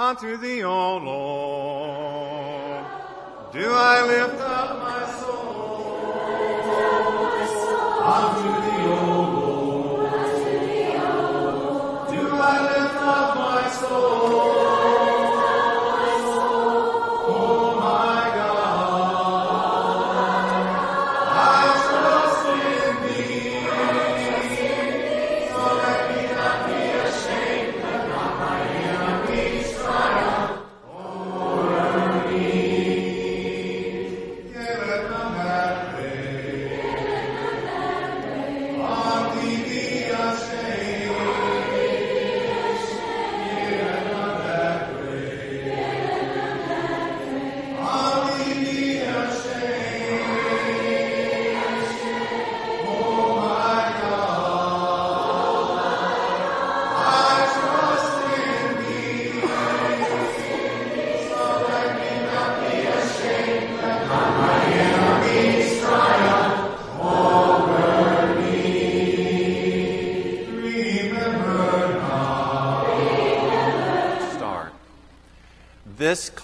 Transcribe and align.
unto 0.00 0.38
thee, 0.38 0.64
O 0.64 0.96
Lord. 0.96 2.84
Do 3.52 3.70
I 3.70 4.02
lift 4.06 4.40
up 4.40 4.79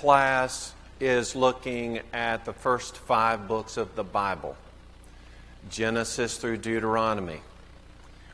class 0.07 0.73
is 1.01 1.35
looking 1.35 1.99
at 2.13 2.45
the 2.45 2.53
first 2.53 2.97
five 2.97 3.49
books 3.49 3.77
of 3.77 3.97
the 3.97 4.05
Bible 4.05 4.57
Genesis 5.69 6.39
through 6.39 6.59
Deuteronomy. 6.59 7.41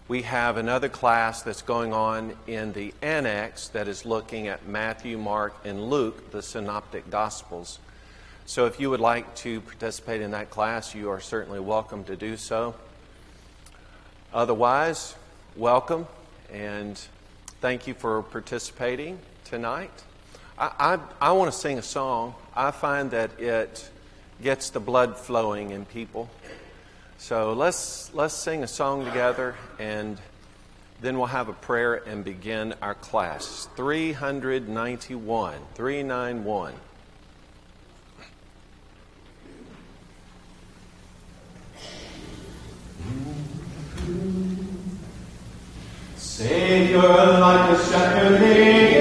We 0.07 0.21
have 0.21 0.59
another 0.59 0.91
class 0.91 1.41
that's 1.41 1.63
going 1.63 1.95
on 1.95 2.37
in 2.47 2.75
the 2.75 2.93
annex 3.01 3.69
that 3.69 3.89
is 3.89 4.05
looking 4.05 4.49
at 4.49 4.69
Matthew, 4.69 5.17
Mark, 5.17 5.55
and 5.65 5.89
Luke, 5.89 6.31
the 6.31 6.43
Synoptic 6.43 7.09
Gospels. 7.09 7.79
So 8.45 8.67
if 8.67 8.79
you 8.79 8.91
would 8.91 9.01
like 9.01 9.35
to 9.37 9.63
participate 9.63 10.21
in 10.21 10.33
that 10.33 10.51
class, 10.51 10.95
you 10.95 11.09
are 11.09 11.21
certainly 11.21 11.61
welcome 11.61 12.05
to 12.05 12.17
do 12.17 12.37
so. 12.37 12.75
Otherwise, 14.35 15.15
welcome 15.57 16.07
and 16.53 17.01
thank 17.63 17.87
you 17.87 17.95
for 17.95 18.23
participating 18.23 19.19
tonight. 19.47 20.05
I, 20.59 20.99
I, 21.21 21.29
I 21.29 21.33
want 21.33 21.53
to 21.53 21.59
sing 21.59 21.79
a 21.79 21.83
song. 21.83 22.35
I 22.55 22.71
find 22.71 23.11
that 23.13 23.41
it 23.41 23.89
gets 24.43 24.71
the 24.71 24.81
blood 24.81 25.17
flowing 25.17 25.71
in 25.71 25.85
people. 25.85 26.29
So 27.19 27.53
let's, 27.53 28.13
let's 28.15 28.35
sing 28.35 28.63
a 28.63 28.69
song 28.69 29.05
together 29.05 29.55
and 29.79 30.19
then 31.01 31.19
we'll 31.19 31.27
have 31.27 31.49
a 31.49 31.53
prayer 31.53 31.95
and 31.95 32.25
begin 32.25 32.75
our 32.83 32.95
class. 32.95 33.69
391. 33.77 35.59
391. 35.75 36.75
Savior, 46.17 46.99
like 47.01 47.71
a 47.71 47.85
shepherd 47.85 48.41
leading 48.41 48.93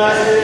Blessed 0.00 0.39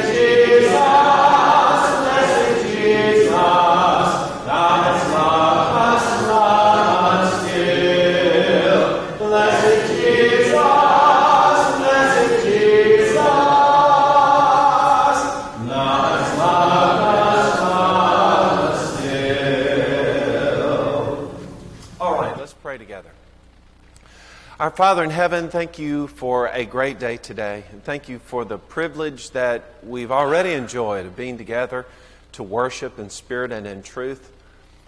Father 24.77 25.03
in 25.03 25.09
heaven, 25.09 25.49
thank 25.49 25.79
you 25.79 26.07
for 26.07 26.49
a 26.49 26.67
great 26.67 26.99
day 26.99 27.17
today. 27.17 27.65
And 27.73 27.83
thank 27.83 28.11
you 28.11 28.19
for 28.19 28.45
the 28.45 28.59
privilege 28.59 29.31
that 29.31 29.65
we've 29.83 30.13
already 30.13 30.53
enjoyed 30.53 31.07
of 31.07 31.17
being 31.17 31.39
together 31.39 31.87
to 32.33 32.43
worship 32.43 32.99
in 32.99 33.09
spirit 33.09 33.53
and 33.53 33.67
in 33.67 33.83
truth. 33.83 34.31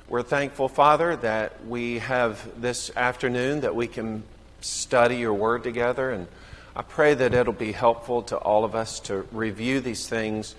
We're 0.06 0.22
thankful, 0.22 0.68
Father, 0.68 1.16
that 1.16 1.64
we 1.64 2.00
have 2.00 2.60
this 2.60 2.94
afternoon 2.96 3.62
that 3.62 3.74
we 3.74 3.86
can 3.86 4.24
study 4.60 5.16
your 5.16 5.32
word 5.32 5.62
together. 5.64 6.10
And 6.10 6.26
I 6.76 6.82
pray 6.82 7.14
that 7.14 7.32
it'll 7.32 7.54
be 7.54 7.72
helpful 7.72 8.20
to 8.24 8.36
all 8.36 8.66
of 8.66 8.74
us 8.74 9.00
to 9.00 9.26
review 9.32 9.80
these 9.80 10.06
things 10.06 10.54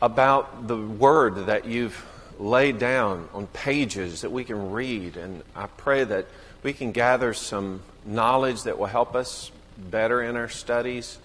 about 0.00 0.66
the 0.66 0.78
word 0.78 1.44
that 1.44 1.66
you've 1.66 2.02
laid 2.38 2.78
down 2.78 3.28
on 3.34 3.48
pages 3.48 4.22
that 4.22 4.32
we 4.32 4.44
can 4.44 4.70
read. 4.70 5.18
And 5.18 5.42
I 5.54 5.66
pray 5.66 6.04
that 6.04 6.24
we 6.62 6.72
can 6.72 6.92
gather 6.92 7.34
some 7.34 7.82
knowledge 8.04 8.64
that 8.64 8.78
will 8.78 8.86
help 8.86 9.14
us 9.14 9.50
better 9.78 10.22
in 10.22 10.36
our 10.36 10.48
studies. 10.48 11.18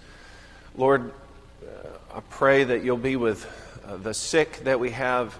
Lord, 0.76 1.12
uh, 1.62 2.16
I 2.16 2.20
pray 2.30 2.64
that 2.64 2.84
you'll 2.84 2.96
be 2.96 3.16
with 3.16 3.46
uh, 3.86 3.96
the 3.96 4.14
sick 4.14 4.64
that 4.64 4.80
we 4.80 4.90
have 4.90 5.38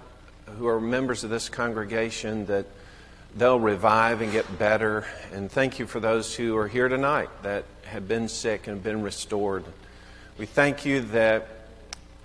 who 0.57 0.67
are 0.67 0.81
members 0.81 1.23
of 1.23 1.29
this 1.29 1.49
congregation, 1.49 2.45
that 2.47 2.65
they'll 3.35 3.59
revive 3.59 4.21
and 4.21 4.31
get 4.31 4.57
better. 4.57 5.05
And 5.31 5.51
thank 5.51 5.79
you 5.79 5.85
for 5.85 5.99
those 5.99 6.35
who 6.35 6.57
are 6.57 6.67
here 6.67 6.89
tonight 6.89 7.29
that 7.43 7.65
have 7.85 8.07
been 8.07 8.27
sick 8.27 8.67
and 8.67 8.81
been 8.81 9.01
restored. 9.01 9.63
We 10.37 10.45
thank 10.45 10.85
you 10.85 11.01
that 11.01 11.47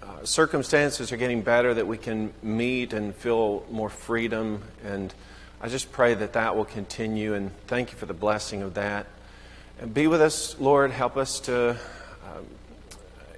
uh, 0.02 0.25
circumstances 0.25 1.12
are 1.12 1.16
getting 1.16 1.43
better, 1.43 1.75
that 1.75 1.87
we 1.87 1.99
can 1.99 2.32
meet 2.43 2.93
and 2.93 3.14
feel 3.14 3.64
more 3.70 3.90
freedom. 3.90 4.62
And 4.84 5.12
I 5.64 5.69
just 5.69 5.93
pray 5.93 6.12
that 6.12 6.34
that 6.34 6.56
will 6.56 6.66
continue. 6.66 7.32
And 7.32 7.50
thank 7.69 7.90
you 7.90 7.96
for 7.96 8.05
the 8.05 8.12
blessing 8.12 8.61
of 8.61 8.75
that. 8.75 9.06
And 9.81 9.94
be 9.94 10.06
with 10.06 10.20
us, 10.20 10.61
Lord. 10.61 10.90
Help 10.90 11.16
us 11.16 11.40
to 11.40 11.70
um, 11.70 12.44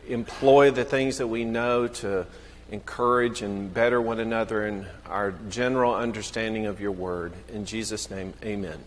employ 0.09 0.73
the 0.73 0.85
things 0.85 1.19
that 1.19 1.29
we 1.29 1.45
know 1.45 1.87
to 1.87 2.27
encourage 2.73 3.43
and 3.43 3.73
better 3.73 4.03
one 4.03 4.19
another 4.19 4.67
in 4.67 4.87
our 5.09 5.35
general 5.51 5.95
understanding 5.95 6.67
of 6.67 6.81
your 6.81 6.91
word. 6.91 7.33
In 7.49 7.65
Jesus' 7.65 8.11
name, 8.11 8.35
amen. 8.43 8.81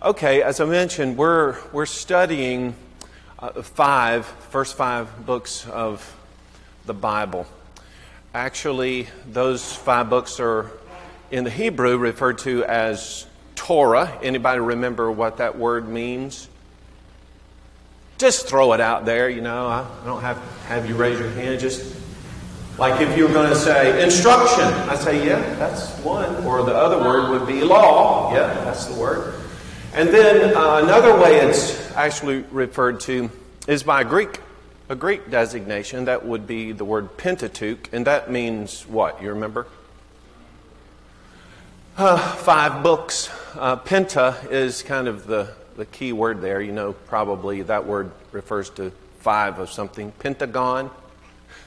Okay, 0.00 0.40
as 0.40 0.60
I 0.60 0.64
mentioned, 0.64 1.16
we're, 1.16 1.56
we're 1.72 1.86
studying 1.86 2.76
uh, 3.40 3.62
five, 3.62 4.26
first 4.26 4.76
five 4.76 5.26
books 5.26 5.66
of 5.66 6.16
the 6.86 6.94
Bible. 6.94 7.48
Actually, 8.32 9.08
those 9.26 9.72
five 9.72 10.08
books 10.08 10.38
are 10.38 10.70
in 11.30 11.44
the 11.44 11.50
Hebrew 11.50 11.96
referred 11.98 12.38
to 12.38 12.64
as 12.64 13.26
Torah. 13.54 14.18
Anybody 14.22 14.60
remember 14.60 15.10
what 15.10 15.38
that 15.38 15.58
word 15.58 15.88
means? 15.88 16.48
Just 18.16 18.48
throw 18.48 18.72
it 18.72 18.80
out 18.80 19.04
there, 19.04 19.28
you 19.28 19.40
know. 19.40 19.66
I 19.66 19.86
don't 20.04 20.22
have 20.22 20.38
have 20.66 20.88
you 20.88 20.96
raise 20.96 21.18
your 21.18 21.30
hand. 21.30 21.60
Just 21.60 21.96
like 22.78 23.00
if 23.00 23.16
you 23.16 23.26
were 23.26 23.32
going 23.32 23.48
to 23.50 23.56
say 23.56 24.02
instruction, 24.02 24.64
I 24.64 24.96
say, 24.96 25.26
yeah, 25.26 25.40
that's 25.54 25.90
one. 25.98 26.44
Or 26.44 26.64
the 26.64 26.74
other 26.74 26.98
word 26.98 27.30
would 27.30 27.46
be 27.46 27.62
law. 27.62 28.32
Yeah, 28.34 28.54
that's 28.64 28.86
the 28.86 28.98
word. 28.98 29.34
And 29.94 30.08
then 30.08 30.56
uh, 30.56 30.80
another 30.82 31.18
way 31.18 31.40
it's 31.40 31.90
actually 31.92 32.44
referred 32.50 33.00
to 33.00 33.30
is 33.66 33.82
by 33.82 34.04
Greek, 34.04 34.40
a 34.88 34.96
Greek 34.96 35.30
designation. 35.30 36.06
That 36.06 36.24
would 36.24 36.46
be 36.46 36.72
the 36.72 36.84
word 36.84 37.16
Pentateuch, 37.16 37.88
and 37.92 38.06
that 38.06 38.30
means 38.30 38.86
what? 38.86 39.22
You 39.22 39.30
remember? 39.30 39.66
Uh, 41.98 42.16
five 42.16 42.84
books. 42.84 43.28
Uh, 43.56 43.74
penta 43.74 44.48
is 44.52 44.84
kind 44.84 45.08
of 45.08 45.26
the, 45.26 45.52
the 45.76 45.84
key 45.84 46.12
word 46.12 46.40
there. 46.40 46.60
You 46.60 46.70
know, 46.70 46.92
probably 46.92 47.62
that 47.62 47.86
word 47.86 48.12
refers 48.30 48.70
to 48.70 48.92
five 49.18 49.58
of 49.58 49.68
something. 49.68 50.12
Pentagon. 50.20 50.92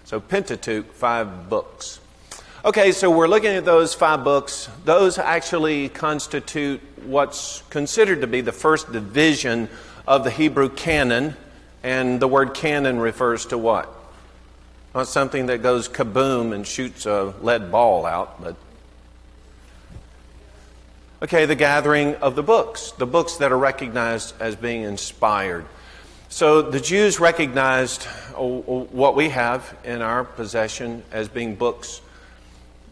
So 0.05 0.21
Pentateuch, 0.21 0.89
five 0.93 1.49
books. 1.49 1.99
Okay, 2.63 2.93
so 2.93 3.11
we're 3.11 3.27
looking 3.27 3.51
at 3.51 3.65
those 3.65 3.93
five 3.93 4.23
books. 4.23 4.69
Those 4.85 5.17
actually 5.17 5.89
constitute 5.89 6.79
what's 7.03 7.61
considered 7.69 8.21
to 8.21 8.27
be 8.27 8.39
the 8.39 8.53
first 8.53 8.89
division 8.89 9.67
of 10.07 10.23
the 10.23 10.31
Hebrew 10.31 10.69
canon. 10.69 11.35
And 11.83 12.21
the 12.21 12.27
word 12.29 12.53
canon 12.53 12.99
refers 12.99 13.47
to 13.47 13.57
what? 13.57 13.93
Not 14.95 15.09
something 15.09 15.47
that 15.47 15.61
goes 15.61 15.89
kaboom 15.89 16.53
and 16.53 16.65
shoots 16.65 17.05
a 17.05 17.33
lead 17.41 17.69
ball 17.69 18.05
out, 18.05 18.41
but 18.41 18.55
Okay, 21.23 21.45
the 21.45 21.53
gathering 21.53 22.15
of 22.15 22.35
the 22.35 22.41
books, 22.41 22.93
the 22.93 23.05
books 23.05 23.37
that 23.37 23.51
are 23.51 23.57
recognized 23.57 24.33
as 24.41 24.55
being 24.55 24.81
inspired. 24.81 25.65
So 26.29 26.63
the 26.63 26.79
Jews 26.79 27.19
recognized 27.19 28.07
uh, 28.33 28.41
uh, 28.41 28.59
what 28.85 29.15
we 29.15 29.29
have 29.29 29.77
in 29.83 30.01
our 30.01 30.23
possession 30.23 31.03
as 31.11 31.27
being 31.27 31.53
books. 31.53 32.01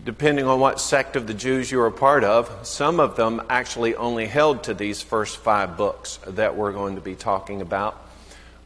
Depending 0.05 0.45
on 0.45 0.59
what 0.59 0.79
sect 0.79 1.15
of 1.15 1.25
the 1.25 1.33
Jews 1.33 1.71
you 1.71 1.81
are 1.81 1.87
a 1.87 1.91
part 1.91 2.23
of, 2.23 2.67
some 2.67 2.99
of 2.99 3.15
them 3.15 3.41
actually 3.49 3.95
only 3.95 4.27
held 4.27 4.61
to 4.65 4.75
these 4.75 5.01
first 5.01 5.37
five 5.37 5.75
books 5.75 6.19
that 6.27 6.55
we're 6.55 6.71
going 6.71 6.93
to 6.97 7.01
be 7.01 7.15
talking 7.15 7.61
about. 7.61 7.99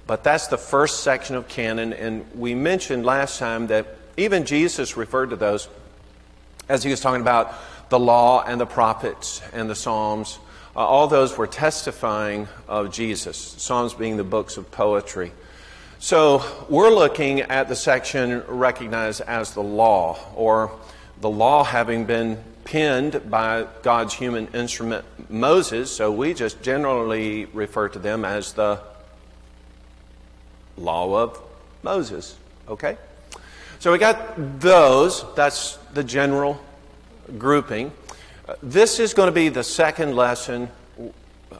But 0.06 0.26
that's 0.26 0.48
the 0.48 0.58
first 0.58 1.04
section 1.04 1.38
of 1.38 1.48
canon, 1.48 1.94
and 1.94 2.26
we 2.36 2.54
mentioned 2.54 3.06
last 3.06 3.40
time 3.40 3.68
that 3.68 3.88
even 4.18 4.44
Jesus 4.44 4.98
referred 4.98 5.30
to 5.30 5.38
those 5.38 5.70
as 6.68 6.84
he 6.84 6.90
was 6.90 7.00
talking 7.00 7.22
about 7.22 7.56
the 7.94 8.00
law 8.00 8.44
and 8.44 8.60
the 8.60 8.66
prophets 8.66 9.40
and 9.54 9.70
the 9.70 9.76
Psalms. 9.76 10.40
Uh, 10.76 10.80
all 10.80 11.08
those 11.08 11.38
were 11.38 11.46
testifying 11.46 12.48
of 12.68 12.92
Jesus, 12.92 13.38
Psalms 13.38 13.94
being 13.94 14.18
the 14.18 14.24
books 14.24 14.58
of 14.58 14.72
poetry. 14.72 15.32
So 16.00 16.44
we're 16.70 16.90
looking 16.90 17.42
at 17.42 17.68
the 17.68 17.76
section 17.76 18.42
recognized 18.48 19.22
as 19.22 19.54
the 19.54 19.62
law, 19.62 20.18
or 20.34 20.72
the 21.22 21.30
law 21.30 21.64
having 21.64 22.06
been 22.06 22.44
penned 22.64 23.30
by 23.30 23.68
God's 23.84 24.16
human 24.16 24.48
instrument, 24.48 25.06
Moses. 25.30 25.96
So 25.96 26.12
we 26.12 26.34
just 26.34 26.64
generally 26.64 27.46
refer 27.46 27.90
to 27.90 28.00
them 28.00 28.26
as 28.26 28.54
the 28.54 28.82
law 30.78 31.16
of 31.16 31.40
Moses. 31.84 32.36
Okay? 32.68 32.98
So 33.78 33.92
we 33.92 34.00
got 34.00 34.60
those. 34.60 35.24
That's 35.36 35.76
the 35.94 36.04
general 36.04 36.60
grouping. 37.38 37.92
This 38.62 39.00
is 39.00 39.14
going 39.14 39.28
to 39.28 39.34
be 39.34 39.50
the 39.50 39.64
second 39.64 40.16
lesson. 40.16 40.70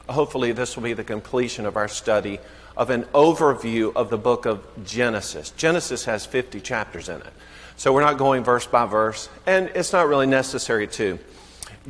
Hopefully, 0.08 0.52
this 0.52 0.76
will 0.76 0.82
be 0.82 0.92
the 0.92 1.04
completion 1.04 1.66
of 1.66 1.76
our 1.76 1.88
study 1.88 2.38
of 2.76 2.90
an 2.90 3.04
overview 3.14 3.94
of 3.94 4.10
the 4.10 4.18
book 4.18 4.46
of 4.46 4.64
Genesis. 4.84 5.50
Genesis 5.50 6.04
has 6.04 6.26
50 6.26 6.60
chapters 6.60 7.08
in 7.08 7.20
it. 7.20 7.32
So 7.76 7.92
we're 7.92 8.02
not 8.02 8.18
going 8.18 8.44
verse 8.44 8.66
by 8.66 8.86
verse, 8.86 9.28
and 9.46 9.70
it's 9.74 9.92
not 9.92 10.06
really 10.06 10.26
necessary 10.26 10.86
to. 10.88 11.18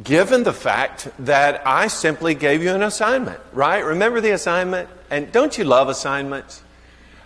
Given 0.03 0.43
the 0.43 0.53
fact 0.53 1.09
that 1.21 1.67
I 1.67 1.87
simply 1.88 2.35
gave 2.35 2.62
you 2.62 2.71
an 2.71 2.82
assignment, 2.82 3.41
right? 3.53 3.85
Remember 3.85 4.21
the 4.21 4.32
assignment? 4.32 4.88
And 5.11 5.31
don't 5.31 5.56
you 5.56 5.65
love 5.65 5.88
assignments? 5.88 6.62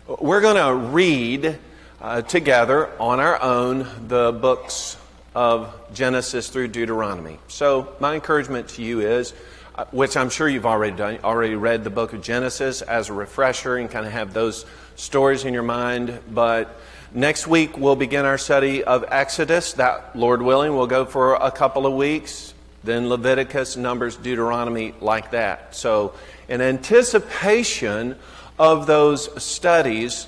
We're 0.06 0.40
going 0.40 0.56
to 0.56 0.74
read 0.74 1.58
uh, 2.00 2.22
together 2.22 2.90
on 3.00 3.20
our 3.20 3.40
own 3.40 3.86
the 4.08 4.32
books 4.32 4.96
of 5.34 5.74
Genesis 5.92 6.48
through 6.48 6.68
Deuteronomy. 6.68 7.38
So, 7.48 7.94
my 8.00 8.14
encouragement 8.14 8.68
to 8.70 8.82
you 8.82 9.00
is, 9.00 9.34
uh, 9.74 9.84
which 9.90 10.16
I'm 10.16 10.30
sure 10.30 10.48
you've 10.48 10.66
already 10.66 10.96
done, 10.96 11.18
already 11.22 11.54
read 11.54 11.84
the 11.84 11.90
book 11.90 12.12
of 12.12 12.22
Genesis 12.22 12.82
as 12.82 13.08
a 13.08 13.12
refresher 13.12 13.76
and 13.76 13.90
kind 13.90 14.06
of 14.06 14.12
have 14.12 14.32
those 14.32 14.64
stories 14.96 15.44
in 15.44 15.54
your 15.54 15.62
mind. 15.62 16.18
But 16.30 16.80
next 17.12 17.46
week 17.46 17.76
we'll 17.76 17.96
begin 17.96 18.24
our 18.24 18.38
study 18.38 18.82
of 18.82 19.04
Exodus. 19.08 19.74
That, 19.74 20.16
Lord 20.16 20.42
willing, 20.42 20.74
will 20.74 20.86
go 20.86 21.04
for 21.04 21.34
a 21.34 21.50
couple 21.50 21.86
of 21.86 21.92
weeks. 21.92 22.54
Then 22.82 23.08
Leviticus, 23.08 23.76
Numbers, 23.76 24.16
Deuteronomy, 24.16 24.94
like 25.00 25.32
that. 25.32 25.74
So, 25.74 26.14
in 26.48 26.60
anticipation 26.60 28.16
of 28.58 28.86
those 28.86 29.42
studies, 29.42 30.26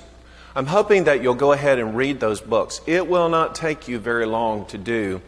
I'm 0.53 0.65
hoping 0.65 1.05
that 1.05 1.23
you'll 1.23 1.33
go 1.33 1.53
ahead 1.53 1.79
and 1.79 1.95
read 1.95 2.19
those 2.19 2.41
books. 2.41 2.81
It 2.85 3.07
will 3.07 3.29
not 3.29 3.55
take 3.55 3.87
you 3.87 3.99
very 3.99 4.25
long 4.25 4.65
to 4.65 4.77
do, 4.77 5.21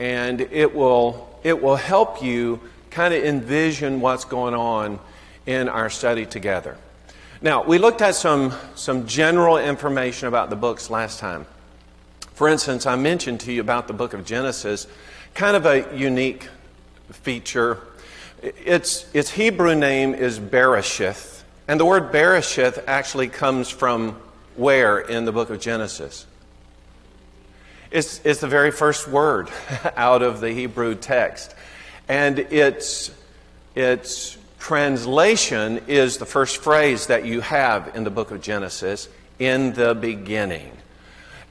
and 0.00 0.40
it 0.40 0.74
will, 0.74 1.38
it 1.44 1.62
will 1.62 1.76
help 1.76 2.20
you 2.20 2.60
kind 2.90 3.14
of 3.14 3.22
envision 3.22 4.00
what's 4.00 4.24
going 4.24 4.54
on 4.54 4.98
in 5.46 5.68
our 5.68 5.88
study 5.88 6.26
together. 6.26 6.76
Now, 7.40 7.62
we 7.62 7.78
looked 7.78 8.02
at 8.02 8.16
some, 8.16 8.52
some 8.74 9.06
general 9.06 9.58
information 9.58 10.26
about 10.26 10.50
the 10.50 10.56
books 10.56 10.90
last 10.90 11.20
time. 11.20 11.46
For 12.32 12.48
instance, 12.48 12.84
I 12.84 12.96
mentioned 12.96 13.40
to 13.40 13.52
you 13.52 13.60
about 13.60 13.86
the 13.86 13.92
book 13.92 14.12
of 14.12 14.24
Genesis, 14.24 14.88
kind 15.34 15.56
of 15.56 15.66
a 15.66 15.96
unique 15.96 16.48
feature. 17.12 17.78
Its, 18.42 19.06
its 19.14 19.30
Hebrew 19.30 19.76
name 19.76 20.14
is 20.14 20.40
Bereshith, 20.40 21.42
and 21.68 21.78
the 21.78 21.84
word 21.84 22.12
Bereshith 22.12 22.82
actually 22.88 23.28
comes 23.28 23.70
from 23.70 24.20
where 24.56 24.98
in 24.98 25.24
the 25.24 25.32
book 25.32 25.50
of 25.50 25.60
Genesis? 25.60 26.26
It's, 27.90 28.20
it's 28.24 28.40
the 28.40 28.48
very 28.48 28.70
first 28.70 29.06
word 29.06 29.48
out 29.96 30.22
of 30.22 30.40
the 30.40 30.50
Hebrew 30.52 30.94
text. 30.94 31.54
And 32.08 32.38
its, 32.38 33.10
its 33.74 34.36
translation 34.58 35.80
is 35.86 36.18
the 36.18 36.26
first 36.26 36.58
phrase 36.58 37.06
that 37.06 37.24
you 37.24 37.40
have 37.40 37.94
in 37.94 38.04
the 38.04 38.10
book 38.10 38.30
of 38.30 38.40
Genesis 38.40 39.08
in 39.38 39.72
the 39.74 39.94
beginning. 39.94 40.72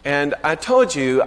And 0.06 0.36
I 0.44 0.56
told 0.56 0.94
you, 0.96 1.24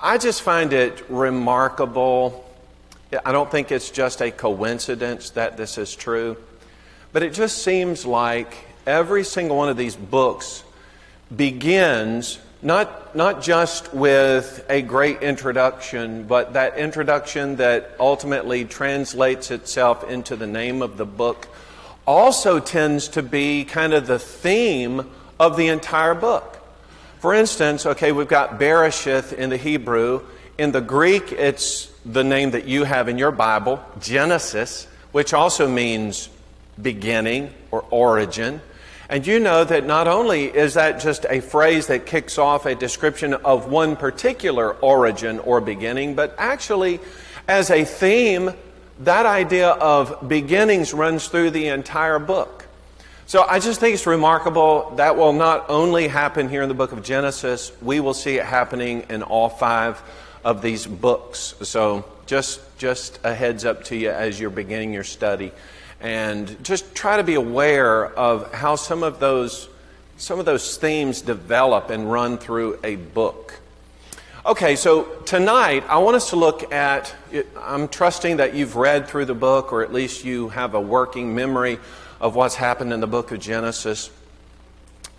I 0.00 0.18
just 0.18 0.42
find 0.42 0.72
it 0.72 1.04
remarkable. 1.08 2.48
I 3.24 3.32
don't 3.32 3.50
think 3.50 3.70
it's 3.70 3.90
just 3.90 4.20
a 4.20 4.30
coincidence 4.30 5.30
that 5.30 5.56
this 5.56 5.78
is 5.78 5.94
true, 5.94 6.36
but 7.12 7.22
it 7.22 7.32
just 7.32 7.62
seems 7.62 8.06
like 8.06 8.65
every 8.86 9.24
single 9.24 9.56
one 9.56 9.68
of 9.68 9.76
these 9.76 9.96
books 9.96 10.62
begins 11.34 12.38
not, 12.62 13.14
not 13.14 13.42
just 13.42 13.92
with 13.92 14.64
a 14.68 14.82
great 14.82 15.22
introduction, 15.22 16.24
but 16.24 16.54
that 16.54 16.78
introduction 16.78 17.56
that 17.56 17.94
ultimately 18.00 18.64
translates 18.64 19.50
itself 19.50 20.08
into 20.08 20.36
the 20.36 20.46
name 20.46 20.82
of 20.82 20.96
the 20.96 21.04
book 21.04 21.48
also 22.06 22.60
tends 22.60 23.08
to 23.08 23.22
be 23.22 23.64
kind 23.64 23.92
of 23.92 24.06
the 24.06 24.18
theme 24.18 25.10
of 25.38 25.56
the 25.56 25.68
entire 25.68 26.14
book. 26.14 26.58
For 27.18 27.34
instance, 27.34 27.84
okay, 27.84 28.12
we've 28.12 28.28
got 28.28 28.58
Bereshith 28.58 29.32
in 29.32 29.50
the 29.50 29.56
Hebrew. 29.56 30.22
In 30.58 30.72
the 30.72 30.80
Greek, 30.80 31.32
it's 31.32 31.90
the 32.04 32.24
name 32.24 32.52
that 32.52 32.66
you 32.66 32.84
have 32.84 33.08
in 33.08 33.18
your 33.18 33.32
Bible, 33.32 33.84
Genesis, 34.00 34.86
which 35.12 35.34
also 35.34 35.68
means 35.68 36.28
beginning 36.80 37.52
or 37.70 37.84
origin. 37.90 38.60
And 39.08 39.26
you 39.26 39.38
know 39.38 39.62
that 39.62 39.86
not 39.86 40.08
only 40.08 40.44
is 40.44 40.74
that 40.74 41.00
just 41.00 41.26
a 41.30 41.40
phrase 41.40 41.86
that 41.86 42.06
kicks 42.06 42.38
off 42.38 42.66
a 42.66 42.74
description 42.74 43.34
of 43.34 43.70
one 43.70 43.94
particular 43.96 44.72
origin 44.72 45.38
or 45.40 45.60
beginning, 45.60 46.14
but 46.14 46.34
actually, 46.38 46.98
as 47.46 47.70
a 47.70 47.84
theme, 47.84 48.50
that 49.00 49.26
idea 49.26 49.70
of 49.70 50.28
beginnings 50.28 50.92
runs 50.92 51.28
through 51.28 51.50
the 51.50 51.68
entire 51.68 52.18
book. 52.18 52.66
So 53.26 53.42
I 53.42 53.58
just 53.58 53.80
think 53.80 53.94
it's 53.94 54.06
remarkable. 54.06 54.94
That 54.96 55.16
will 55.16 55.32
not 55.32 55.68
only 55.68 56.08
happen 56.08 56.48
here 56.48 56.62
in 56.62 56.68
the 56.68 56.74
book 56.74 56.92
of 56.92 57.02
Genesis, 57.02 57.72
we 57.82 58.00
will 58.00 58.14
see 58.14 58.38
it 58.38 58.44
happening 58.44 59.04
in 59.08 59.22
all 59.22 59.48
five 59.48 60.00
of 60.44 60.62
these 60.62 60.86
books. 60.86 61.54
So 61.62 62.04
just, 62.26 62.60
just 62.78 63.18
a 63.24 63.34
heads 63.34 63.64
up 63.64 63.84
to 63.84 63.96
you 63.96 64.10
as 64.10 64.38
you're 64.38 64.50
beginning 64.50 64.92
your 64.92 65.04
study 65.04 65.52
and 66.00 66.62
just 66.64 66.94
try 66.94 67.16
to 67.16 67.22
be 67.22 67.34
aware 67.34 68.06
of 68.06 68.52
how 68.52 68.76
some 68.76 69.02
of 69.02 69.18
those 69.20 69.68
some 70.18 70.38
of 70.38 70.46
those 70.46 70.78
themes 70.78 71.20
develop 71.20 71.90
and 71.90 72.10
run 72.10 72.38
through 72.38 72.78
a 72.82 72.96
book. 72.96 73.60
Okay, 74.46 74.76
so 74.76 75.04
tonight 75.24 75.84
I 75.88 75.98
want 75.98 76.16
us 76.16 76.30
to 76.30 76.36
look 76.36 76.72
at. 76.72 77.14
I'm 77.60 77.88
trusting 77.88 78.38
that 78.38 78.54
you've 78.54 78.76
read 78.76 79.08
through 79.08 79.26
the 79.26 79.34
book, 79.34 79.72
or 79.72 79.82
at 79.82 79.92
least 79.92 80.24
you 80.24 80.48
have 80.50 80.74
a 80.74 80.80
working 80.80 81.34
memory 81.34 81.78
of 82.20 82.34
what's 82.34 82.54
happened 82.54 82.92
in 82.92 83.00
the 83.00 83.06
book 83.06 83.32
of 83.32 83.40
Genesis. 83.40 84.10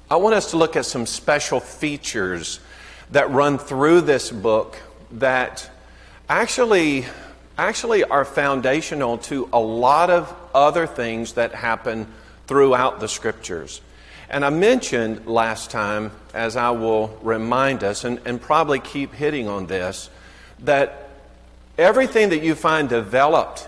I 0.09 0.15
want 0.15 0.35
us 0.35 0.51
to 0.51 0.57
look 0.57 0.75
at 0.75 0.85
some 0.85 1.05
special 1.05 1.59
features 1.59 2.59
that 3.11 3.29
run 3.29 3.57
through 3.57 4.01
this 4.01 4.31
book 4.31 4.77
that 5.11 5.69
actually, 6.29 7.05
actually 7.57 8.03
are 8.03 8.25
foundational 8.25 9.17
to 9.17 9.49
a 9.51 9.59
lot 9.59 10.09
of 10.09 10.33
other 10.53 10.87
things 10.87 11.33
that 11.33 11.53
happen 11.53 12.07
throughout 12.47 12.99
the 12.99 13.07
scriptures. 13.07 13.81
And 14.29 14.43
I 14.43 14.49
mentioned 14.49 15.25
last 15.25 15.71
time, 15.71 16.11
as 16.33 16.57
I 16.57 16.71
will 16.71 17.17
remind 17.21 17.83
us, 17.83 18.03
and, 18.03 18.19
and 18.25 18.41
probably 18.41 18.79
keep 18.79 19.13
hitting 19.13 19.47
on 19.47 19.67
this, 19.67 20.09
that 20.59 21.09
everything 21.77 22.29
that 22.29 22.43
you 22.43 22.55
find 22.55 22.89
developed 22.89 23.67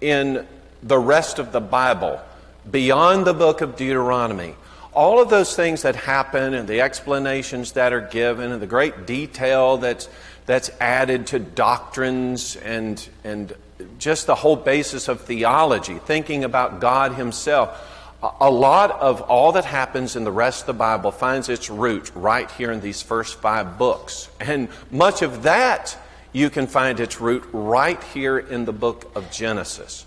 in 0.00 0.46
the 0.82 0.98
rest 0.98 1.38
of 1.38 1.52
the 1.52 1.60
Bible, 1.60 2.20
beyond 2.68 3.26
the 3.26 3.34
book 3.34 3.60
of 3.60 3.76
Deuteronomy, 3.76 4.56
all 4.92 5.22
of 5.22 5.30
those 5.30 5.56
things 5.56 5.82
that 5.82 5.96
happen 5.96 6.52
and 6.52 6.68
the 6.68 6.80
explanations 6.80 7.72
that 7.72 7.92
are 7.92 8.00
given 8.00 8.52
and 8.52 8.60
the 8.60 8.66
great 8.66 9.06
detail 9.06 9.78
that's, 9.78 10.08
that's 10.46 10.70
added 10.80 11.26
to 11.28 11.38
doctrines 11.38 12.56
and, 12.56 13.08
and 13.24 13.54
just 13.98 14.26
the 14.26 14.34
whole 14.34 14.56
basis 14.56 15.08
of 15.08 15.22
theology, 15.22 15.94
thinking 15.94 16.44
about 16.44 16.80
God 16.80 17.14
Himself 17.14 17.88
a 18.40 18.50
lot 18.50 18.92
of 18.92 19.20
all 19.22 19.52
that 19.52 19.64
happens 19.64 20.14
in 20.14 20.24
the 20.24 20.30
rest 20.30 20.62
of 20.62 20.66
the 20.68 20.72
Bible 20.74 21.10
finds 21.10 21.48
its 21.48 21.68
root 21.68 22.10
right 22.14 22.48
here 22.52 22.70
in 22.70 22.80
these 22.80 23.02
first 23.02 23.40
five 23.40 23.78
books. 23.78 24.28
And 24.38 24.68
much 24.90 25.22
of 25.22 25.42
that 25.42 25.96
you 26.32 26.48
can 26.48 26.66
find 26.68 27.00
its 27.00 27.20
root 27.20 27.44
right 27.52 28.02
here 28.14 28.38
in 28.38 28.64
the 28.64 28.72
book 28.72 29.10
of 29.16 29.30
Genesis. 29.32 30.06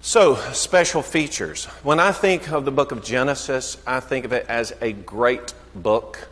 So, 0.00 0.36
special 0.52 1.02
features. 1.02 1.66
When 1.82 2.00
I 2.00 2.12
think 2.12 2.50
of 2.50 2.64
the 2.64 2.70
book 2.70 2.90
of 2.90 3.04
Genesis, 3.04 3.76
I 3.86 4.00
think 4.00 4.24
of 4.24 4.32
it 4.32 4.46
as 4.48 4.72
a 4.80 4.92
great 4.92 5.52
book 5.74 6.29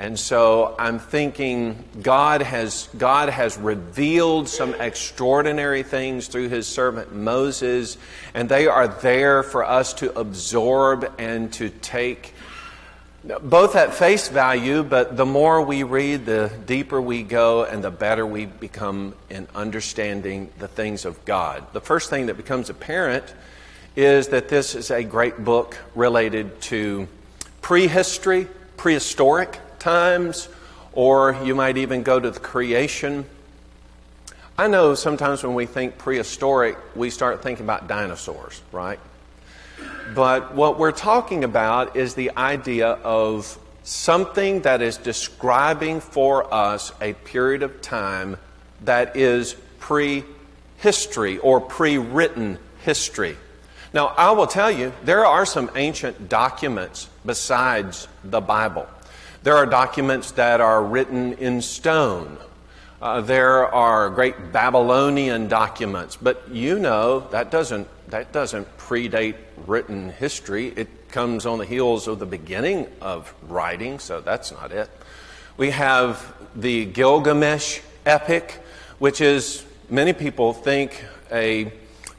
and 0.00 0.18
so 0.18 0.76
I'm 0.78 1.00
thinking 1.00 1.82
God 2.00 2.40
has, 2.40 2.88
God 2.96 3.30
has 3.30 3.58
revealed 3.58 4.48
some 4.48 4.74
extraordinary 4.74 5.82
things 5.82 6.28
through 6.28 6.50
his 6.50 6.68
servant 6.68 7.12
Moses, 7.12 7.98
and 8.32 8.48
they 8.48 8.68
are 8.68 8.86
there 8.86 9.42
for 9.42 9.64
us 9.64 9.94
to 9.94 10.16
absorb 10.16 11.12
and 11.18 11.52
to 11.54 11.68
take 11.70 12.34
both 13.42 13.74
at 13.74 13.92
face 13.92 14.28
value, 14.28 14.84
but 14.84 15.16
the 15.16 15.26
more 15.26 15.60
we 15.60 15.82
read, 15.82 16.24
the 16.24 16.52
deeper 16.66 17.02
we 17.02 17.24
go, 17.24 17.64
and 17.64 17.82
the 17.82 17.90
better 17.90 18.24
we 18.24 18.46
become 18.46 19.14
in 19.28 19.48
understanding 19.56 20.48
the 20.60 20.68
things 20.68 21.04
of 21.04 21.24
God. 21.24 21.66
The 21.72 21.80
first 21.80 22.08
thing 22.08 22.26
that 22.26 22.36
becomes 22.36 22.70
apparent 22.70 23.34
is 23.96 24.28
that 24.28 24.48
this 24.48 24.76
is 24.76 24.92
a 24.92 25.02
great 25.02 25.44
book 25.44 25.76
related 25.96 26.60
to 26.62 27.08
prehistory, 27.60 28.46
prehistoric 28.76 29.58
times, 29.78 30.48
or 30.92 31.38
you 31.44 31.54
might 31.54 31.76
even 31.76 32.02
go 32.02 32.18
to 32.18 32.30
the 32.30 32.40
creation. 32.40 33.24
I 34.56 34.66
know 34.66 34.94
sometimes 34.94 35.42
when 35.42 35.54
we 35.54 35.66
think 35.66 35.98
prehistoric, 35.98 36.76
we 36.96 37.10
start 37.10 37.42
thinking 37.42 37.64
about 37.64 37.86
dinosaurs, 37.86 38.60
right? 38.72 38.98
But 40.14 40.54
what 40.54 40.78
we're 40.78 40.92
talking 40.92 41.44
about 41.44 41.96
is 41.96 42.14
the 42.14 42.32
idea 42.36 42.88
of 42.88 43.58
something 43.84 44.62
that 44.62 44.82
is 44.82 44.96
describing 44.96 46.00
for 46.00 46.52
us 46.52 46.92
a 47.00 47.12
period 47.12 47.62
of 47.62 47.80
time 47.80 48.36
that 48.84 49.16
is 49.16 49.54
prehistory 49.78 51.38
or 51.38 51.60
pre 51.60 51.98
written 51.98 52.58
history. 52.82 53.36
Now, 53.94 54.08
I 54.08 54.32
will 54.32 54.46
tell 54.46 54.70
you, 54.70 54.92
there 55.04 55.24
are 55.24 55.46
some 55.46 55.70
ancient 55.74 56.28
documents 56.28 57.08
besides 57.24 58.08
the 58.22 58.40
Bible. 58.40 58.86
There 59.44 59.56
are 59.56 59.66
documents 59.66 60.32
that 60.32 60.60
are 60.60 60.82
written 60.82 61.34
in 61.34 61.62
stone. 61.62 62.38
Uh, 63.00 63.20
there 63.20 63.66
are 63.66 64.10
great 64.10 64.52
Babylonian 64.52 65.46
documents, 65.46 66.16
but 66.16 66.48
you 66.50 66.80
know 66.80 67.20
that 67.30 67.52
doesn't, 67.52 67.86
that 68.10 68.32
doesn't 68.32 68.66
predate 68.78 69.36
written 69.66 70.10
history. 70.10 70.72
It 70.74 70.88
comes 71.10 71.46
on 71.46 71.58
the 71.58 71.64
heels 71.64 72.08
of 72.08 72.18
the 72.18 72.26
beginning 72.26 72.88
of 73.00 73.32
writing, 73.48 74.00
so 74.00 74.20
that's 74.20 74.50
not 74.50 74.72
it. 74.72 74.90
We 75.56 75.70
have 75.70 76.34
the 76.56 76.86
Gilgamesh 76.86 77.80
epic, 78.04 78.60
which 78.98 79.20
is, 79.20 79.64
many 79.88 80.12
people 80.12 80.52
think, 80.52 81.04
a 81.30 81.72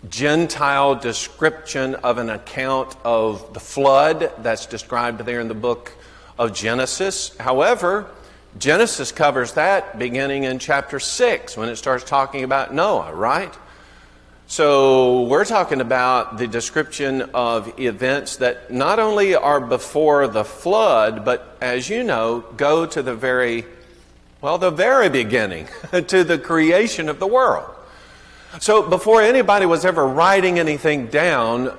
Gentile 0.07 0.95
description 0.95 1.95
of 1.95 2.17
an 2.17 2.29
account 2.29 2.95
of 3.03 3.53
the 3.53 3.59
flood 3.59 4.31
that's 4.39 4.65
described 4.65 5.19
there 5.25 5.41
in 5.41 5.49
the 5.49 5.53
book 5.53 5.91
of 6.39 6.53
Genesis. 6.53 7.38
However, 7.38 8.10
Genesis 8.58 9.12
covers 9.12 9.53
that 9.53 10.00
beginning 10.00 10.46
in 10.46 10.58
chapter 10.58 11.00
6 11.00 11.58
when 11.58 11.69
it 11.69 11.75
starts 11.75 12.03
talking 12.03 12.43
about 12.43 12.74
Noah, 12.74 13.13
right? 13.13 13.53
So 14.48 15.24
we're 15.24 15.46
talking 15.46 15.81
about 15.81 16.38
the 16.38 16.48
description 16.48 17.22
of 17.36 17.77
events 17.79 18.38
that 18.38 18.72
not 18.72 18.98
only 18.98 19.36
are 19.36 19.60
before 19.60 20.27
the 20.27 20.43
flood, 20.43 21.24
but 21.24 21.58
as 21.62 21.88
you 21.88 22.03
know, 22.03 22.39
go 22.58 22.88
to 22.88 23.03
the 23.03 23.13
very, 23.13 23.65
well, 24.41 24.58
the 24.58 24.72
very 24.72 25.10
beginning, 25.10 25.67
to 26.08 26.24
the 26.24 26.39
creation 26.39 27.10
of 27.10 27.19
the 27.19 27.27
world. 27.27 27.69
So 28.60 28.81
before 28.81 29.22
anybody 29.22 29.67
was 29.67 29.86
ever 29.86 30.08
writing 30.08 30.58
anything 30.58 31.08
down, 31.08 31.77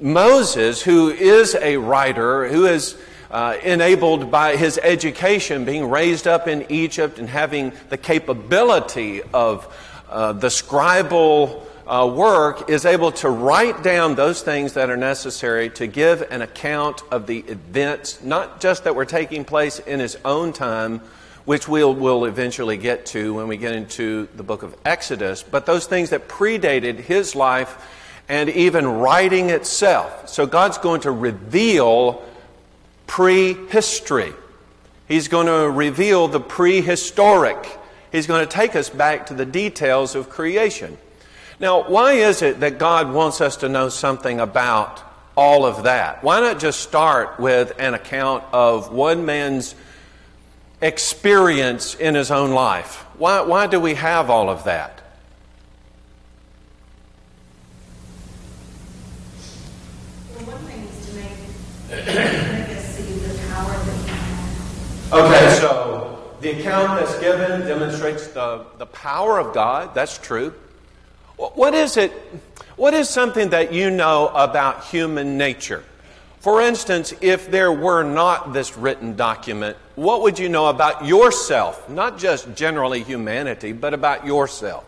Moses, 0.00 0.82
who 0.82 1.08
is 1.08 1.54
a 1.54 1.78
writer, 1.78 2.48
who 2.48 2.66
is 2.66 2.96
uh, 3.34 3.58
enabled 3.64 4.30
by 4.30 4.54
his 4.54 4.78
education, 4.78 5.64
being 5.64 5.90
raised 5.90 6.28
up 6.28 6.46
in 6.46 6.64
Egypt 6.70 7.18
and 7.18 7.28
having 7.28 7.72
the 7.88 7.98
capability 7.98 9.22
of 9.34 9.66
uh, 10.08 10.32
the 10.32 10.46
scribal 10.46 11.60
uh, 11.84 12.06
work, 12.16 12.70
is 12.70 12.86
able 12.86 13.10
to 13.10 13.28
write 13.28 13.82
down 13.82 14.14
those 14.14 14.40
things 14.40 14.74
that 14.74 14.88
are 14.88 14.96
necessary 14.96 15.68
to 15.68 15.88
give 15.88 16.22
an 16.30 16.42
account 16.42 17.02
of 17.10 17.26
the 17.26 17.40
events, 17.40 18.22
not 18.22 18.60
just 18.60 18.84
that 18.84 18.94
were 18.94 19.04
taking 19.04 19.44
place 19.44 19.80
in 19.80 19.98
his 19.98 20.16
own 20.24 20.52
time, 20.52 21.00
which 21.44 21.66
we'll, 21.66 21.92
we'll 21.92 22.26
eventually 22.26 22.76
get 22.76 23.04
to 23.04 23.34
when 23.34 23.48
we 23.48 23.56
get 23.56 23.74
into 23.74 24.28
the 24.36 24.44
book 24.44 24.62
of 24.62 24.76
Exodus, 24.84 25.42
but 25.42 25.66
those 25.66 25.86
things 25.86 26.10
that 26.10 26.28
predated 26.28 26.98
his 27.00 27.34
life 27.34 27.84
and 28.28 28.48
even 28.50 28.86
writing 28.86 29.50
itself. 29.50 30.28
So 30.28 30.46
God's 30.46 30.78
going 30.78 31.00
to 31.00 31.10
reveal 31.10 32.24
prehistory. 33.06 34.32
He's 35.06 35.28
going 35.28 35.46
to 35.46 35.70
reveal 35.70 36.28
the 36.28 36.40
prehistoric. 36.40 37.78
He's 38.10 38.26
going 38.26 38.46
to 38.46 38.50
take 38.50 38.74
us 38.74 38.88
back 38.88 39.26
to 39.26 39.34
the 39.34 39.44
details 39.44 40.14
of 40.14 40.30
creation. 40.30 40.96
Now, 41.60 41.88
why 41.88 42.14
is 42.14 42.42
it 42.42 42.60
that 42.60 42.78
God 42.78 43.12
wants 43.12 43.40
us 43.40 43.56
to 43.58 43.68
know 43.68 43.88
something 43.88 44.40
about 44.40 45.02
all 45.36 45.64
of 45.64 45.84
that? 45.84 46.24
Why 46.24 46.40
not 46.40 46.58
just 46.58 46.80
start 46.80 47.38
with 47.38 47.72
an 47.78 47.94
account 47.94 48.44
of 48.52 48.92
one 48.92 49.26
man's 49.26 49.74
experience 50.80 51.94
in 51.94 52.14
his 52.14 52.30
own 52.30 52.52
life? 52.52 53.04
Why, 53.18 53.42
why 53.42 53.66
do 53.66 53.78
we 53.78 53.94
have 53.94 54.30
all 54.30 54.48
of 54.48 54.64
that? 54.64 55.02
Well, 60.34 60.46
one 60.46 60.58
thing 60.64 60.82
is 60.84 61.08
to 61.08 61.14
make 61.14 61.44
Okay, 65.12 65.58
so 65.60 66.34
the 66.40 66.58
account 66.58 66.98
that's 66.98 67.18
given 67.20 67.60
demonstrates 67.66 68.28
the, 68.28 68.66
the 68.78 68.86
power 68.86 69.38
of 69.38 69.54
God. 69.54 69.94
That's 69.94 70.18
true. 70.18 70.54
What 71.36 71.74
is 71.74 71.96
it? 71.96 72.12
What 72.76 72.94
is 72.94 73.08
something 73.08 73.50
that 73.50 73.72
you 73.72 73.90
know 73.90 74.28
about 74.28 74.84
human 74.84 75.36
nature? 75.36 75.84
For 76.40 76.60
instance, 76.60 77.14
if 77.20 77.50
there 77.50 77.72
were 77.72 78.02
not 78.02 78.52
this 78.52 78.76
written 78.76 79.16
document, 79.16 79.76
what 79.94 80.22
would 80.22 80.38
you 80.38 80.48
know 80.48 80.66
about 80.66 81.06
yourself? 81.06 81.88
Not 81.88 82.18
just 82.18 82.54
generally 82.54 83.02
humanity, 83.02 83.72
but 83.72 83.94
about 83.94 84.26
yourself. 84.26 84.84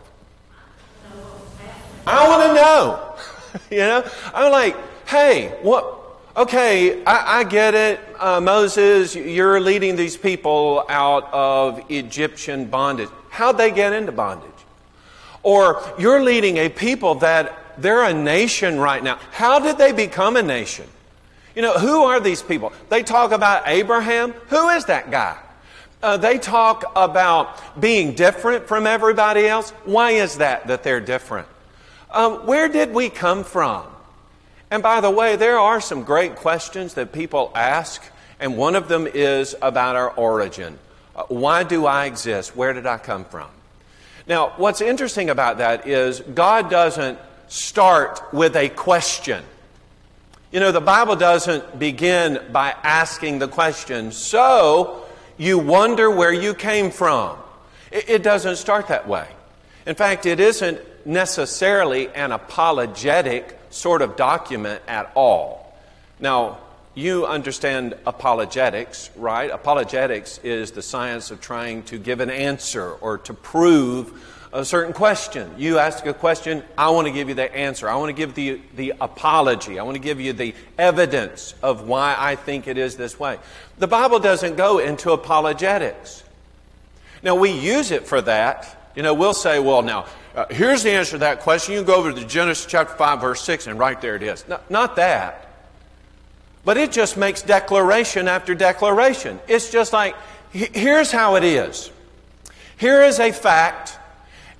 I 2.05 2.27
want 2.27 2.43
to 2.43 2.53
know. 2.53 3.15
you 3.71 3.83
know, 3.83 4.07
I'm 4.33 4.51
like, 4.51 4.75
hey, 5.07 5.57
what 5.61 5.96
okay, 6.37 7.03
I, 7.03 7.39
I 7.39 7.43
get 7.43 7.73
it. 7.73 7.99
Uh, 8.19 8.39
Moses, 8.39 9.15
you're 9.15 9.59
leading 9.59 9.95
these 9.95 10.15
people 10.15 10.85
out 10.87 11.33
of 11.33 11.83
Egyptian 11.89 12.65
bondage. 12.65 13.09
How'd 13.29 13.57
they 13.57 13.71
get 13.71 13.91
into 13.93 14.11
bondage? 14.11 14.51
Or 15.43 15.83
you're 15.99 16.21
leading 16.23 16.57
a 16.57 16.69
people 16.69 17.15
that 17.15 17.57
they're 17.77 18.03
a 18.03 18.13
nation 18.13 18.79
right 18.79 19.03
now. 19.03 19.19
How 19.31 19.59
did 19.59 19.77
they 19.77 19.91
become 19.91 20.35
a 20.37 20.43
nation? 20.43 20.87
You 21.55 21.63
know, 21.63 21.73
who 21.73 22.03
are 22.03 22.19
these 22.19 22.43
people? 22.43 22.71
They 22.89 23.01
talk 23.01 23.31
about 23.31 23.63
Abraham. 23.67 24.31
Who 24.49 24.69
is 24.69 24.85
that 24.85 25.09
guy? 25.09 25.37
Uh, 26.03 26.17
they 26.17 26.37
talk 26.37 26.83
about 26.95 27.79
being 27.79 28.13
different 28.13 28.67
from 28.67 28.85
everybody 28.85 29.47
else. 29.47 29.71
Why 29.85 30.11
is 30.11 30.37
that, 30.37 30.67
that 30.67 30.83
they're 30.83 31.01
different? 31.01 31.47
Um, 32.11 32.45
where 32.45 32.67
did 32.67 32.93
we 32.93 33.09
come 33.09 33.43
from? 33.43 33.85
And 34.69 34.83
by 34.83 34.99
the 35.01 35.09
way, 35.09 35.35
there 35.35 35.57
are 35.57 35.79
some 35.79 36.03
great 36.03 36.35
questions 36.35 36.95
that 36.95 37.13
people 37.13 37.51
ask, 37.55 38.03
and 38.39 38.57
one 38.57 38.75
of 38.75 38.87
them 38.87 39.07
is 39.07 39.55
about 39.61 39.95
our 39.95 40.11
origin. 40.11 40.77
Uh, 41.15 41.23
why 41.29 41.63
do 41.63 41.85
I 41.85 42.05
exist? 42.05 42.55
Where 42.55 42.73
did 42.73 42.85
I 42.85 42.97
come 42.97 43.23
from? 43.25 43.49
Now, 44.27 44.53
what's 44.57 44.81
interesting 44.81 45.29
about 45.29 45.59
that 45.59 45.87
is 45.87 46.19
God 46.19 46.69
doesn't 46.69 47.17
start 47.47 48.21
with 48.33 48.55
a 48.57 48.67
question. 48.69 49.43
You 50.51 50.59
know, 50.59 50.71
the 50.71 50.81
Bible 50.81 51.15
doesn't 51.15 51.79
begin 51.79 52.39
by 52.51 52.75
asking 52.83 53.39
the 53.39 53.47
question, 53.47 54.11
so 54.11 55.05
you 55.37 55.59
wonder 55.59 56.11
where 56.11 56.33
you 56.33 56.53
came 56.53 56.91
from. 56.91 57.37
It, 57.91 58.21
doesn't 58.21 58.57
start 58.57 58.89
that 58.89 59.07
way. 59.07 59.27
In 59.85 59.95
fact, 59.95 60.25
it 60.25 60.41
isn't 60.41 60.79
necessarily 61.05 62.09
an 62.09 62.33
apologetic 62.33 63.56
sort 63.69 64.01
of 64.01 64.15
document 64.15 64.81
at 64.87 65.11
all. 65.15 65.73
Now, 66.19 66.59
you 66.95 67.27
understand 67.27 67.95
apologetics, 68.07 69.11
right? 69.15 69.51
Apologetics 69.51 70.39
is 70.39 70.71
the 70.71 70.81
science 70.81 71.29
of 71.29 71.39
trying 71.39 71.83
to 71.83 71.99
give 71.99 72.21
an 72.21 72.31
answer 72.31 72.91
or 72.93 73.19
to 73.19 73.33
prove 73.33 74.23
a 74.51 74.65
certain 74.65 74.93
question. 74.93 75.51
You 75.57 75.77
ask 75.77 76.05
a 76.05 76.13
question, 76.13 76.63
I 76.77 76.89
want 76.89 77.05
to 77.07 77.13
give 77.13 77.29
you 77.29 77.35
the 77.35 77.53
answer. 77.55 77.87
I 77.87 77.95
want 77.97 78.09
to 78.09 78.13
give 78.13 78.33
the, 78.33 78.59
the 78.75 78.93
apology. 78.99 79.77
I 79.77 79.83
want 79.83 79.95
to 79.95 80.01
give 80.01 80.19
you 80.19 80.33
the 80.33 80.55
evidence 80.77 81.53
of 81.61 81.87
why 81.87 82.15
I 82.17 82.35
think 82.35 82.67
it 82.67 82.77
is 82.77 82.97
this 82.97 83.19
way. 83.19 83.37
The 83.77 83.87
Bible 83.87 84.19
doesn't 84.19 84.55
go 84.55 84.79
into 84.79 85.11
apologetics. 85.11 86.23
Now, 87.21 87.35
we 87.35 87.51
use 87.51 87.91
it 87.91 88.07
for 88.07 88.21
that. 88.21 88.76
You 88.97 89.03
know, 89.03 89.13
we'll 89.13 89.35
say, 89.35 89.59
well, 89.59 89.83
now, 89.83 90.07
uh, 90.35 90.47
here's 90.49 90.81
the 90.81 90.89
answer 90.89 91.11
to 91.11 91.17
that 91.19 91.41
question. 91.41 91.75
You 91.75 91.81
can 91.81 91.87
go 91.87 91.95
over 91.97 92.11
to 92.11 92.25
Genesis 92.25 92.65
chapter 92.65 92.95
5, 92.95 93.21
verse 93.21 93.41
6, 93.43 93.67
and 93.67 93.77
right 93.77 94.01
there 94.01 94.15
it 94.15 94.23
is. 94.23 94.45
No, 94.47 94.59
not 94.71 94.95
that. 94.95 95.49
But 96.65 96.77
it 96.77 96.91
just 96.91 97.15
makes 97.15 97.43
declaration 97.43 98.27
after 98.27 98.55
declaration. 98.55 99.39
It's 99.47 99.69
just 99.69 99.93
like, 99.93 100.15
here's 100.51 101.11
how 101.11 101.35
it 101.35 101.43
is. 101.43 101.91
Here 102.77 103.03
is 103.03 103.19
a 103.19 103.31
fact 103.31 103.99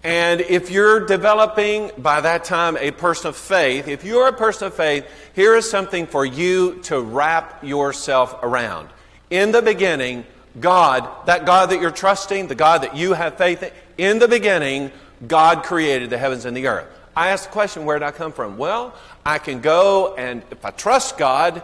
and 0.03 0.41
if 0.41 0.70
you're 0.70 1.06
developing 1.06 1.91
by 1.98 2.22
that 2.22 2.46
time 2.46 2.77
a 2.77 2.91
person 2.91 3.29
of 3.29 3.36
faith, 3.36 3.88
if 3.88 4.06
you're 4.06 4.27
a 4.27 4.34
person 4.34 4.67
of 4.67 4.74
faith, 4.74 5.06
here 5.34 5.56
is 5.56 5.70
something 5.70 6.06
for 6.06 6.25
you 6.25 6.79
to 6.84 7.01
wrap 7.01 7.63
yourself 7.63 8.36
around. 8.41 8.89
In 9.29 9.51
the 9.51 9.62
beginning, 9.62 10.24
God, 10.60 11.10
that 11.25 11.46
God 11.46 11.72
that 11.72 11.82
you're 11.82 11.91
trusting, 11.91 12.48
the 12.48 12.56
God 12.56 12.84
that 12.84 12.96
you 12.96 13.13
have 13.13 13.38
faith 13.38 13.63
in, 13.63 13.72
in 13.98 14.20
the 14.20 14.27
beginning, 14.27 14.92
God 15.25 15.63
created 15.63 16.10
the 16.10 16.18
heavens 16.18 16.46
and 16.46 16.56
the 16.56 16.68
earth. 16.68 16.88
I 17.16 17.30
ask 17.30 17.46
the 17.46 17.51
question, 17.51 17.86
where 17.86 17.98
did 17.98 18.06
I 18.06 18.12
come 18.12 18.32
from? 18.32 18.58
Well, 18.58 18.94
I 19.25 19.39
can 19.39 19.60
go 19.60 20.13
and 20.16 20.44
if 20.51 20.63
I 20.63 20.70
trust 20.72 21.18
God, 21.18 21.63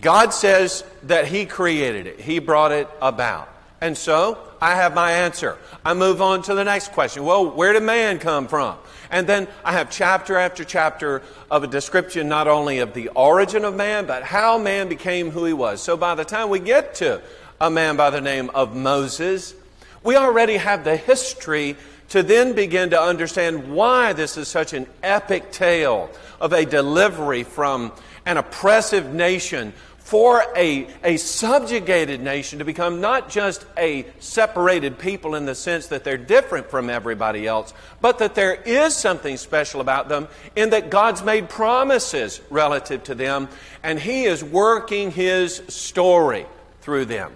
God 0.00 0.34
says 0.34 0.84
that 1.04 1.26
He 1.26 1.46
created 1.46 2.06
it, 2.06 2.20
He 2.20 2.40
brought 2.40 2.72
it 2.72 2.88
about. 3.00 3.48
And 3.80 3.96
so 3.96 4.38
I 4.60 4.74
have 4.74 4.94
my 4.94 5.12
answer. 5.12 5.56
I 5.84 5.94
move 5.94 6.20
on 6.20 6.42
to 6.42 6.54
the 6.54 6.64
next 6.64 6.92
question. 6.92 7.24
Well, 7.24 7.50
where 7.50 7.72
did 7.72 7.84
man 7.84 8.18
come 8.18 8.48
from? 8.48 8.76
And 9.10 9.26
then 9.26 9.46
I 9.64 9.72
have 9.72 9.90
chapter 9.90 10.36
after 10.36 10.64
chapter 10.64 11.22
of 11.50 11.62
a 11.62 11.66
description 11.66 12.28
not 12.28 12.48
only 12.48 12.80
of 12.80 12.92
the 12.92 13.08
origin 13.08 13.64
of 13.64 13.74
man, 13.74 14.06
but 14.06 14.24
how 14.24 14.58
man 14.58 14.88
became 14.88 15.30
who 15.30 15.44
he 15.44 15.52
was. 15.52 15.80
So 15.80 15.96
by 15.96 16.14
the 16.14 16.24
time 16.24 16.50
we 16.50 16.58
get 16.58 16.96
to 16.96 17.22
a 17.60 17.70
man 17.70 17.96
by 17.96 18.10
the 18.10 18.20
name 18.20 18.50
of 18.50 18.74
Moses, 18.74 19.54
we 20.02 20.16
already 20.16 20.56
have 20.56 20.84
the 20.84 20.96
history 20.96 21.76
to 22.10 22.22
then 22.22 22.54
begin 22.54 22.90
to 22.90 23.00
understand 23.00 23.72
why 23.72 24.12
this 24.12 24.36
is 24.36 24.48
such 24.48 24.72
an 24.72 24.86
epic 25.02 25.50
tale 25.52 26.10
of 26.40 26.52
a 26.52 26.64
delivery 26.64 27.42
from 27.42 27.92
an 28.24 28.36
oppressive 28.36 29.12
nation 29.12 29.72
for 30.08 30.42
a, 30.56 30.86
a 31.04 31.18
subjugated 31.18 32.22
nation 32.22 32.60
to 32.60 32.64
become 32.64 32.98
not 32.98 33.28
just 33.28 33.66
a 33.76 34.06
separated 34.20 34.98
people 34.98 35.34
in 35.34 35.44
the 35.44 35.54
sense 35.54 35.88
that 35.88 36.02
they're 36.02 36.16
different 36.16 36.70
from 36.70 36.88
everybody 36.88 37.46
else, 37.46 37.74
but 38.00 38.18
that 38.20 38.34
there 38.34 38.54
is 38.54 38.96
something 38.96 39.36
special 39.36 39.82
about 39.82 40.08
them 40.08 40.26
in 40.56 40.70
that 40.70 40.88
God's 40.88 41.22
made 41.22 41.50
promises 41.50 42.40
relative 42.48 43.04
to 43.04 43.14
them, 43.14 43.50
and 43.82 43.98
He 43.98 44.24
is 44.24 44.42
working 44.42 45.10
His 45.10 45.56
story 45.68 46.46
through 46.80 47.04
them. 47.04 47.30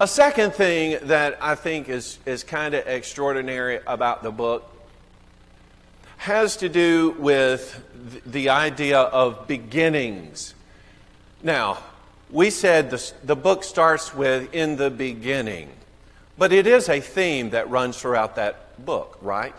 A 0.00 0.08
second 0.08 0.54
thing 0.54 0.98
that 1.02 1.38
I 1.42 1.54
think 1.54 1.90
is, 1.90 2.18
is 2.24 2.42
kind 2.42 2.74
of 2.74 2.86
extraordinary 2.86 3.80
about 3.86 4.22
the 4.22 4.30
book 4.30 4.66
has 6.16 6.56
to 6.58 6.68
do 6.68 7.14
with 7.18 7.82
the 8.26 8.48
idea 8.48 8.98
of 8.98 9.46
beginnings 9.46 10.54
now, 11.42 11.78
we 12.30 12.50
said 12.50 12.90
the, 12.90 13.12
the 13.24 13.36
book 13.36 13.64
starts 13.64 14.14
with 14.14 14.54
in 14.54 14.76
the 14.76 14.90
beginning, 14.90 15.70
but 16.36 16.52
it 16.52 16.66
is 16.66 16.88
a 16.88 17.00
theme 17.00 17.50
that 17.50 17.70
runs 17.70 17.98
throughout 17.98 18.36
that 18.36 18.84
book, 18.84 19.18
right? 19.22 19.54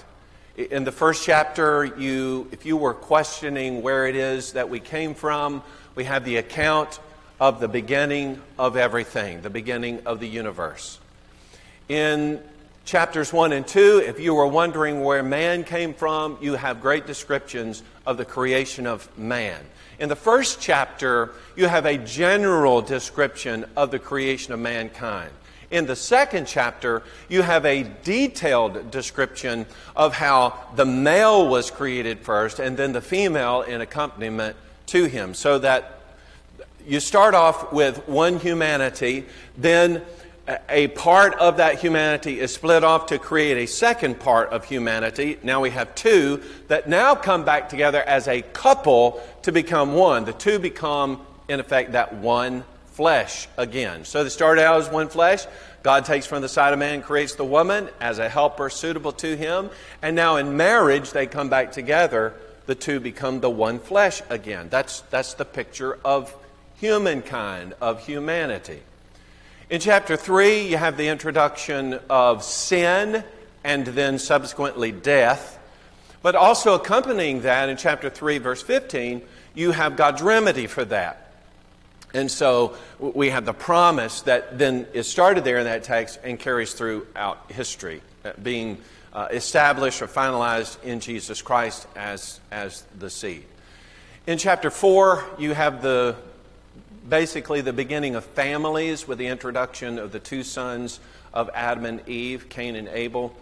In 0.56 0.84
the 0.84 0.92
first 0.92 1.26
chapter, 1.26 1.86
you, 1.86 2.48
if 2.52 2.66
you 2.66 2.78
were 2.78 2.94
questioning 2.94 3.82
where 3.82 4.06
it 4.06 4.16
is 4.16 4.54
that 4.54 4.70
we 4.70 4.80
came 4.80 5.16
from, 5.16 5.64
we 5.96 6.04
have 6.04 6.24
the 6.24 6.38
account 6.38 7.00
of 7.42 7.60
the 7.60 7.68
beginning 7.68 8.40
of 8.60 8.78
everything, 8.78 9.42
the 9.42 9.50
beginning 9.50 10.00
of 10.06 10.20
the 10.20 10.28
universe. 10.28 11.00
In 11.90 12.40
chapters 12.86 13.34
1 13.34 13.52
and 13.52 13.68
2, 13.68 14.04
if 14.06 14.20
you 14.20 14.36
were 14.36 14.46
wondering 14.46 15.04
where 15.04 15.24
man 15.24 15.64
came 15.64 15.96
from, 15.96 16.38
you 16.40 16.54
have 16.54 16.82
great 16.82 17.08
descriptions 17.08 17.82
of 18.06 18.18
the 18.18 18.26
creation 18.26 18.86
of 18.86 19.10
man. 19.18 19.60
In 19.98 20.08
the 20.08 20.16
first 20.16 20.62
chapter, 20.62 21.32
you 21.56 21.66
have 21.66 21.88
a 21.88 21.98
general 21.98 22.80
description 22.80 23.66
of 23.76 23.90
the 23.90 24.00
creation 24.00 24.54
of 24.54 24.60
mankind. 24.60 25.32
In 25.72 25.88
the 25.88 25.96
second 25.96 26.46
chapter, 26.46 27.02
you 27.28 27.42
have 27.42 27.66
a 27.66 27.90
detailed 28.04 28.92
description 28.92 29.66
of 29.96 30.14
how 30.14 30.54
the 30.76 30.86
male 30.86 31.48
was 31.48 31.72
created 31.72 32.20
first 32.20 32.60
and 32.60 32.78
then 32.78 32.94
the 32.94 33.02
female 33.02 33.64
in 33.64 33.82
accompaniment 33.82 34.56
to 34.88 35.06
him. 35.06 35.34
So 35.34 35.58
that 35.60 36.01
you 36.88 37.00
start 37.00 37.34
off 37.34 37.72
with 37.72 38.08
one 38.08 38.40
humanity, 38.40 39.26
then 39.58 40.04
a 40.70 40.88
part 40.90 41.36
of 41.36 41.58
that 41.58 41.80
humanity 41.80 42.40
is 42.40 42.54
split 42.54 42.84
off 42.84 43.08
to 43.08 43.20
create 43.20 43.58
a 43.58 43.68
second 43.68 44.20
part 44.20 44.50
of 44.50 44.66
humanity. 44.66 45.38
Now 45.44 45.62
we 45.62 45.70
have 45.70 45.94
two 45.96 46.42
that 46.68 46.90
now 46.90 47.16
come 47.16 47.46
back 47.46 47.70
together 47.70 48.02
as 48.02 48.28
a 48.28 48.42
couple 48.42 49.22
to 49.44 49.52
become 49.52 49.94
one. 49.94 50.26
The 50.26 50.34
two 50.34 50.60
become, 50.60 51.22
in 51.48 51.60
effect, 51.60 51.94
that 51.94 52.16
one 52.16 52.64
flesh 52.88 53.48
again. 53.58 54.04
So 54.04 54.24
they 54.24 54.30
started 54.30 54.64
out 54.64 54.82
as 54.82 54.90
one 54.90 55.10
flesh. 55.10 55.46
God 55.84 56.06
takes 56.06 56.26
from 56.26 56.42
the 56.42 56.50
side 56.50 56.74
of 56.74 56.80
man, 56.80 57.02
creates 57.02 57.36
the 57.36 57.46
woman 57.46 57.90
as 58.00 58.20
a 58.20 58.28
helper 58.28 58.70
suitable 58.70 59.14
to 59.14 59.38
him. 59.38 59.70
And 60.02 60.16
now 60.16 60.36
in 60.36 60.58
marriage, 60.58 61.12
they 61.12 61.28
come 61.28 61.50
back 61.50 61.72
together. 61.72 62.34
The 62.66 62.76
two 62.76 63.00
become 63.00 63.40
the 63.40 63.50
one 63.50 63.80
flesh 63.80 64.22
again. 64.30 64.68
That's, 64.70 65.02
that's 65.10 65.34
the 65.36 65.46
picture 65.46 65.98
of 66.04 66.36
humankind, 66.82 67.76
of 67.80 68.04
humanity. 68.04 68.82
In 69.70 69.80
chapter 69.80 70.18
3, 70.18 70.68
you 70.68 70.78
have 70.78 70.98
the 70.98 71.10
introduction 71.10 72.00
of 72.10 72.44
sin 72.44 73.24
and 73.64 73.86
then 73.86 74.18
subsequently 74.18 74.92
death. 74.92 75.60
But 76.24 76.36
also 76.36 76.74
accompanying 76.74 77.42
that 77.42 77.70
in 77.70 77.78
chapter 77.78 78.10
3, 78.10 78.40
verse 78.40 78.64
15, 78.64 79.22
you 79.54 79.72
have 79.72 79.96
God's 79.96 80.24
remedy 80.24 80.66
for 80.66 80.84
that. 80.86 81.32
And 82.16 82.32
so 82.32 82.76
we 83.00 83.30
have 83.30 83.46
the 83.46 83.54
promise 83.54 84.22
that 84.24 84.58
then 84.58 84.88
is 84.92 85.08
started 85.08 85.44
there 85.44 85.60
in 85.60 85.66
that 85.66 85.84
text 85.84 86.20
and 86.24 86.40
carries 86.40 86.74
throughout 86.74 87.52
history, 87.52 88.02
uh, 88.26 88.32
being 88.42 88.80
uh, 89.14 89.28
established 89.32 90.02
or 90.02 90.08
finalized 90.08 90.84
in 90.84 91.00
Jesus 91.00 91.44
Christ 91.44 91.88
as, 91.96 92.40
as 92.52 92.84
the 92.98 93.12
seed. 93.12 93.46
In 94.26 94.40
chapter 94.40 94.72
4, 94.72 95.24
you 95.38 95.54
have 95.54 95.84
the 95.84 96.16
basically 97.08 97.62
the 97.62 97.74
beginning 97.74 98.16
of 98.16 98.24
families 98.24 99.08
with 99.08 99.18
the 99.18 99.28
introduction 99.28 99.98
of 99.98 100.12
the 100.12 100.20
two 100.20 100.44
sons 100.44 101.00
of 101.34 101.50
Adam 101.54 101.86
and 101.86 102.08
Eve, 102.08 102.50
Cain 102.50 102.76
and 102.76 102.88
Abel. 102.90 103.36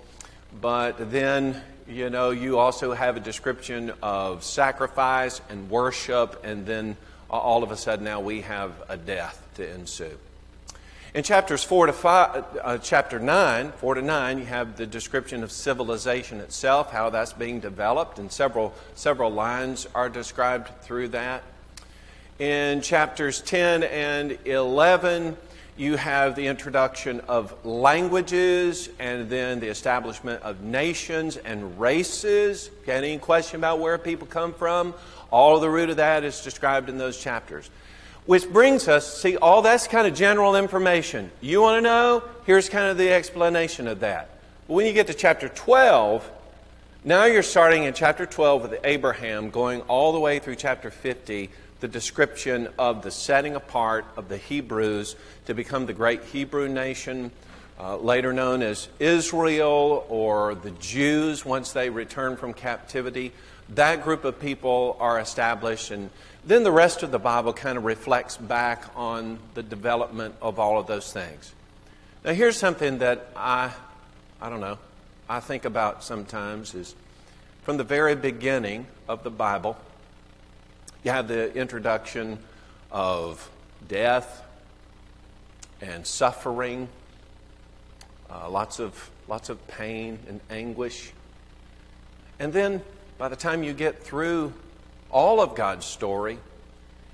But 0.61 1.11
then, 1.11 1.61
you 1.87 2.09
know, 2.09 2.31
you 2.31 2.57
also 2.57 2.93
have 2.93 3.17
a 3.17 3.19
description 3.19 3.91
of 4.01 4.43
sacrifice 4.43 5.41
and 5.49 5.69
worship, 5.69 6.43
and 6.43 6.65
then 6.65 6.97
all 7.29 7.63
of 7.63 7.71
a 7.71 7.77
sudden 7.77 8.05
now 8.05 8.19
we 8.19 8.41
have 8.41 8.71
a 8.89 8.97
death 8.97 9.47
to 9.55 9.69
ensue. 9.69 10.17
In 11.13 11.23
chapters 11.23 11.63
4 11.63 11.87
to 11.87 11.93
5, 11.93 12.45
uh, 12.61 12.77
chapter 12.77 13.17
9, 13.17 13.71
4 13.71 13.95
to 13.95 14.01
9, 14.01 14.37
you 14.37 14.45
have 14.45 14.77
the 14.77 14.85
description 14.85 15.43
of 15.43 15.51
civilization 15.51 16.39
itself, 16.39 16.91
how 16.91 17.09
that's 17.09 17.33
being 17.33 17.59
developed, 17.59 18.19
and 18.19 18.31
several, 18.31 18.75
several 18.93 19.31
lines 19.31 19.87
are 19.95 20.07
described 20.07 20.69
through 20.83 21.07
that. 21.09 21.41
In 22.39 22.79
chapters 22.79 23.41
10 23.41 23.83
and 23.83 24.37
11, 24.45 25.35
you 25.75 25.97
have 25.97 26.37
the 26.37 26.47
introduction 26.47 27.19
of 27.27 27.53
languages 27.65 28.87
and 28.97 29.29
then 29.29 29.59
the 29.59 29.67
establishment 29.67 30.41
of 30.43 30.61
nations 30.61 31.35
and 31.35 31.77
races. 31.77 32.69
Any 32.87 33.17
question 33.17 33.59
about 33.59 33.79
where 33.79 33.97
people 33.97 34.25
come 34.25 34.53
from? 34.53 34.93
All 35.31 35.59
the 35.59 35.69
root 35.69 35.89
of 35.89 35.97
that 35.97 36.23
is 36.23 36.41
described 36.41 36.87
in 36.87 36.97
those 36.97 37.21
chapters. 37.21 37.69
Which 38.25 38.49
brings 38.49 38.87
us, 38.87 39.21
see, 39.21 39.35
all 39.35 39.61
that's 39.61 39.87
kind 39.87 40.07
of 40.07 40.15
general 40.15 40.55
information. 40.55 41.31
You 41.41 41.61
want 41.61 41.79
to 41.79 41.81
know? 41.81 42.23
Here's 42.45 42.69
kind 42.69 42.89
of 42.89 42.97
the 42.97 43.11
explanation 43.11 43.85
of 43.85 43.99
that. 43.99 44.29
When 44.67 44.85
you 44.85 44.93
get 44.93 45.07
to 45.07 45.13
chapter 45.13 45.49
12, 45.49 46.31
now 47.03 47.25
you're 47.25 47.43
starting 47.43 47.83
in 47.83 47.93
chapter 47.93 48.25
12 48.25 48.61
with 48.61 48.79
Abraham, 48.85 49.49
going 49.49 49.81
all 49.81 50.13
the 50.13 50.19
way 50.21 50.39
through 50.39 50.55
chapter 50.55 50.89
50 50.89 51.49
the 51.79 51.87
description 51.87 52.67
of 52.77 53.03
the 53.03 53.11
setting 53.11 53.55
apart 53.55 54.05
of 54.17 54.29
the 54.29 54.37
Hebrews 54.37 55.15
to 55.45 55.53
become 55.53 55.85
the 55.85 55.93
great 55.93 56.23
Hebrew 56.23 56.67
nation, 56.67 57.31
uh, 57.79 57.97
later 57.97 58.33
known 58.33 58.61
as 58.61 58.89
Israel 58.99 60.05
or 60.09 60.55
the 60.55 60.71
Jews 60.71 61.45
once 61.45 61.71
they 61.71 61.89
return 61.89 62.35
from 62.35 62.53
captivity. 62.53 63.31
That 63.69 64.03
group 64.03 64.25
of 64.25 64.39
people 64.39 64.97
are 64.99 65.19
established, 65.19 65.91
and 65.91 66.09
then 66.45 66.63
the 66.63 66.71
rest 66.71 67.03
of 67.03 67.11
the 67.11 67.19
Bible 67.19 67.53
kind 67.53 67.77
of 67.77 67.85
reflects 67.85 68.35
back 68.35 68.85
on 68.95 69.39
the 69.53 69.63
development 69.63 70.35
of 70.41 70.59
all 70.59 70.79
of 70.79 70.87
those 70.87 71.13
things. 71.13 71.53
Now, 72.25 72.33
here's 72.33 72.57
something 72.57 72.97
that 72.99 73.29
I, 73.35 73.71
I 74.41 74.49
don't 74.49 74.59
know, 74.59 74.77
I 75.29 75.39
think 75.39 75.63
about 75.63 76.03
sometimes 76.03 76.75
is 76.75 76.95
from 77.63 77.77
the 77.77 77.83
very 77.83 78.15
beginning 78.15 78.87
of 79.07 79.23
the 79.23 79.29
Bible, 79.29 79.77
you 81.03 81.11
have 81.11 81.27
the 81.27 81.53
introduction 81.55 82.39
of 82.91 83.49
death 83.87 84.43
and 85.81 86.05
suffering, 86.05 86.89
uh, 88.29 88.49
lots, 88.49 88.79
of, 88.79 89.09
lots 89.27 89.49
of 89.49 89.65
pain 89.67 90.19
and 90.27 90.41
anguish. 90.49 91.13
And 92.39 92.51
then 92.51 92.81
by 93.17 93.29
the 93.29 93.35
time 93.35 93.63
you 93.63 93.73
get 93.73 94.03
through 94.03 94.53
all 95.09 95.41
of 95.41 95.55
God's 95.55 95.85
story, 95.85 96.37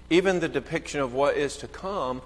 even 0.09 0.39
the 0.39 0.49
depiction 0.49 0.99
of 0.99 1.13
what 1.13 1.37
is 1.37 1.57
to 1.57 1.67
come, 1.67 2.21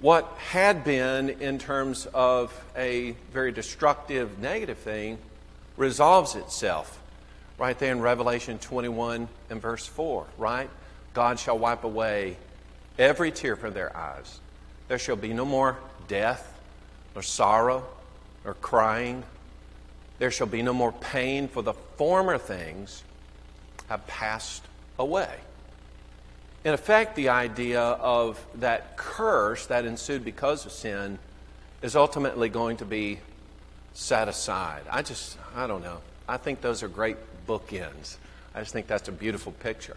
what 0.00 0.24
had 0.50 0.84
been 0.84 1.30
in 1.40 1.58
terms 1.58 2.06
of 2.12 2.52
a 2.76 3.12
very 3.32 3.52
destructive, 3.52 4.38
negative 4.38 4.78
thing 4.78 5.18
resolves 5.76 6.34
itself 6.34 6.97
right 7.58 7.78
there 7.78 7.92
in 7.92 8.00
Revelation 8.00 8.58
21 8.58 9.28
and 9.50 9.60
verse 9.60 9.84
4, 9.84 10.26
right? 10.38 10.70
God 11.12 11.38
shall 11.38 11.58
wipe 11.58 11.84
away 11.84 12.36
every 12.98 13.32
tear 13.32 13.56
from 13.56 13.74
their 13.74 13.94
eyes. 13.96 14.38
There 14.86 14.98
shall 14.98 15.16
be 15.16 15.34
no 15.34 15.44
more 15.44 15.76
death, 16.06 16.58
nor 17.14 17.22
sorrow, 17.22 17.84
nor 18.44 18.54
crying. 18.54 19.24
There 20.18 20.30
shall 20.30 20.46
be 20.46 20.62
no 20.62 20.72
more 20.72 20.92
pain, 20.92 21.48
for 21.48 21.62
the 21.62 21.74
former 21.74 22.38
things 22.38 23.02
have 23.88 24.06
passed 24.06 24.64
away. 24.98 25.34
In 26.64 26.74
effect, 26.74 27.16
the 27.16 27.30
idea 27.30 27.80
of 27.80 28.44
that 28.56 28.96
curse 28.96 29.66
that 29.66 29.84
ensued 29.84 30.24
because 30.24 30.66
of 30.66 30.72
sin 30.72 31.18
is 31.82 31.96
ultimately 31.96 32.48
going 32.48 32.76
to 32.78 32.84
be 32.84 33.20
set 33.94 34.28
aside. 34.28 34.82
I 34.90 35.02
just, 35.02 35.38
I 35.54 35.66
don't 35.66 35.82
know. 35.82 36.00
I 36.28 36.36
think 36.36 36.60
those 36.60 36.82
are 36.82 36.88
great 36.88 37.16
bookends. 37.48 38.16
I 38.54 38.60
just 38.60 38.72
think 38.72 38.86
that's 38.86 39.08
a 39.08 39.12
beautiful 39.12 39.52
picture. 39.52 39.96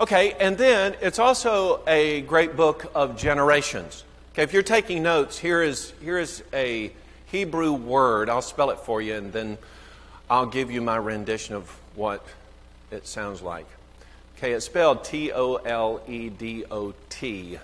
Okay, 0.00 0.32
and 0.40 0.58
then 0.58 0.96
it's 1.00 1.20
also 1.20 1.80
a 1.86 2.22
great 2.22 2.56
book 2.56 2.90
of 2.96 3.16
generations. 3.16 4.02
Okay, 4.32 4.42
if 4.42 4.52
you're 4.52 4.64
taking 4.64 5.04
notes, 5.04 5.38
here 5.38 5.62
is, 5.62 5.92
here 6.00 6.18
is 6.18 6.42
a 6.52 6.90
Hebrew 7.26 7.72
word. 7.72 8.28
I'll 8.28 8.42
spell 8.42 8.70
it 8.70 8.80
for 8.80 9.00
you, 9.00 9.14
and 9.14 9.32
then 9.32 9.58
I'll 10.28 10.46
give 10.46 10.70
you 10.70 10.80
my 10.80 10.96
rendition 10.96 11.54
of 11.54 11.68
what 11.94 12.26
it 12.90 13.06
sounds 13.06 13.42
like. 13.42 13.66
Okay, 14.36 14.52
it's 14.52 14.66
spelled 14.66 15.04
T 15.04 15.30
O 15.32 15.56
L 15.56 16.00
E 16.08 16.28
D 16.28 16.64
O 16.70 16.92
T, 17.08 17.58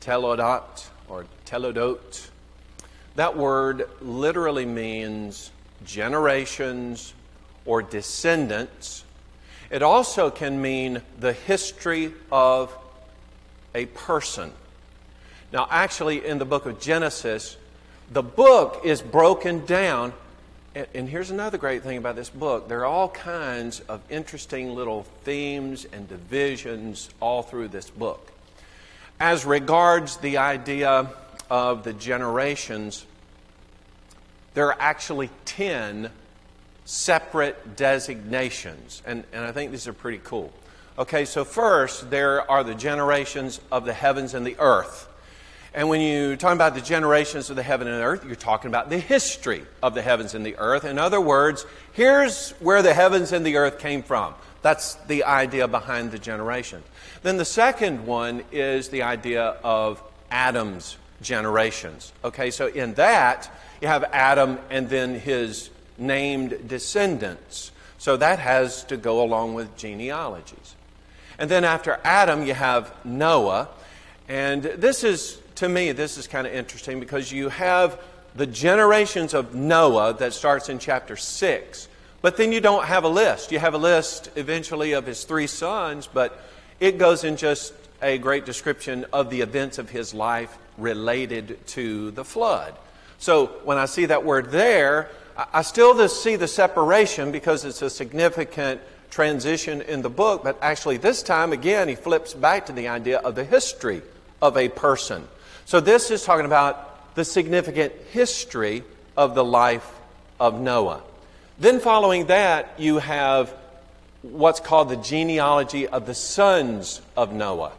telodot 0.00 0.88
or 1.08 1.26
telodot. 1.44 2.28
That 3.14 3.36
word 3.36 3.88
literally 4.00 4.66
means 4.66 5.50
generations 5.84 7.14
or 7.68 7.82
descendants. 7.82 9.04
It 9.70 9.82
also 9.82 10.30
can 10.30 10.60
mean 10.60 11.02
the 11.20 11.34
history 11.34 12.14
of 12.32 12.76
a 13.74 13.84
person. 13.86 14.52
Now, 15.52 15.68
actually, 15.70 16.26
in 16.26 16.38
the 16.38 16.46
book 16.46 16.64
of 16.64 16.80
Genesis, 16.80 17.58
the 18.10 18.22
book 18.22 18.80
is 18.84 19.02
broken 19.02 19.66
down. 19.66 20.14
And 20.94 21.08
here's 21.08 21.30
another 21.30 21.58
great 21.58 21.82
thing 21.82 21.98
about 21.98 22.16
this 22.16 22.30
book 22.30 22.68
there 22.68 22.80
are 22.80 22.86
all 22.86 23.10
kinds 23.10 23.80
of 23.80 24.00
interesting 24.08 24.74
little 24.74 25.02
themes 25.24 25.86
and 25.92 26.08
divisions 26.08 27.10
all 27.20 27.42
through 27.42 27.68
this 27.68 27.90
book. 27.90 28.32
As 29.20 29.44
regards 29.44 30.16
the 30.18 30.38
idea 30.38 31.10
of 31.50 31.84
the 31.84 31.92
generations, 31.92 33.04
there 34.54 34.68
are 34.68 34.76
actually 34.80 35.28
10 35.44 36.10
separate 36.88 37.76
designations. 37.76 39.02
And, 39.04 39.22
and 39.34 39.44
I 39.44 39.52
think 39.52 39.72
these 39.72 39.86
are 39.86 39.92
pretty 39.92 40.22
cool. 40.24 40.50
Okay, 40.98 41.26
so 41.26 41.44
first, 41.44 42.10
there 42.10 42.50
are 42.50 42.64
the 42.64 42.74
generations 42.74 43.60
of 43.70 43.84
the 43.84 43.92
heavens 43.92 44.32
and 44.32 44.46
the 44.46 44.56
earth. 44.58 45.06
And 45.74 45.90
when 45.90 46.00
you're 46.00 46.36
talking 46.36 46.56
about 46.56 46.74
the 46.74 46.80
generations 46.80 47.50
of 47.50 47.56
the 47.56 47.62
heaven 47.62 47.88
and 47.88 48.02
earth, 48.02 48.24
you're 48.24 48.34
talking 48.34 48.70
about 48.70 48.88
the 48.88 48.98
history 48.98 49.66
of 49.82 49.94
the 49.94 50.00
heavens 50.00 50.34
and 50.34 50.46
the 50.46 50.56
earth. 50.56 50.86
In 50.86 50.98
other 50.98 51.20
words, 51.20 51.66
here's 51.92 52.52
where 52.52 52.80
the 52.80 52.94
heavens 52.94 53.32
and 53.32 53.44
the 53.44 53.56
earth 53.56 53.78
came 53.78 54.02
from. 54.02 54.32
That's 54.62 54.94
the 54.94 55.24
idea 55.24 55.68
behind 55.68 56.10
the 56.10 56.18
generation. 56.18 56.82
Then 57.22 57.36
the 57.36 57.44
second 57.44 58.06
one 58.06 58.44
is 58.50 58.88
the 58.88 59.02
idea 59.02 59.58
of 59.62 60.02
Adam's 60.30 60.96
generations. 61.20 62.14
Okay, 62.24 62.50
so 62.50 62.68
in 62.68 62.94
that, 62.94 63.54
you 63.82 63.88
have 63.88 64.04
Adam 64.04 64.58
and 64.70 64.88
then 64.88 65.20
his 65.20 65.68
named 65.98 66.68
descendants. 66.68 67.72
So 67.98 68.16
that 68.16 68.38
has 68.38 68.84
to 68.84 68.96
go 68.96 69.22
along 69.22 69.54
with 69.54 69.76
genealogies. 69.76 70.76
And 71.38 71.50
then 71.50 71.64
after 71.64 71.98
Adam, 72.04 72.46
you 72.46 72.54
have 72.54 72.92
Noah. 73.04 73.68
And 74.28 74.62
this 74.62 75.04
is, 75.04 75.38
to 75.56 75.68
me, 75.68 75.92
this 75.92 76.18
is 76.18 76.26
kind 76.26 76.46
of 76.46 76.52
interesting 76.52 77.00
because 77.00 77.30
you 77.32 77.48
have 77.48 78.00
the 78.34 78.46
generations 78.46 79.34
of 79.34 79.54
Noah 79.54 80.14
that 80.14 80.32
starts 80.32 80.68
in 80.68 80.78
chapter 80.78 81.16
6. 81.16 81.88
But 82.20 82.36
then 82.36 82.52
you 82.52 82.60
don't 82.60 82.84
have 82.84 83.04
a 83.04 83.08
list. 83.08 83.52
You 83.52 83.58
have 83.58 83.74
a 83.74 83.78
list 83.78 84.30
eventually 84.36 84.92
of 84.92 85.06
his 85.06 85.24
three 85.24 85.46
sons, 85.46 86.08
but 86.12 86.40
it 86.80 86.98
goes 86.98 87.24
in 87.24 87.36
just 87.36 87.72
a 88.02 88.18
great 88.18 88.44
description 88.44 89.06
of 89.12 89.30
the 89.30 89.40
events 89.40 89.78
of 89.78 89.90
his 89.90 90.14
life 90.14 90.56
related 90.76 91.64
to 91.68 92.10
the 92.12 92.24
flood. 92.24 92.74
So 93.18 93.46
when 93.64 93.78
I 93.78 93.86
see 93.86 94.06
that 94.06 94.24
word 94.24 94.50
there, 94.50 95.10
I 95.38 95.62
still 95.62 96.08
see 96.08 96.34
the 96.34 96.48
separation 96.48 97.30
because 97.30 97.64
it's 97.64 97.80
a 97.80 97.90
significant 97.90 98.80
transition 99.10 99.82
in 99.82 100.02
the 100.02 100.10
book, 100.10 100.42
but 100.42 100.58
actually, 100.60 100.96
this 100.96 101.22
time 101.22 101.52
again, 101.52 101.86
he 101.86 101.94
flips 101.94 102.34
back 102.34 102.66
to 102.66 102.72
the 102.72 102.88
idea 102.88 103.18
of 103.18 103.36
the 103.36 103.44
history 103.44 104.02
of 104.42 104.56
a 104.56 104.68
person. 104.68 105.28
So, 105.64 105.78
this 105.78 106.10
is 106.10 106.24
talking 106.24 106.44
about 106.44 107.14
the 107.14 107.24
significant 107.24 107.92
history 108.10 108.82
of 109.16 109.36
the 109.36 109.44
life 109.44 109.88
of 110.40 110.60
Noah. 110.60 111.02
Then, 111.60 111.78
following 111.78 112.26
that, 112.26 112.74
you 112.76 112.98
have 112.98 113.54
what's 114.22 114.58
called 114.58 114.88
the 114.88 114.96
genealogy 114.96 115.86
of 115.86 116.06
the 116.06 116.14
sons 116.14 117.00
of 117.16 117.32
Noah. 117.32 117.72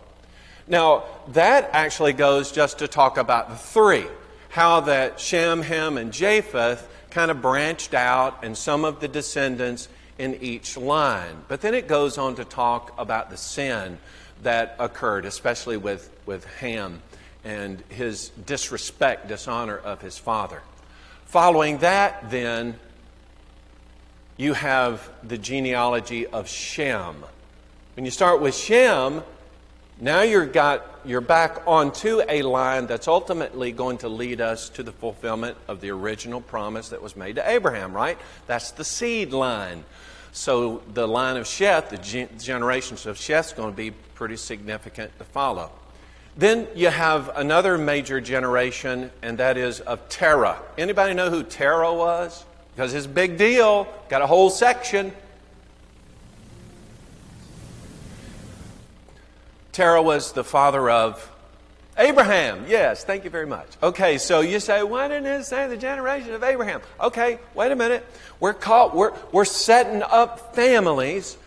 Now, 0.65 1.03
that 1.29 1.69
actually 1.73 2.13
goes 2.13 2.53
just 2.53 2.79
to 2.79 2.87
talk 2.87 3.17
about 3.17 3.49
the 3.49 3.57
three 3.57 4.05
how 4.49 4.79
that 4.81 5.19
Shem, 5.19 5.61
Ham, 5.61 5.97
and 5.97 6.11
Japheth 6.11 6.87
kind 7.11 7.31
of 7.31 7.41
branched 7.41 7.93
out 7.93 8.43
and 8.43 8.57
some 8.57 8.85
of 8.85 8.99
the 8.99 9.07
descendants 9.07 9.87
in 10.17 10.35
each 10.35 10.77
line. 10.77 11.43
But 11.47 11.61
then 11.61 11.73
it 11.73 11.87
goes 11.87 12.17
on 12.17 12.35
to 12.35 12.45
talk 12.45 12.93
about 12.97 13.29
the 13.29 13.37
sin 13.37 13.97
that 14.43 14.75
occurred, 14.79 15.25
especially 15.25 15.77
with, 15.77 16.09
with 16.25 16.45
Ham 16.59 17.01
and 17.43 17.81
his 17.89 18.29
disrespect, 18.45 19.27
dishonor 19.27 19.77
of 19.77 20.01
his 20.01 20.17
father. 20.17 20.61
Following 21.25 21.79
that, 21.79 22.29
then, 22.29 22.79
you 24.37 24.53
have 24.53 25.09
the 25.23 25.37
genealogy 25.37 26.25
of 26.25 26.47
Shem. 26.47 27.23
When 27.95 28.05
you 28.05 28.11
start 28.11 28.41
with 28.41 28.55
Shem, 28.55 29.21
now 29.99 30.21
you're, 30.21 30.45
got, 30.45 30.98
you're 31.09 31.21
back 31.21 31.67
onto 31.67 32.21
a 32.29 32.43
line 32.43 32.85
that's 32.85 33.07
ultimately 33.07 33.71
going 33.71 33.97
to 33.97 34.09
lead 34.09 34.41
us 34.41 34.69
to 34.69 34.83
the 34.83 34.91
fulfillment 34.91 35.57
of 35.67 35.81
the 35.81 35.89
original 35.89 36.39
promise 36.39 36.89
that 36.89 37.01
was 37.01 37.15
made 37.15 37.35
to 37.35 37.49
Abraham, 37.49 37.93
right? 37.93 38.17
That's 38.47 38.71
the 38.71 38.83
seed 38.83 39.33
line. 39.33 39.83
So 40.31 40.83
the 40.93 41.07
line 41.07 41.37
of 41.37 41.45
Sheth, 41.45 41.89
the 41.89 42.27
generations 42.37 43.05
of 43.05 43.17
Sheth, 43.17 43.47
is 43.47 43.53
going 43.53 43.71
to 43.71 43.75
be 43.75 43.91
pretty 44.13 44.37
significant 44.37 45.17
to 45.17 45.23
follow. 45.23 45.71
Then 46.37 46.67
you 46.75 46.89
have 46.89 47.35
another 47.35 47.77
major 47.77 48.21
generation, 48.21 49.11
and 49.21 49.39
that 49.39 49.57
is 49.57 49.79
of 49.79 50.07
Terah. 50.09 50.61
Anybody 50.77 51.13
know 51.15 51.29
who 51.29 51.43
Terah 51.43 51.93
was? 51.93 52.45
Because 52.75 52.93
it's 52.93 53.07
a 53.07 53.09
big 53.09 53.37
deal. 53.37 53.87
Got 54.09 54.21
a 54.21 54.27
whole 54.27 54.49
section. 54.49 55.11
Terah 59.79 60.01
was 60.01 60.33
the 60.33 60.43
father 60.43 60.89
of 60.89 61.31
Abraham. 61.97 62.65
Yes, 62.67 63.05
thank 63.05 63.23
you 63.23 63.29
very 63.29 63.45
much. 63.45 63.65
Okay, 63.81 64.17
so 64.17 64.41
you 64.41 64.59
say, 64.59 64.83
why 64.83 65.07
didn't 65.07 65.27
it 65.27 65.45
say 65.45 65.69
the 65.69 65.77
generation 65.77 66.33
of 66.33 66.43
Abraham? 66.43 66.81
Okay, 66.99 67.39
wait 67.55 67.71
a 67.71 67.77
minute. 67.77 68.05
We're 68.41 68.51
caught, 68.51 68.93
we're, 68.93 69.13
we're 69.31 69.45
setting 69.45 70.03
up 70.03 70.53
families 70.53 71.37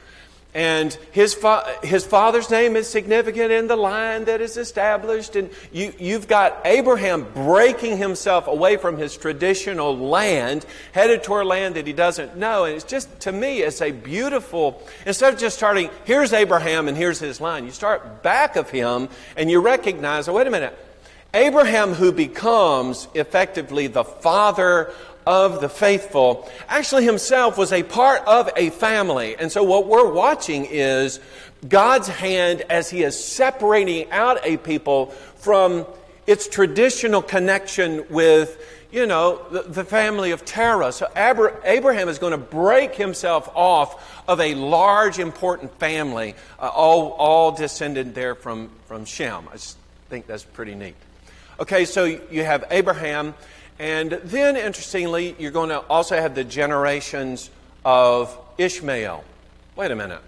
and 0.54 0.92
his, 1.12 1.32
fa- 1.32 1.78
his 1.82 2.04
father's 2.04 2.50
name 2.50 2.76
is 2.76 2.86
significant 2.86 3.50
in 3.50 3.68
the 3.68 3.76
line 3.76 4.26
that 4.26 4.42
is 4.42 4.58
established. 4.58 5.34
And 5.34 5.48
you, 5.72 5.94
you've 5.98 6.28
got 6.28 6.60
Abraham 6.66 7.26
breaking 7.32 7.96
himself 7.96 8.48
away 8.48 8.76
from 8.76 8.98
his 8.98 9.16
traditional 9.16 9.96
land, 9.96 10.66
headed 10.92 11.22
toward 11.22 11.46
land 11.46 11.76
that 11.76 11.86
he 11.86 11.94
doesn't 11.94 12.36
know. 12.36 12.64
And 12.64 12.74
it's 12.74 12.84
just, 12.84 13.20
to 13.20 13.32
me, 13.32 13.60
it's 13.60 13.80
a 13.80 13.92
beautiful, 13.92 14.82
instead 15.06 15.32
of 15.32 15.40
just 15.40 15.56
starting, 15.56 15.88
here's 16.04 16.34
Abraham 16.34 16.86
and 16.86 16.98
here's 16.98 17.18
his 17.18 17.40
line, 17.40 17.64
you 17.64 17.70
start 17.70 18.22
back 18.22 18.56
of 18.56 18.68
him 18.68 19.08
and 19.36 19.50
you 19.50 19.60
recognize, 19.60 20.28
oh, 20.28 20.34
wait 20.34 20.46
a 20.46 20.50
minute. 20.50 20.78
Abraham, 21.34 21.94
who 21.94 22.12
becomes 22.12 23.08
effectively 23.14 23.86
the 23.86 24.04
father 24.04 24.92
of 25.26 25.60
the 25.60 25.68
faithful, 25.68 26.50
actually 26.68 27.04
himself 27.04 27.56
was 27.56 27.72
a 27.72 27.82
part 27.82 28.22
of 28.26 28.50
a 28.56 28.70
family. 28.70 29.36
And 29.36 29.50
so 29.50 29.62
what 29.62 29.86
we're 29.86 30.10
watching 30.10 30.66
is 30.70 31.20
God's 31.68 32.08
hand 32.08 32.62
as 32.62 32.90
he 32.90 33.02
is 33.02 33.22
separating 33.22 34.10
out 34.10 34.40
a 34.44 34.56
people 34.56 35.06
from 35.36 35.86
its 36.26 36.48
traditional 36.48 37.22
connection 37.22 38.04
with, 38.10 38.60
you 38.90 39.06
know, 39.06 39.44
the, 39.50 39.62
the 39.62 39.84
family 39.84 40.32
of 40.32 40.44
Terah. 40.44 40.92
So 40.92 41.08
Abraham 41.16 42.08
is 42.08 42.18
going 42.18 42.32
to 42.32 42.38
break 42.38 42.94
himself 42.94 43.48
off 43.54 44.22
of 44.28 44.40
a 44.40 44.54
large, 44.54 45.18
important 45.18 45.76
family, 45.78 46.34
uh, 46.58 46.68
all, 46.68 47.10
all 47.12 47.52
descended 47.52 48.14
there 48.14 48.34
from, 48.34 48.70
from 48.86 49.04
Shem. 49.04 49.48
I 49.52 49.56
think 50.08 50.26
that's 50.26 50.44
pretty 50.44 50.74
neat. 50.74 50.94
Okay, 51.60 51.84
so 51.84 52.04
you 52.04 52.44
have 52.44 52.64
Abraham 52.70 53.34
and 53.82 54.12
then, 54.12 54.56
interestingly, 54.56 55.34
you're 55.40 55.50
going 55.50 55.70
to 55.70 55.80
also 55.80 56.14
have 56.14 56.36
the 56.36 56.44
generations 56.44 57.50
of 57.84 58.38
Ishmael. 58.56 59.24
Wait 59.74 59.90
a 59.90 59.96
minute. 59.96 60.20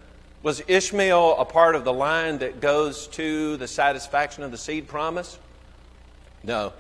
Was 0.43 0.61
Ishmael 0.67 1.39
a 1.39 1.45
part 1.45 1.77
of 1.77 1.85
the 1.85 1.93
line 1.93 2.39
that 2.39 2.61
goes 2.61 3.07
to 3.13 3.57
the 3.57 3.69
satisfaction 3.69 4.43
of 4.43 4.51
the 4.51 4.59
seed 4.59 4.89
promise? 4.89 5.39
No. 6.43 6.73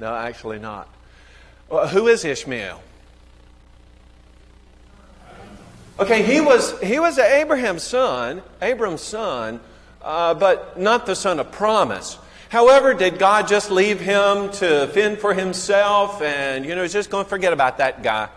No, 0.00 0.12
actually 0.16 0.58
not. 0.58 0.88
Well, 1.68 1.86
who 1.86 2.08
is 2.08 2.24
Ishmael? 2.24 2.82
Okay, 6.00 6.24
he 6.24 6.40
was, 6.40 6.76
he 6.80 6.98
was 6.98 7.20
Abraham's 7.20 7.84
son, 7.84 8.42
Abram's 8.60 9.00
son, 9.00 9.60
uh, 10.02 10.34
but 10.34 10.76
not 10.76 11.06
the 11.06 11.14
son 11.14 11.38
of 11.38 11.52
promise. 11.52 12.18
However, 12.48 12.94
did 12.94 13.18
God 13.18 13.48
just 13.48 13.70
leave 13.70 14.00
him 14.00 14.50
to 14.52 14.86
fend 14.88 15.18
for 15.18 15.34
himself 15.34 16.22
and, 16.22 16.64
you 16.64 16.74
know, 16.74 16.86
just 16.86 17.10
going 17.10 17.24
to 17.24 17.28
forget 17.28 17.52
about 17.52 17.78
that 17.78 18.02
guy? 18.02 18.28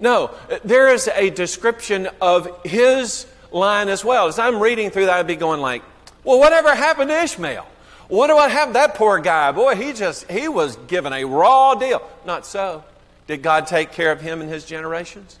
No, 0.00 0.32
there 0.64 0.92
is 0.92 1.08
a 1.08 1.30
description 1.30 2.08
of 2.20 2.64
his 2.64 3.26
line 3.52 3.88
as 3.88 4.04
well. 4.04 4.26
As 4.26 4.38
I'm 4.38 4.60
reading 4.60 4.90
through 4.90 5.06
that, 5.06 5.18
I'd 5.18 5.26
be 5.26 5.36
going 5.36 5.60
like, 5.60 5.82
well, 6.24 6.38
whatever 6.38 6.74
happened 6.74 7.10
to 7.10 7.22
Ishmael? 7.22 7.66
What 8.08 8.26
do 8.26 8.36
I 8.36 8.48
have 8.48 8.72
that 8.72 8.96
poor 8.96 9.20
guy? 9.20 9.52
Boy, 9.52 9.76
he 9.76 9.92
just, 9.92 10.30
he 10.30 10.48
was 10.48 10.76
given 10.76 11.12
a 11.12 11.24
raw 11.24 11.74
deal. 11.74 12.02
Not 12.26 12.44
so. 12.44 12.84
Did 13.26 13.42
God 13.42 13.66
take 13.66 13.92
care 13.92 14.10
of 14.10 14.20
him 14.20 14.40
and 14.40 14.50
his 14.50 14.64
generations? 14.64 15.38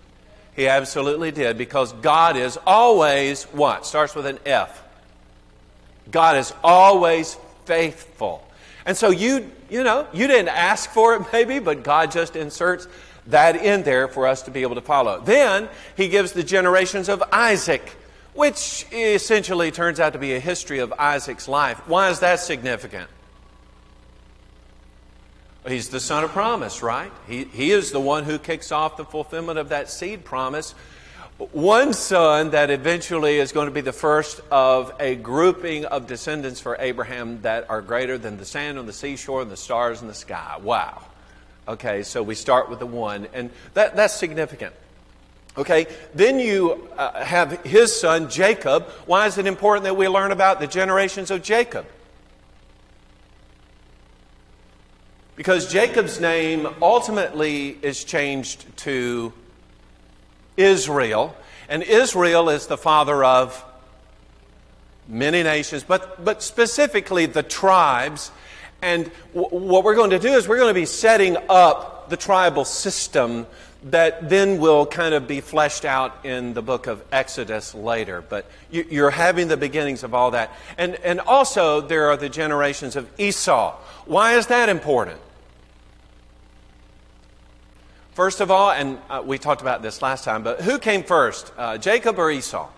He 0.54 0.68
absolutely 0.68 1.32
did 1.32 1.58
because 1.58 1.92
God 1.94 2.36
is 2.36 2.58
always 2.66 3.44
what? 3.44 3.84
Starts 3.84 4.14
with 4.14 4.26
an 4.26 4.38
F. 4.46 4.82
God 6.10 6.36
is 6.36 6.52
always 6.62 7.36
faithful. 7.64 8.46
And 8.84 8.96
so 8.96 9.10
you, 9.10 9.50
you 9.70 9.84
know, 9.84 10.06
you 10.12 10.26
didn't 10.26 10.48
ask 10.48 10.90
for 10.90 11.14
it 11.14 11.22
maybe, 11.32 11.58
but 11.58 11.82
God 11.82 12.10
just 12.10 12.36
inserts 12.36 12.88
that 13.28 13.56
in 13.56 13.82
there 13.84 14.08
for 14.08 14.26
us 14.26 14.42
to 14.42 14.50
be 14.50 14.62
able 14.62 14.74
to 14.74 14.80
follow. 14.80 15.20
Then 15.20 15.68
he 15.96 16.08
gives 16.08 16.32
the 16.32 16.42
generations 16.42 17.08
of 17.08 17.22
Isaac, 17.32 17.96
which 18.34 18.86
essentially 18.92 19.70
turns 19.70 20.00
out 20.00 20.14
to 20.14 20.18
be 20.18 20.34
a 20.34 20.40
history 20.40 20.80
of 20.80 20.92
Isaac's 20.98 21.46
life. 21.46 21.78
Why 21.86 22.10
is 22.10 22.20
that 22.20 22.40
significant? 22.40 23.08
He's 25.66 25.90
the 25.90 26.00
son 26.00 26.24
of 26.24 26.30
promise, 26.30 26.82
right? 26.82 27.12
He, 27.28 27.44
he 27.44 27.70
is 27.70 27.92
the 27.92 28.00
one 28.00 28.24
who 28.24 28.38
kicks 28.38 28.72
off 28.72 28.96
the 28.96 29.04
fulfillment 29.04 29.60
of 29.60 29.68
that 29.68 29.88
seed 29.88 30.24
promise 30.24 30.74
one 31.38 31.92
son 31.92 32.50
that 32.50 32.70
eventually 32.70 33.38
is 33.38 33.52
going 33.52 33.66
to 33.66 33.72
be 33.72 33.80
the 33.80 33.92
first 33.92 34.40
of 34.50 34.92
a 35.00 35.16
grouping 35.16 35.84
of 35.86 36.06
descendants 36.06 36.60
for 36.60 36.76
Abraham 36.78 37.42
that 37.42 37.68
are 37.68 37.82
greater 37.82 38.18
than 38.18 38.36
the 38.38 38.44
sand 38.44 38.78
on 38.78 38.86
the 38.86 38.92
seashore 38.92 39.42
and 39.42 39.50
the 39.50 39.56
stars 39.56 40.02
in 40.02 40.08
the 40.08 40.14
sky. 40.14 40.58
Wow. 40.62 41.02
Okay, 41.66 42.02
so 42.02 42.22
we 42.22 42.34
start 42.34 42.68
with 42.68 42.80
the 42.80 42.86
one, 42.86 43.28
and 43.32 43.50
that, 43.74 43.96
that's 43.96 44.14
significant. 44.14 44.74
Okay, 45.56 45.86
then 46.14 46.38
you 46.38 46.88
uh, 46.96 47.22
have 47.22 47.62
his 47.64 47.98
son 47.98 48.30
Jacob. 48.30 48.84
Why 49.06 49.26
is 49.26 49.36
it 49.36 49.46
important 49.46 49.84
that 49.84 49.96
we 49.96 50.08
learn 50.08 50.32
about 50.32 50.60
the 50.60 50.66
generations 50.66 51.30
of 51.30 51.42
Jacob? 51.42 51.86
Because 55.36 55.70
Jacob's 55.70 56.20
name 56.20 56.68
ultimately 56.80 57.78
is 57.82 58.04
changed 58.04 58.76
to 58.78 59.32
Israel. 60.56 61.36
And 61.68 61.82
Israel 61.82 62.48
is 62.50 62.66
the 62.66 62.76
father 62.76 63.24
of 63.24 63.64
many 65.08 65.42
nations, 65.42 65.84
but, 65.84 66.24
but 66.24 66.42
specifically 66.42 67.26
the 67.26 67.42
tribes. 67.42 68.30
And 68.80 69.10
w- 69.34 69.68
what 69.68 69.84
we're 69.84 69.94
going 69.94 70.10
to 70.10 70.18
do 70.18 70.32
is 70.32 70.48
we're 70.48 70.58
going 70.58 70.74
to 70.74 70.80
be 70.80 70.86
setting 70.86 71.36
up 71.48 72.08
the 72.08 72.16
tribal 72.16 72.64
system 72.64 73.46
that 73.84 74.28
then 74.28 74.58
will 74.58 74.86
kind 74.86 75.14
of 75.14 75.26
be 75.26 75.40
fleshed 75.40 75.84
out 75.84 76.24
in 76.24 76.54
the 76.54 76.62
book 76.62 76.86
of 76.86 77.02
Exodus 77.10 77.74
later. 77.74 78.22
But 78.22 78.46
you, 78.70 79.04
are 79.04 79.10
having 79.10 79.48
the 79.48 79.56
beginnings 79.56 80.04
of 80.04 80.14
all 80.14 80.32
that. 80.32 80.52
And, 80.78 80.94
and 80.96 81.20
also, 81.20 81.80
there 81.80 82.08
are 82.10 82.16
the 82.16 82.28
generations 82.28 82.94
of 82.94 83.08
Esau. 83.18 83.76
Why 84.06 84.34
is 84.34 84.46
that 84.48 84.68
important? 84.68 85.18
First 88.14 88.40
of 88.42 88.50
all, 88.50 88.70
and 88.70 88.98
uh, 89.08 89.22
we 89.24 89.38
talked 89.38 89.62
about 89.62 89.80
this 89.80 90.02
last 90.02 90.24
time, 90.24 90.42
but 90.42 90.60
who 90.60 90.78
came 90.78 91.02
first, 91.02 91.50
uh, 91.56 91.78
Jacob 91.78 92.18
or 92.18 92.30
Esau? 92.30 92.68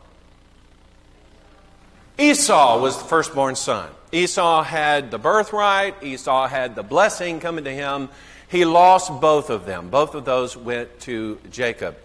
Esau 2.16 2.80
was 2.80 2.96
the 2.98 3.04
firstborn 3.04 3.56
son. 3.56 3.90
Esau 4.12 4.62
had 4.62 5.10
the 5.10 5.18
birthright, 5.18 6.00
Esau 6.04 6.46
had 6.46 6.76
the 6.76 6.84
blessing 6.84 7.40
coming 7.40 7.64
to 7.64 7.72
him. 7.72 8.10
He 8.46 8.64
lost 8.64 9.20
both 9.20 9.50
of 9.50 9.66
them. 9.66 9.90
Both 9.90 10.14
of 10.14 10.24
those 10.24 10.56
went 10.56 11.00
to 11.00 11.40
Jacob. 11.50 11.96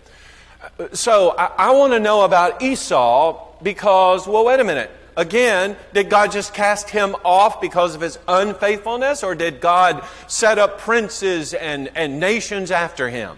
So 0.94 1.36
I, 1.38 1.68
I 1.68 1.72
want 1.72 1.94
to 1.94 2.00
know 2.00 2.24
about 2.24 2.64
Esau 2.64 3.46
because, 3.62 4.28
well, 4.28 4.44
wait 4.44 4.60
a 4.60 4.64
minute. 4.64 4.90
Again, 5.20 5.76
did 5.94 6.10
God 6.10 6.32
just 6.32 6.54
cast 6.54 6.92
him 6.92 7.14
off 7.26 7.60
because 7.60 7.94
of 7.94 8.00
his 8.00 8.18
unfaithfulness, 8.26 9.22
or 9.22 9.36
did 9.36 9.60
God 9.60 10.02
set 10.28 10.58
up 10.58 10.80
princes 10.80 11.54
and, 11.54 11.92
and 11.94 12.22
nations 12.22 12.72
after 12.72 13.10
him? 13.10 13.36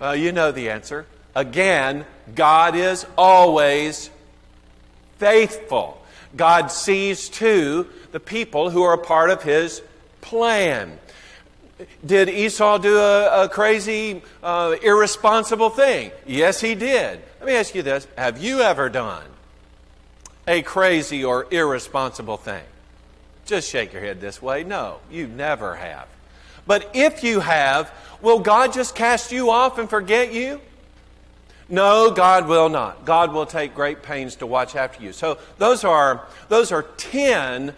Well, 0.00 0.16
you 0.16 0.32
know 0.32 0.52
the 0.52 0.70
answer. 0.70 1.04
Again, 1.34 2.06
God 2.34 2.74
is 2.74 3.04
always 3.18 4.08
faithful. 5.18 6.02
God 6.34 6.68
sees 6.68 7.28
to 7.28 7.86
the 8.12 8.20
people 8.20 8.70
who 8.70 8.84
are 8.84 8.94
a 8.94 9.04
part 9.04 9.28
of 9.28 9.42
his 9.42 9.82
plan. 10.22 10.98
Did 12.06 12.30
Esau 12.30 12.78
do 12.78 12.96
a, 12.96 13.44
a 13.44 13.48
crazy, 13.50 14.22
uh, 14.42 14.76
irresponsible 14.82 15.68
thing? 15.68 16.10
Yes, 16.26 16.58
he 16.58 16.74
did. 16.74 17.20
Let 17.38 17.46
me 17.46 17.52
ask 17.52 17.74
you 17.74 17.82
this 17.82 18.08
Have 18.16 18.42
you 18.42 18.62
ever 18.62 18.88
done 18.88 19.35
a 20.46 20.62
crazy 20.62 21.24
or 21.24 21.46
irresponsible 21.50 22.36
thing? 22.36 22.64
Just 23.44 23.68
shake 23.70 23.92
your 23.92 24.02
head 24.02 24.20
this 24.20 24.42
way. 24.42 24.64
No, 24.64 24.98
you 25.10 25.26
never 25.26 25.76
have. 25.76 26.08
But 26.66 26.90
if 26.94 27.22
you 27.22 27.40
have, 27.40 27.92
will 28.20 28.40
God 28.40 28.72
just 28.72 28.94
cast 28.94 29.30
you 29.30 29.50
off 29.50 29.78
and 29.78 29.88
forget 29.88 30.32
you? 30.32 30.60
No, 31.68 32.10
God 32.10 32.46
will 32.46 32.68
not. 32.68 33.04
God 33.04 33.32
will 33.32 33.46
take 33.46 33.74
great 33.74 34.02
pains 34.02 34.36
to 34.36 34.46
watch 34.46 34.76
after 34.76 35.02
you. 35.02 35.12
So 35.12 35.38
those 35.58 35.84
are 35.84 36.26
those 36.48 36.70
are 36.70 36.82
10 36.82 37.74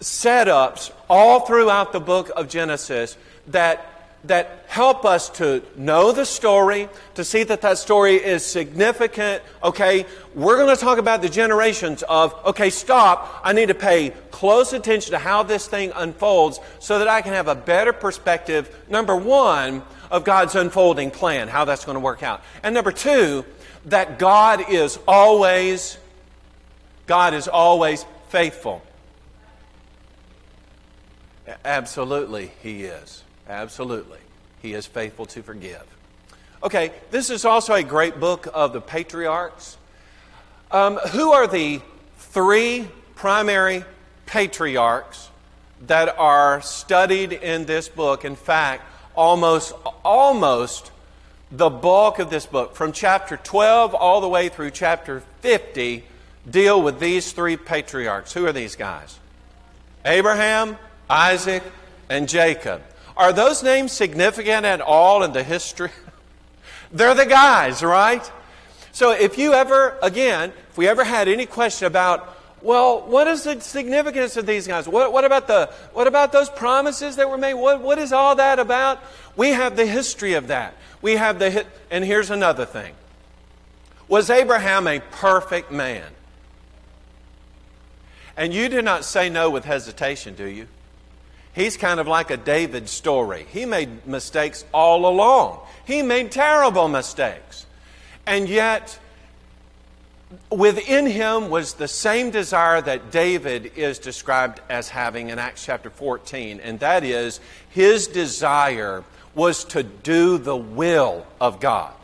setups 0.00 0.90
all 1.08 1.40
throughout 1.40 1.92
the 1.92 2.00
book 2.00 2.30
of 2.36 2.48
Genesis 2.48 3.16
that 3.48 3.99
that 4.24 4.64
help 4.66 5.04
us 5.04 5.30
to 5.30 5.62
know 5.76 6.12
the 6.12 6.26
story, 6.26 6.88
to 7.14 7.24
see 7.24 7.42
that 7.42 7.62
that 7.62 7.78
story 7.78 8.16
is 8.16 8.44
significant. 8.44 9.42
Okay, 9.64 10.04
we're 10.34 10.56
going 10.56 10.74
to 10.74 10.80
talk 10.80 10.98
about 10.98 11.22
the 11.22 11.28
generations 11.28 12.02
of, 12.02 12.34
okay, 12.44 12.70
stop. 12.70 13.40
I 13.42 13.52
need 13.52 13.68
to 13.68 13.74
pay 13.74 14.10
close 14.30 14.72
attention 14.72 15.12
to 15.12 15.18
how 15.18 15.42
this 15.42 15.66
thing 15.66 15.92
unfolds 15.96 16.60
so 16.80 16.98
that 16.98 17.08
I 17.08 17.22
can 17.22 17.32
have 17.32 17.48
a 17.48 17.54
better 17.54 17.92
perspective, 17.92 18.84
number 18.88 19.16
one, 19.16 19.82
of 20.10 20.24
God's 20.24 20.54
unfolding 20.54 21.10
plan, 21.10 21.48
how 21.48 21.64
that's 21.64 21.84
going 21.84 21.94
to 21.94 22.00
work 22.00 22.22
out. 22.22 22.42
And 22.62 22.74
number 22.74 22.92
two, 22.92 23.44
that 23.86 24.18
God 24.18 24.68
is 24.68 24.98
always, 25.06 25.96
God 27.06 27.32
is 27.32 27.48
always 27.48 28.04
faithful. 28.28 28.82
Absolutely, 31.64 32.52
He 32.62 32.84
is. 32.84 33.22
Absolutely. 33.50 34.20
He 34.62 34.74
is 34.74 34.86
faithful 34.86 35.26
to 35.26 35.42
forgive. 35.42 35.82
Okay, 36.62 36.92
this 37.10 37.30
is 37.30 37.44
also 37.44 37.74
a 37.74 37.82
great 37.82 38.20
book 38.20 38.46
of 38.54 38.72
the 38.72 38.80
patriarchs. 38.80 39.76
Um, 40.70 40.98
who 40.98 41.32
are 41.32 41.48
the 41.48 41.80
three 42.18 42.86
primary 43.16 43.84
patriarchs 44.26 45.30
that 45.88 46.16
are 46.16 46.62
studied 46.62 47.32
in 47.32 47.64
this 47.64 47.88
book? 47.88 48.24
In 48.24 48.36
fact, 48.36 48.84
almost, 49.16 49.72
almost 50.04 50.92
the 51.50 51.70
bulk 51.70 52.20
of 52.20 52.30
this 52.30 52.46
book, 52.46 52.76
from 52.76 52.92
chapter 52.92 53.36
12 53.36 53.96
all 53.96 54.20
the 54.20 54.28
way 54.28 54.48
through 54.48 54.70
chapter 54.70 55.24
50, 55.40 56.04
deal 56.48 56.80
with 56.80 57.00
these 57.00 57.32
three 57.32 57.56
patriarchs. 57.56 58.32
Who 58.32 58.46
are 58.46 58.52
these 58.52 58.76
guys? 58.76 59.18
Abraham, 60.04 60.78
Isaac, 61.08 61.64
and 62.08 62.28
Jacob. 62.28 62.82
Are 63.20 63.34
those 63.34 63.62
names 63.62 63.92
significant 63.92 64.64
at 64.64 64.80
all 64.80 65.22
in 65.24 65.34
the 65.34 65.42
history? 65.42 65.90
They're 66.90 67.14
the 67.14 67.26
guys, 67.26 67.82
right? 67.82 68.32
So 68.92 69.10
if 69.10 69.36
you 69.36 69.52
ever, 69.52 69.98
again, 70.02 70.54
if 70.70 70.78
we 70.78 70.88
ever 70.88 71.04
had 71.04 71.28
any 71.28 71.44
question 71.44 71.86
about, 71.86 72.34
well, 72.62 73.02
what 73.02 73.26
is 73.26 73.42
the 73.42 73.60
significance 73.60 74.38
of 74.38 74.46
these 74.46 74.66
guys? 74.66 74.88
What, 74.88 75.12
what 75.12 75.26
about 75.26 75.48
the 75.48 75.66
what 75.92 76.06
about 76.06 76.32
those 76.32 76.48
promises 76.48 77.16
that 77.16 77.28
were 77.28 77.36
made? 77.36 77.52
What, 77.52 77.82
what 77.82 77.98
is 77.98 78.10
all 78.10 78.36
that 78.36 78.58
about? 78.58 79.02
We 79.36 79.50
have 79.50 79.76
the 79.76 79.84
history 79.84 80.32
of 80.32 80.46
that. 80.46 80.74
We 81.02 81.16
have 81.16 81.38
the 81.38 81.66
and 81.90 82.02
here's 82.02 82.30
another 82.30 82.64
thing. 82.64 82.94
Was 84.08 84.30
Abraham 84.30 84.86
a 84.86 85.00
perfect 85.00 85.70
man? 85.70 86.06
And 88.34 88.54
you 88.54 88.70
do 88.70 88.80
not 88.80 89.04
say 89.04 89.28
no 89.28 89.50
with 89.50 89.66
hesitation, 89.66 90.34
do 90.34 90.46
you? 90.46 90.68
He's 91.52 91.76
kind 91.76 91.98
of 91.98 92.06
like 92.06 92.30
a 92.30 92.36
David 92.36 92.88
story. 92.88 93.46
He 93.50 93.64
made 93.64 94.06
mistakes 94.06 94.64
all 94.72 95.06
along. 95.06 95.60
He 95.84 96.02
made 96.02 96.30
terrible 96.30 96.88
mistakes. 96.88 97.66
And 98.26 98.48
yet, 98.48 98.98
within 100.50 101.06
him 101.06 101.50
was 101.50 101.74
the 101.74 101.88
same 101.88 102.30
desire 102.30 102.80
that 102.80 103.10
David 103.10 103.72
is 103.76 103.98
described 103.98 104.60
as 104.68 104.88
having 104.88 105.30
in 105.30 105.38
Acts 105.38 105.64
chapter 105.64 105.90
14, 105.90 106.60
and 106.60 106.78
that 106.80 107.02
is 107.02 107.40
his 107.70 108.06
desire 108.06 109.02
was 109.34 109.64
to 109.64 109.82
do 109.82 110.38
the 110.38 110.56
will 110.56 111.26
of 111.40 111.60
God. 111.60 111.94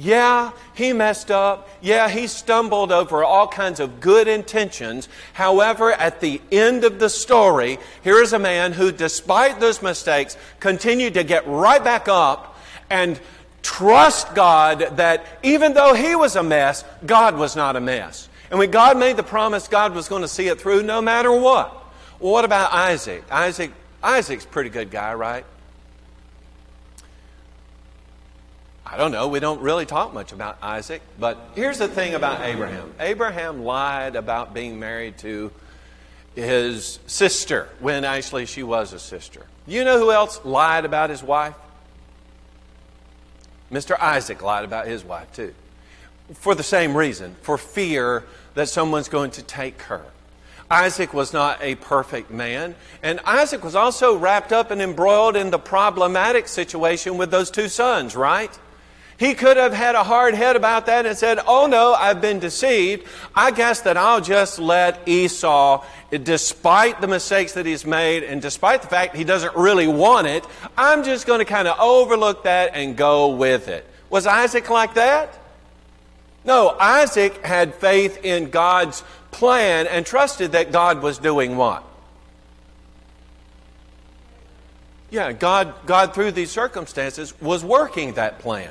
Yeah, 0.00 0.52
he 0.74 0.92
messed 0.92 1.32
up. 1.32 1.68
Yeah, 1.80 2.08
he 2.08 2.28
stumbled 2.28 2.92
over 2.92 3.24
all 3.24 3.48
kinds 3.48 3.80
of 3.80 3.98
good 3.98 4.28
intentions. 4.28 5.08
However, 5.32 5.90
at 5.90 6.20
the 6.20 6.40
end 6.52 6.84
of 6.84 7.00
the 7.00 7.10
story, 7.10 7.80
here 8.04 8.22
is 8.22 8.32
a 8.32 8.38
man 8.38 8.72
who, 8.72 8.92
despite 8.92 9.58
those 9.58 9.82
mistakes, 9.82 10.36
continued 10.60 11.14
to 11.14 11.24
get 11.24 11.48
right 11.48 11.82
back 11.82 12.06
up 12.06 12.56
and 12.88 13.18
trust 13.62 14.36
God 14.36 14.98
that 14.98 15.26
even 15.42 15.74
though 15.74 15.94
he 15.94 16.14
was 16.14 16.36
a 16.36 16.44
mess, 16.44 16.84
God 17.04 17.36
was 17.36 17.56
not 17.56 17.74
a 17.74 17.80
mess. 17.80 18.28
And 18.50 18.60
when 18.60 18.70
God 18.70 18.96
made 18.98 19.16
the 19.16 19.24
promise, 19.24 19.66
God 19.66 19.96
was 19.96 20.08
going 20.08 20.22
to 20.22 20.28
see 20.28 20.46
it 20.46 20.60
through 20.60 20.84
no 20.84 21.02
matter 21.02 21.32
what. 21.32 21.74
Well, 22.20 22.32
what 22.32 22.44
about 22.44 22.72
Isaac? 22.72 23.24
Isaac 23.32 23.72
Isaac's 24.00 24.46
pretty 24.46 24.70
good 24.70 24.92
guy, 24.92 25.12
right? 25.14 25.44
I 28.90 28.96
don't 28.96 29.12
know. 29.12 29.28
We 29.28 29.38
don't 29.38 29.60
really 29.60 29.84
talk 29.84 30.14
much 30.14 30.32
about 30.32 30.56
Isaac. 30.62 31.02
But 31.18 31.38
here's 31.54 31.78
the 31.78 31.88
thing 31.88 32.14
about 32.14 32.40
Abraham 32.40 32.92
Abraham 32.98 33.62
lied 33.64 34.16
about 34.16 34.54
being 34.54 34.78
married 34.78 35.18
to 35.18 35.52
his 36.34 36.98
sister 37.06 37.68
when 37.80 38.04
actually 38.04 38.46
she 38.46 38.62
was 38.62 38.92
a 38.92 38.98
sister. 38.98 39.46
You 39.66 39.84
know 39.84 39.98
who 39.98 40.10
else 40.10 40.40
lied 40.44 40.84
about 40.84 41.10
his 41.10 41.22
wife? 41.22 41.54
Mr. 43.70 43.98
Isaac 44.00 44.42
lied 44.42 44.64
about 44.64 44.86
his 44.86 45.04
wife 45.04 45.30
too. 45.34 45.54
For 46.34 46.54
the 46.54 46.62
same 46.62 46.96
reason, 46.96 47.36
for 47.42 47.58
fear 47.58 48.24
that 48.54 48.68
someone's 48.68 49.08
going 49.08 49.32
to 49.32 49.42
take 49.42 49.82
her. 49.82 50.04
Isaac 50.70 51.14
was 51.14 51.32
not 51.32 51.58
a 51.62 51.74
perfect 51.76 52.30
man, 52.30 52.74
and 53.02 53.20
Isaac 53.24 53.64
was 53.64 53.74
also 53.74 54.16
wrapped 54.16 54.52
up 54.52 54.70
and 54.70 54.82
embroiled 54.82 55.34
in 55.34 55.50
the 55.50 55.58
problematic 55.58 56.46
situation 56.46 57.16
with 57.16 57.30
those 57.30 57.50
two 57.50 57.68
sons, 57.68 58.14
right? 58.14 58.58
He 59.18 59.34
could 59.34 59.56
have 59.56 59.72
had 59.72 59.96
a 59.96 60.04
hard 60.04 60.34
head 60.34 60.54
about 60.54 60.86
that 60.86 61.04
and 61.04 61.18
said, 61.18 61.40
Oh 61.44 61.66
no, 61.66 61.92
I've 61.92 62.20
been 62.20 62.38
deceived. 62.38 63.04
I 63.34 63.50
guess 63.50 63.80
that 63.80 63.96
I'll 63.96 64.20
just 64.20 64.60
let 64.60 65.06
Esau, 65.08 65.84
despite 66.10 67.00
the 67.00 67.08
mistakes 67.08 67.54
that 67.54 67.66
he's 67.66 67.84
made 67.84 68.22
and 68.22 68.40
despite 68.40 68.82
the 68.82 68.88
fact 68.88 69.16
he 69.16 69.24
doesn't 69.24 69.56
really 69.56 69.88
want 69.88 70.28
it, 70.28 70.46
I'm 70.76 71.02
just 71.02 71.26
going 71.26 71.40
to 71.40 71.44
kind 71.44 71.66
of 71.66 71.80
overlook 71.80 72.44
that 72.44 72.70
and 72.74 72.96
go 72.96 73.34
with 73.34 73.66
it. 73.66 73.84
Was 74.08 74.24
Isaac 74.24 74.70
like 74.70 74.94
that? 74.94 75.36
No, 76.44 76.76
Isaac 76.78 77.44
had 77.44 77.74
faith 77.74 78.24
in 78.24 78.50
God's 78.50 79.02
plan 79.32 79.88
and 79.88 80.06
trusted 80.06 80.52
that 80.52 80.70
God 80.70 81.02
was 81.02 81.18
doing 81.18 81.56
what? 81.56 81.82
Yeah, 85.10 85.32
God, 85.32 85.74
God 85.86 86.14
through 86.14 86.32
these 86.32 86.52
circumstances 86.52 87.38
was 87.40 87.64
working 87.64 88.14
that 88.14 88.38
plan. 88.38 88.70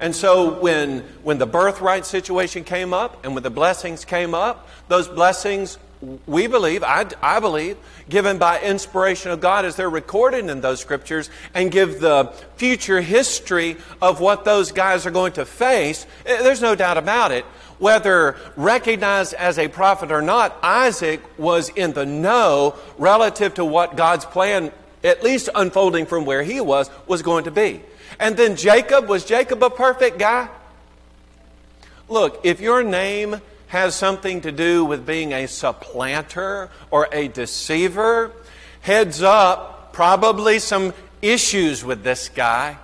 And 0.00 0.16
so 0.16 0.58
when, 0.58 1.00
when 1.22 1.36
the 1.36 1.46
birthright 1.46 2.06
situation 2.06 2.64
came 2.64 2.94
up 2.94 3.22
and 3.22 3.34
when 3.34 3.42
the 3.42 3.50
blessings 3.50 4.06
came 4.06 4.34
up, 4.34 4.66
those 4.88 5.06
blessings, 5.06 5.78
we 6.26 6.46
believe, 6.46 6.82
I, 6.82 7.06
I 7.20 7.40
believe, 7.40 7.76
given 8.08 8.38
by 8.38 8.60
inspiration 8.62 9.30
of 9.30 9.40
God 9.40 9.66
as 9.66 9.76
they're 9.76 9.90
recorded 9.90 10.48
in 10.48 10.62
those 10.62 10.80
scriptures 10.80 11.28
and 11.52 11.70
give 11.70 12.00
the 12.00 12.32
future 12.56 13.02
history 13.02 13.76
of 14.00 14.20
what 14.20 14.46
those 14.46 14.72
guys 14.72 15.04
are 15.04 15.10
going 15.10 15.34
to 15.34 15.44
face, 15.44 16.06
eh, 16.24 16.42
there's 16.42 16.62
no 16.62 16.74
doubt 16.74 16.96
about 16.96 17.32
it. 17.32 17.44
Whether 17.78 18.36
recognized 18.56 19.34
as 19.34 19.58
a 19.58 19.68
prophet 19.68 20.10
or 20.10 20.22
not, 20.22 20.56
Isaac 20.62 21.20
was 21.38 21.68
in 21.68 21.92
the 21.92 22.06
know 22.06 22.74
relative 22.96 23.54
to 23.54 23.64
what 23.66 23.96
God's 23.96 24.24
plan, 24.24 24.72
at 25.04 25.22
least 25.22 25.50
unfolding 25.54 26.06
from 26.06 26.24
where 26.24 26.42
he 26.42 26.62
was, 26.62 26.90
was 27.06 27.20
going 27.20 27.44
to 27.44 27.50
be. 27.50 27.82
And 28.20 28.36
then 28.36 28.54
Jacob, 28.54 29.08
was 29.08 29.24
Jacob 29.24 29.62
a 29.62 29.70
perfect 29.70 30.18
guy? 30.18 30.48
Look, 32.08 32.40
if 32.44 32.60
your 32.60 32.82
name 32.82 33.40
has 33.68 33.94
something 33.94 34.42
to 34.42 34.52
do 34.52 34.84
with 34.84 35.06
being 35.06 35.32
a 35.32 35.48
supplanter 35.48 36.68
or 36.90 37.08
a 37.12 37.28
deceiver, 37.28 38.32
heads 38.82 39.22
up, 39.22 39.94
probably 39.94 40.58
some 40.58 40.92
issues 41.22 41.82
with 41.82 42.02
this 42.02 42.28
guy. 42.28 42.76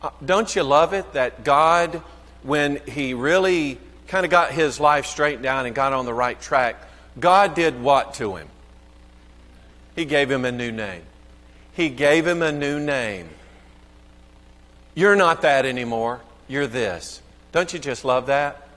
Uh, 0.00 0.10
don't 0.24 0.56
you 0.56 0.62
love 0.62 0.94
it 0.94 1.12
that 1.12 1.44
God, 1.44 2.00
when 2.42 2.80
he 2.86 3.14
really 3.14 3.78
kind 4.06 4.24
of 4.24 4.30
got 4.30 4.52
his 4.52 4.80
life 4.80 5.06
straightened 5.06 5.44
out 5.44 5.66
and 5.66 5.74
got 5.74 5.92
on 5.92 6.06
the 6.06 6.14
right 6.14 6.40
track, 6.40 6.76
God 7.20 7.54
did 7.54 7.80
what 7.82 8.14
to 8.14 8.36
him? 8.36 8.48
He 9.94 10.06
gave 10.06 10.30
him 10.30 10.46
a 10.46 10.52
new 10.52 10.72
name. 10.72 11.02
He 11.74 11.90
gave 11.90 12.26
him 12.26 12.40
a 12.40 12.52
new 12.52 12.80
name. 12.80 13.28
You're 14.94 15.16
not 15.16 15.42
that 15.42 15.64
anymore. 15.64 16.20
You're 16.48 16.66
this. 16.66 17.22
Don't 17.52 17.72
you 17.72 17.78
just 17.78 18.04
love 18.04 18.26
that? 18.26 18.68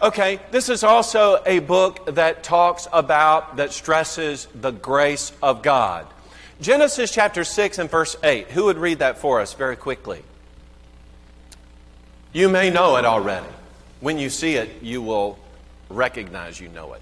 Okay, 0.00 0.40
this 0.50 0.68
is 0.68 0.84
also 0.84 1.42
a 1.46 1.58
book 1.60 2.14
that 2.14 2.42
talks 2.42 2.86
about, 2.92 3.56
that 3.56 3.72
stresses 3.72 4.46
the 4.54 4.70
grace 4.70 5.32
of 5.42 5.62
God. 5.62 6.06
Genesis 6.60 7.10
chapter 7.10 7.44
6 7.44 7.78
and 7.78 7.90
verse 7.90 8.16
8. 8.22 8.48
Who 8.48 8.64
would 8.64 8.76
read 8.76 8.98
that 8.98 9.18
for 9.18 9.40
us 9.40 9.54
very 9.54 9.76
quickly? 9.76 10.22
You 12.32 12.50
may 12.50 12.68
know 12.68 12.96
it 12.96 13.06
already. 13.06 13.46
When 14.00 14.18
you 14.18 14.28
see 14.28 14.56
it, 14.56 14.82
you 14.82 15.00
will 15.00 15.38
recognize 15.88 16.60
you 16.60 16.68
know 16.68 16.92
it. 16.92 17.00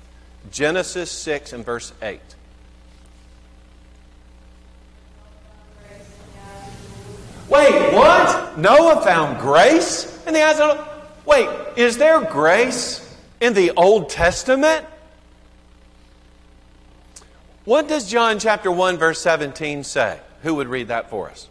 Genesis 0.52 1.10
6 1.10 1.52
and 1.52 1.64
verse 1.64 1.92
8. 2.00 2.20
Wait, 7.48 7.92
what? 7.92 8.58
Noah 8.58 9.02
found 9.02 9.38
grace 9.40 10.24
in 10.26 10.34
the 10.34 10.42
eyes 10.42 10.60
of. 10.60 10.88
Wait, 11.26 11.48
is 11.76 11.98
there 11.98 12.20
grace 12.20 13.00
in 13.40 13.54
the 13.54 13.70
Old 13.72 14.10
Testament? 14.10 14.86
What 17.64 17.88
does 17.88 18.10
John 18.10 18.38
chapter 18.38 18.70
1 18.70 18.98
verse 18.98 19.20
17 19.20 19.84
say? 19.84 20.20
who 20.44 20.54
would 20.54 20.68
read 20.68 20.88
that 20.88 21.08
for 21.08 21.30
us? 21.30 21.48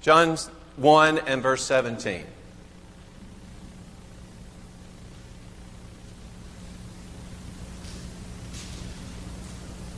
John 0.00 0.38
1 0.76 1.18
and 1.18 1.42
verse 1.42 1.64
17. 1.64 2.24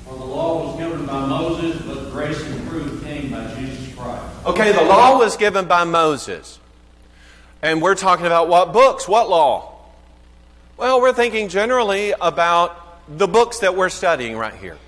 For 0.04 0.16
the 0.16 0.24
law 0.24 0.66
was 0.66 0.78
given 0.78 1.04
by 1.04 1.26
Moses, 1.26 1.82
but 1.82 2.10
grace 2.10 2.42
and 2.42 2.68
truth 2.70 3.04
came 3.04 3.30
by 3.30 3.54
Jesus 3.54 3.94
Christ. 3.94 4.35
Okay, 4.46 4.70
the 4.70 4.82
law 4.82 5.18
was 5.18 5.36
given 5.36 5.66
by 5.66 5.82
Moses. 5.82 6.60
And 7.62 7.82
we're 7.82 7.96
talking 7.96 8.26
about 8.26 8.48
what 8.48 8.72
books? 8.72 9.08
What 9.08 9.28
law? 9.28 9.74
Well, 10.76 11.00
we're 11.00 11.12
thinking 11.12 11.48
generally 11.48 12.12
about 12.20 13.18
the 13.18 13.26
books 13.26 13.58
that 13.58 13.74
we're 13.74 13.88
studying 13.88 14.36
right 14.36 14.54
here. 14.54 14.78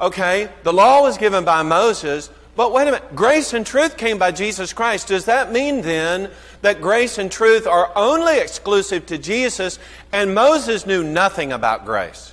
Okay, 0.00 0.48
the 0.64 0.72
law 0.72 1.02
was 1.02 1.16
given 1.16 1.44
by 1.44 1.62
Moses, 1.62 2.28
but 2.56 2.72
wait 2.72 2.88
a 2.88 2.92
minute. 2.92 3.14
Grace 3.14 3.52
and 3.52 3.64
truth 3.64 3.96
came 3.96 4.18
by 4.18 4.32
Jesus 4.32 4.72
Christ. 4.72 5.08
Does 5.08 5.26
that 5.26 5.52
mean 5.52 5.82
then 5.82 6.28
that 6.62 6.80
grace 6.80 7.18
and 7.18 7.30
truth 7.30 7.68
are 7.68 7.92
only 7.94 8.40
exclusive 8.40 9.06
to 9.06 9.16
Jesus 9.16 9.78
and 10.12 10.34
Moses 10.34 10.86
knew 10.86 11.04
nothing 11.04 11.52
about 11.52 11.84
grace? 11.84 12.32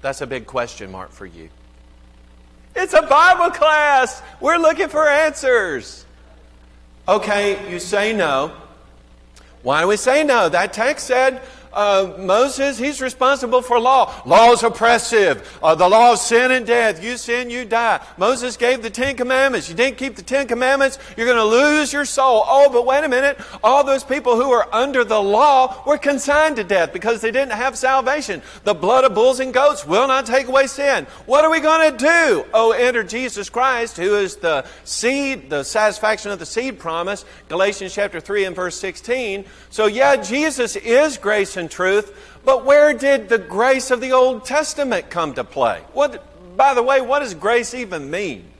That's 0.00 0.22
a 0.22 0.26
big 0.26 0.46
question 0.46 0.90
mark 0.90 1.12
for 1.12 1.26
you. 1.26 1.50
It's 2.74 2.94
a 2.94 3.02
Bible 3.02 3.50
class. 3.50 4.22
We're 4.40 4.58
looking 4.58 4.88
for 4.88 5.08
answers. 5.08 6.04
Okay, 7.08 7.70
you 7.70 7.78
say 7.78 8.12
no. 8.12 8.52
Why 9.62 9.82
do 9.82 9.88
we 9.88 9.96
say 9.96 10.24
no? 10.24 10.48
That 10.48 10.72
text 10.72 11.06
said 11.06 11.42
uh, 11.72 12.14
Moses, 12.18 12.78
he's 12.78 13.00
responsible 13.00 13.62
for 13.62 13.78
law. 13.78 14.12
Law 14.26 14.52
is 14.52 14.62
oppressive. 14.62 15.58
Uh, 15.62 15.74
the 15.74 15.88
law 15.88 16.12
of 16.12 16.18
sin 16.18 16.50
and 16.50 16.66
death. 16.66 17.02
You 17.02 17.16
sin, 17.16 17.48
you 17.48 17.64
die. 17.64 18.04
Moses 18.16 18.56
gave 18.56 18.82
the 18.82 18.90
Ten 18.90 19.16
Commandments. 19.16 19.68
You 19.68 19.76
didn't 19.76 19.96
keep 19.96 20.16
the 20.16 20.22
Ten 20.22 20.48
Commandments, 20.48 20.98
you're 21.16 21.26
going 21.26 21.38
to 21.38 21.44
lose 21.44 21.92
your 21.92 22.04
soul. 22.04 22.44
Oh, 22.46 22.70
but 22.70 22.86
wait 22.86 23.04
a 23.04 23.08
minute. 23.08 23.38
All 23.62 23.84
those 23.84 24.02
people 24.02 24.36
who 24.36 24.50
are 24.50 24.66
under 24.72 25.04
the 25.04 25.20
law 25.20 25.84
were 25.86 25.98
consigned 25.98 26.56
to 26.56 26.64
death 26.64 26.92
because 26.92 27.20
they 27.20 27.30
didn't 27.30 27.52
have 27.52 27.78
salvation. 27.78 28.42
The 28.64 28.74
blood 28.74 29.04
of 29.04 29.14
bulls 29.14 29.38
and 29.38 29.54
goats 29.54 29.86
will 29.86 30.08
not 30.08 30.26
take 30.26 30.48
away 30.48 30.66
sin. 30.66 31.06
What 31.26 31.44
are 31.44 31.50
we 31.50 31.60
going 31.60 31.92
to 31.92 31.96
do? 31.96 32.44
Oh, 32.52 32.72
enter 32.72 33.04
Jesus 33.04 33.48
Christ, 33.48 33.96
who 33.96 34.16
is 34.16 34.36
the 34.36 34.66
seed, 34.84 35.50
the 35.50 35.62
satisfaction 35.62 36.32
of 36.32 36.40
the 36.40 36.46
seed 36.46 36.78
promise. 36.80 37.24
Galatians 37.48 37.94
chapter 37.94 38.18
3 38.18 38.46
and 38.46 38.56
verse 38.56 38.76
16. 38.76 39.44
So, 39.70 39.86
yeah, 39.86 40.16
Jesus 40.16 40.74
is 40.74 41.16
grace 41.16 41.59
and 41.60 41.70
truth, 41.70 42.40
but 42.44 42.64
where 42.64 42.92
did 42.92 43.28
the 43.28 43.38
grace 43.38 43.90
of 43.90 44.00
the 44.00 44.12
Old 44.12 44.44
Testament 44.44 45.10
come 45.10 45.34
to 45.34 45.44
play? 45.44 45.82
What, 45.92 46.56
by 46.56 46.74
the 46.74 46.82
way, 46.82 47.00
what 47.00 47.20
does 47.20 47.34
grace 47.34 47.74
even 47.74 48.10
mean? 48.10 48.50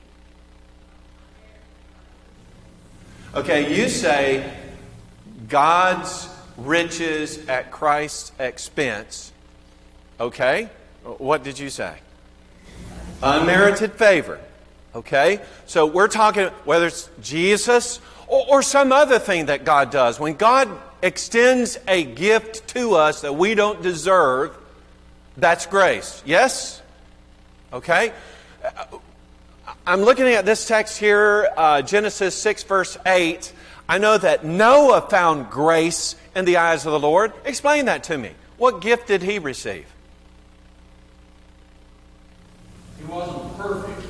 Okay, 3.33 3.75
you 3.77 3.89
say 3.89 4.53
God's 5.47 6.29
riches 6.57 7.47
at 7.47 7.71
Christ's 7.71 8.31
expense. 8.39 9.31
Okay, 10.19 10.69
what 11.03 11.43
did 11.43 11.57
you 11.57 11.69
say? 11.69 11.97
Unmerited 13.23 13.93
favor. 13.93 14.39
Okay, 14.93 15.39
so 15.65 15.85
we're 15.85 16.09
talking 16.09 16.47
whether 16.65 16.87
it's 16.87 17.09
Jesus 17.21 18.01
or, 18.27 18.45
or 18.49 18.61
some 18.61 18.91
other 18.91 19.19
thing 19.19 19.45
that 19.45 19.63
God 19.63 19.91
does. 19.91 20.19
When 20.19 20.33
God 20.33 20.69
extends 21.01 21.77
a 21.87 22.03
gift 22.03 22.67
to 22.69 22.95
us 22.95 23.21
that 23.21 23.35
we 23.35 23.55
don't 23.55 23.81
deserve, 23.81 24.55
that's 25.37 25.65
grace. 25.65 26.21
Yes? 26.25 26.81
Okay? 27.73 28.11
I'm 29.85 30.01
looking 30.01 30.27
at 30.27 30.45
this 30.45 30.67
text 30.67 30.97
here, 30.97 31.49
uh, 31.57 31.81
Genesis 31.81 32.35
6, 32.35 32.63
verse 32.63 32.97
8. 33.05 33.53
I 33.89 33.97
know 33.97 34.17
that 34.17 34.45
Noah 34.45 35.01
found 35.01 35.49
grace 35.49 36.15
in 36.35 36.45
the 36.45 36.57
eyes 36.57 36.85
of 36.85 36.91
the 36.91 36.99
Lord. 36.99 37.33
Explain 37.45 37.85
that 37.85 38.03
to 38.05 38.17
me. 38.17 38.31
What 38.57 38.81
gift 38.81 39.07
did 39.07 39.21
he 39.21 39.39
receive? 39.39 39.85
He 42.99 43.05
wasn't 43.05 43.57
perfect, 43.57 44.05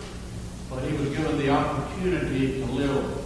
but 0.69 0.83
he 0.83 0.97
was 0.97 1.09
given 1.09 1.37
the 1.37 1.49
opportunity 1.49 2.59
to 2.59 2.65
live. 2.65 3.20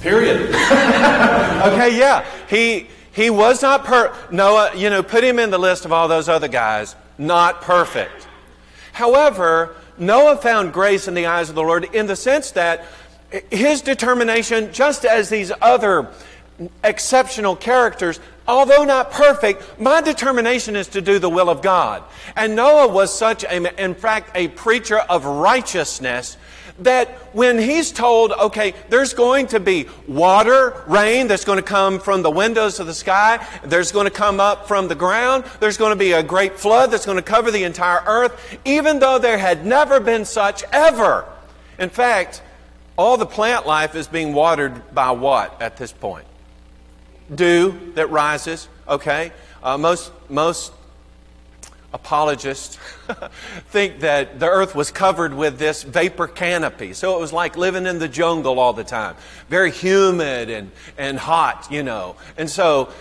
Period. 0.00 0.40
okay, 0.50 1.98
yeah. 1.98 2.24
He 2.48 2.88
he 3.12 3.30
was 3.30 3.62
not 3.62 3.84
per 3.84 4.14
Noah, 4.30 4.76
you 4.76 4.90
know, 4.90 5.02
put 5.02 5.24
him 5.24 5.38
in 5.38 5.50
the 5.50 5.58
list 5.58 5.84
of 5.84 5.92
all 5.92 6.06
those 6.06 6.28
other 6.28 6.46
guys, 6.46 6.94
not 7.18 7.62
perfect. 7.62 8.28
However, 8.92 9.74
Noah 9.98 10.36
found 10.36 10.72
grace 10.72 11.08
in 11.08 11.14
the 11.14 11.26
eyes 11.26 11.48
of 11.48 11.56
the 11.56 11.62
Lord 11.62 11.84
in 11.92 12.06
the 12.06 12.14
sense 12.14 12.52
that 12.52 12.84
his 13.50 13.82
determination, 13.82 14.72
just 14.72 15.04
as 15.04 15.28
these 15.28 15.50
other 15.60 16.08
exceptional 16.82 17.56
characters, 17.56 18.20
although 18.46 18.84
not 18.84 19.10
perfect, 19.10 19.80
my 19.80 20.00
determination 20.00 20.76
is 20.76 20.88
to 20.88 21.00
do 21.00 21.18
the 21.18 21.28
will 21.28 21.50
of 21.50 21.60
God. 21.60 22.02
And 22.36 22.56
Noah 22.56 22.88
was 22.88 23.16
such 23.16 23.44
a, 23.44 23.82
in 23.82 23.94
fact, 23.94 24.30
a 24.34 24.48
preacher 24.48 24.98
of 24.98 25.24
righteousness 25.24 26.36
that 26.80 27.08
when 27.34 27.58
he's 27.58 27.90
told, 27.90 28.32
okay, 28.32 28.74
there's 28.88 29.14
going 29.14 29.48
to 29.48 29.60
be 29.60 29.86
water, 30.06 30.82
rain 30.86 31.26
that's 31.26 31.44
going 31.44 31.58
to 31.58 31.62
come 31.62 31.98
from 31.98 32.22
the 32.22 32.30
windows 32.30 32.80
of 32.80 32.86
the 32.86 32.94
sky, 32.94 33.44
there's 33.64 33.92
going 33.92 34.06
to 34.06 34.12
come 34.12 34.40
up 34.40 34.68
from 34.68 34.88
the 34.88 34.94
ground, 34.94 35.44
there's 35.60 35.76
going 35.76 35.90
to 35.90 35.96
be 35.96 36.12
a 36.12 36.22
great 36.22 36.58
flood 36.58 36.90
that's 36.90 37.06
going 37.06 37.16
to 37.16 37.22
cover 37.22 37.50
the 37.50 37.64
entire 37.64 38.02
earth, 38.06 38.58
even 38.64 38.98
though 38.98 39.18
there 39.18 39.38
had 39.38 39.66
never 39.66 40.00
been 40.00 40.24
such 40.24 40.64
ever. 40.72 41.24
In 41.78 41.90
fact, 41.90 42.42
all 42.96 43.16
the 43.16 43.26
plant 43.26 43.66
life 43.66 43.94
is 43.94 44.08
being 44.08 44.32
watered 44.32 44.94
by 44.94 45.10
what 45.12 45.60
at 45.62 45.76
this 45.76 45.92
point? 45.92 46.26
Dew 47.34 47.92
that 47.94 48.10
rises, 48.10 48.68
okay? 48.88 49.32
Uh, 49.62 49.76
most, 49.76 50.12
most 50.28 50.72
apologists 51.92 52.76
think 53.68 54.00
that 54.00 54.38
the 54.38 54.48
earth 54.48 54.74
was 54.74 54.90
covered 54.90 55.32
with 55.32 55.58
this 55.58 55.82
vapor 55.82 56.26
canopy. 56.26 56.92
So 56.92 57.16
it 57.16 57.20
was 57.20 57.32
like 57.32 57.56
living 57.56 57.86
in 57.86 57.98
the 57.98 58.08
jungle 58.08 58.58
all 58.58 58.72
the 58.72 58.84
time. 58.84 59.16
Very 59.48 59.70
humid 59.70 60.50
and, 60.50 60.70
and 60.98 61.18
hot, 61.18 61.68
you 61.70 61.82
know. 61.82 62.16
And 62.36 62.48
so 62.48 62.92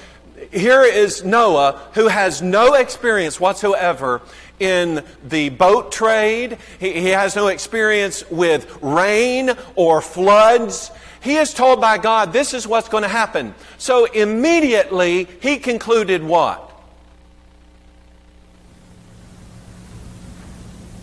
here 0.51 0.83
is 0.83 1.23
Noah 1.23 1.81
who 1.93 2.07
has 2.07 2.41
no 2.41 2.75
experience 2.75 3.39
whatsoever 3.39 4.21
in 4.59 5.03
the 5.27 5.49
boat 5.49 5.91
trade. 5.91 6.57
He, 6.79 6.93
he 6.93 7.09
has 7.09 7.35
no 7.35 7.47
experience 7.47 8.23
with 8.29 8.81
rain 8.81 9.51
or 9.75 10.01
floods. 10.01 10.91
He 11.21 11.35
is 11.35 11.53
told 11.53 11.81
by 11.81 11.97
God, 11.97 12.31
this 12.31 12.53
is 12.53 12.65
what's 12.65 12.87
going 12.87 13.03
to 13.03 13.09
happen. 13.09 13.53
So 13.77 14.05
immediately 14.05 15.27
he 15.41 15.57
concluded 15.57 16.23
what? 16.23 16.66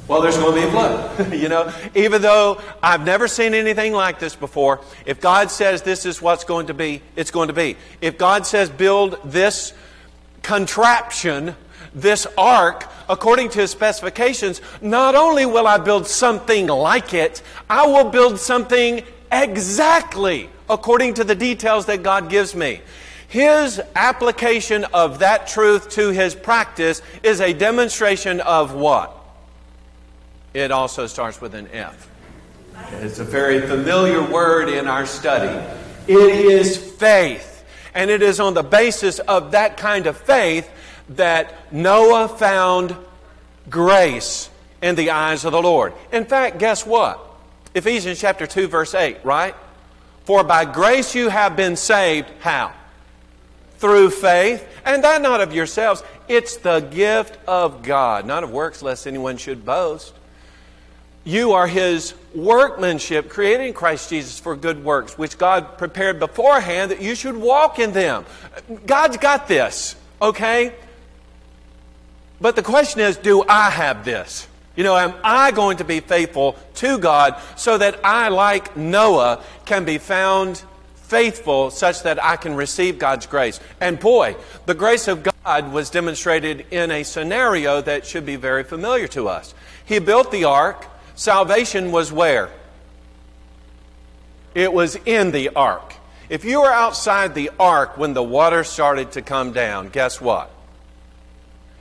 Well, 0.06 0.20
there's 0.20 0.36
going 0.36 0.54
to 0.54 0.60
be 0.60 0.66
a 0.66 0.70
flood. 0.70 1.32
you 1.32 1.48
know, 1.48 1.72
even 1.94 2.20
though 2.20 2.60
I've 2.82 3.06
never 3.06 3.26
seen 3.26 3.54
anything 3.54 3.94
like 3.94 4.18
this 4.18 4.36
before, 4.36 4.80
if 5.06 5.18
God 5.20 5.50
says 5.50 5.80
this 5.80 6.04
is 6.04 6.20
what's 6.20 6.44
going 6.44 6.66
to 6.66 6.74
be, 6.74 7.00
it's 7.16 7.30
going 7.30 7.48
to 7.48 7.54
be. 7.54 7.76
If 8.02 8.18
God 8.18 8.46
says 8.46 8.68
build 8.68 9.18
this 9.24 9.72
contraption, 10.42 11.56
this 11.94 12.26
ark, 12.36 12.86
according 13.08 13.48
to 13.50 13.60
his 13.60 13.70
specifications, 13.70 14.60
not 14.82 15.14
only 15.14 15.46
will 15.46 15.66
I 15.66 15.78
build 15.78 16.06
something 16.06 16.66
like 16.66 17.14
it, 17.14 17.42
I 17.70 17.86
will 17.86 18.10
build 18.10 18.38
something 18.38 19.02
exactly 19.32 20.50
according 20.68 21.14
to 21.14 21.24
the 21.24 21.34
details 21.34 21.86
that 21.86 22.02
God 22.02 22.28
gives 22.28 22.54
me. 22.54 22.82
His 23.28 23.80
application 23.96 24.84
of 24.92 25.20
that 25.20 25.46
truth 25.46 25.88
to 25.92 26.10
his 26.10 26.34
practice 26.34 27.00
is 27.22 27.40
a 27.40 27.54
demonstration 27.54 28.40
of 28.40 28.74
what? 28.74 29.23
It 30.54 30.70
also 30.70 31.08
starts 31.08 31.40
with 31.40 31.54
an 31.54 31.68
F. 31.72 32.08
It's 33.02 33.18
a 33.18 33.24
very 33.24 33.60
familiar 33.60 34.22
word 34.22 34.68
in 34.68 34.86
our 34.86 35.04
study. 35.04 35.52
It 36.06 36.16
is 36.16 36.76
faith. 36.76 37.64
And 37.92 38.08
it 38.08 38.22
is 38.22 38.38
on 38.38 38.54
the 38.54 38.62
basis 38.62 39.18
of 39.18 39.50
that 39.50 39.76
kind 39.76 40.06
of 40.06 40.16
faith 40.16 40.70
that 41.10 41.72
Noah 41.72 42.28
found 42.28 42.96
grace 43.68 44.48
in 44.80 44.94
the 44.94 45.10
eyes 45.10 45.44
of 45.44 45.52
the 45.52 45.60
Lord. 45.60 45.92
In 46.12 46.24
fact, 46.24 46.58
guess 46.58 46.86
what? 46.86 47.20
Ephesians 47.74 48.20
chapter 48.20 48.46
2 48.46 48.68
verse 48.68 48.94
8, 48.94 49.18
right? 49.24 49.54
For 50.24 50.44
by 50.44 50.64
grace 50.64 51.14
you 51.14 51.28
have 51.30 51.56
been 51.56 51.76
saved 51.76 52.28
how? 52.40 52.72
Through 53.78 54.10
faith, 54.10 54.66
and 54.84 55.02
that 55.04 55.20
not 55.20 55.40
of 55.40 55.52
yourselves. 55.52 56.02
It's 56.28 56.56
the 56.56 56.80
gift 56.80 57.38
of 57.46 57.82
God, 57.82 58.24
not 58.24 58.44
of 58.44 58.50
works 58.50 58.82
lest 58.82 59.06
anyone 59.06 59.36
should 59.36 59.64
boast. 59.64 60.14
You 61.24 61.52
are 61.52 61.66
his 61.66 62.14
workmanship, 62.34 63.30
created 63.30 63.68
in 63.68 63.72
Christ 63.72 64.10
Jesus 64.10 64.38
for 64.38 64.54
good 64.54 64.84
works, 64.84 65.16
which 65.16 65.38
God 65.38 65.78
prepared 65.78 66.18
beforehand 66.18 66.90
that 66.90 67.00
you 67.00 67.14
should 67.14 67.36
walk 67.36 67.78
in 67.78 67.92
them. 67.92 68.26
God's 68.86 69.16
got 69.16 69.48
this, 69.48 69.96
okay? 70.20 70.74
But 72.40 72.56
the 72.56 72.62
question 72.62 73.00
is 73.00 73.16
do 73.16 73.42
I 73.48 73.70
have 73.70 74.04
this? 74.04 74.46
You 74.76 74.84
know, 74.84 74.96
am 74.96 75.14
I 75.22 75.52
going 75.52 75.76
to 75.78 75.84
be 75.84 76.00
faithful 76.00 76.56
to 76.76 76.98
God 76.98 77.40
so 77.56 77.78
that 77.78 78.04
I, 78.04 78.28
like 78.28 78.76
Noah, 78.76 79.42
can 79.64 79.84
be 79.84 79.98
found 79.98 80.62
faithful 80.94 81.70
such 81.70 82.02
that 82.02 82.22
I 82.22 82.36
can 82.36 82.54
receive 82.54 82.98
God's 82.98 83.26
grace? 83.26 83.60
And 83.80 84.00
boy, 84.00 84.36
the 84.66 84.74
grace 84.74 85.06
of 85.06 85.22
God 85.22 85.72
was 85.72 85.90
demonstrated 85.90 86.66
in 86.72 86.90
a 86.90 87.04
scenario 87.04 87.80
that 87.82 88.04
should 88.04 88.26
be 88.26 88.36
very 88.36 88.64
familiar 88.64 89.06
to 89.08 89.28
us. 89.28 89.54
He 89.84 90.00
built 90.00 90.32
the 90.32 90.44
ark. 90.44 90.86
Salvation 91.14 91.92
was 91.92 92.12
where? 92.12 92.50
It 94.54 94.72
was 94.72 94.96
in 95.04 95.30
the 95.30 95.50
ark. 95.50 95.94
If 96.28 96.44
you 96.44 96.62
were 96.62 96.72
outside 96.72 97.34
the 97.34 97.50
ark 97.58 97.98
when 97.98 98.14
the 98.14 98.22
water 98.22 98.64
started 98.64 99.12
to 99.12 99.22
come 99.22 99.52
down, 99.52 99.88
guess 99.88 100.20
what? 100.20 100.50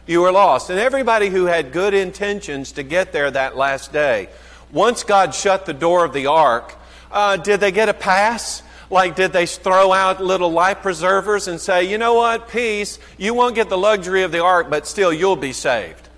You 0.06 0.22
were 0.22 0.32
lost. 0.32 0.70
And 0.70 0.80
everybody 0.80 1.30
who 1.30 1.46
had 1.46 1.72
good 1.72 1.94
intentions 1.94 2.74
to 2.74 2.84
get 2.84 3.14
there 3.14 3.32
that 3.32 3.56
last 3.56 3.94
day, 3.94 4.30
once 4.72 5.04
God 5.04 5.34
shut 5.34 5.66
the 5.66 5.74
door 5.74 6.04
of 6.04 6.14
the 6.14 6.28
ark, 6.28 6.76
uh, 7.12 7.38
did 7.38 7.60
they 7.60 7.72
get 7.72 7.90
a 7.90 7.94
pass? 7.94 8.64
Like, 8.90 9.16
did 9.16 9.32
they 9.32 9.46
throw 9.46 9.94
out 9.94 10.22
little 10.22 10.52
life 10.52 10.82
preservers 10.82 11.48
and 11.48 11.60
say, 11.60 11.90
you 11.90 11.98
know 11.98 12.16
what, 12.16 12.50
peace, 12.50 13.00
you 13.18 13.34
won't 13.34 13.56
get 13.56 13.70
the 13.70 13.78
luxury 13.78 14.24
of 14.24 14.32
the 14.32 14.44
ark, 14.44 14.70
but 14.70 14.86
still 14.86 15.14
you'll 15.14 15.36
be 15.36 15.54
saved? 15.54 16.10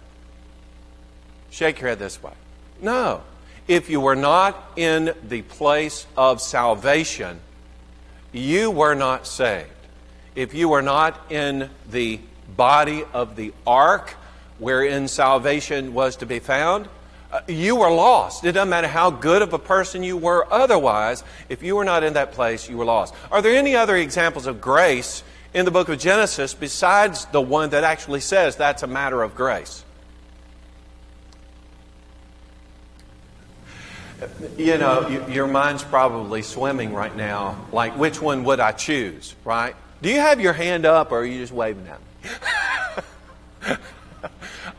Shake 1.51 1.79
your 1.79 1.89
head 1.89 1.99
this 1.99 2.21
way. 2.21 2.33
No. 2.81 3.21
If 3.67 3.89
you 3.89 3.99
were 3.99 4.15
not 4.15 4.71
in 4.75 5.13
the 5.27 5.41
place 5.41 6.05
of 6.15 6.41
salvation, 6.41 7.39
you 8.31 8.69
were 8.69 8.95
not 8.95 9.25
saved. 9.25 9.69
If 10.35 10.53
you 10.53 10.69
were 10.69 10.81
not 10.81 11.31
in 11.31 11.69
the 11.89 12.19
body 12.55 13.03
of 13.13 13.35
the 13.35 13.53
ark 13.65 14.15
wherein 14.59 15.07
salvation 15.07 15.93
was 15.93 16.17
to 16.17 16.25
be 16.25 16.39
found, 16.39 16.89
uh, 17.31 17.41
you 17.47 17.77
were 17.77 17.89
lost. 17.89 18.43
It 18.43 18.51
doesn't 18.51 18.69
matter 18.69 18.87
how 18.87 19.09
good 19.09 19.41
of 19.41 19.53
a 19.53 19.59
person 19.59 20.03
you 20.03 20.17
were 20.17 20.45
otherwise, 20.51 21.23
if 21.49 21.63
you 21.63 21.75
were 21.75 21.85
not 21.85 22.03
in 22.03 22.13
that 22.13 22.33
place, 22.33 22.69
you 22.69 22.77
were 22.77 22.85
lost. 22.85 23.15
Are 23.31 23.41
there 23.41 23.55
any 23.55 23.75
other 23.75 23.95
examples 23.95 24.45
of 24.45 24.61
grace 24.61 25.23
in 25.53 25.65
the 25.65 25.71
book 25.71 25.89
of 25.89 25.97
Genesis 25.97 26.53
besides 26.53 27.25
the 27.27 27.41
one 27.41 27.69
that 27.69 27.85
actually 27.85 28.19
says 28.19 28.57
that's 28.57 28.83
a 28.83 28.87
matter 28.87 29.23
of 29.23 29.33
grace? 29.33 29.84
You 34.57 34.77
know, 34.77 35.25
your 35.27 35.47
mind's 35.47 35.83
probably 35.83 36.41
swimming 36.41 36.93
right 36.93 37.15
now, 37.15 37.65
like 37.71 37.97
which 37.97 38.21
one 38.21 38.43
would 38.45 38.59
I 38.59 38.71
choose, 38.71 39.35
right? 39.43 39.75
Do 40.01 40.09
you 40.09 40.19
have 40.19 40.39
your 40.39 40.53
hand 40.53 40.85
up 40.85 41.11
or 41.11 41.19
are 41.19 41.25
you 41.25 41.39
just 41.39 41.53
waving 41.53 41.87
at 41.87 41.99
me? 41.99 43.75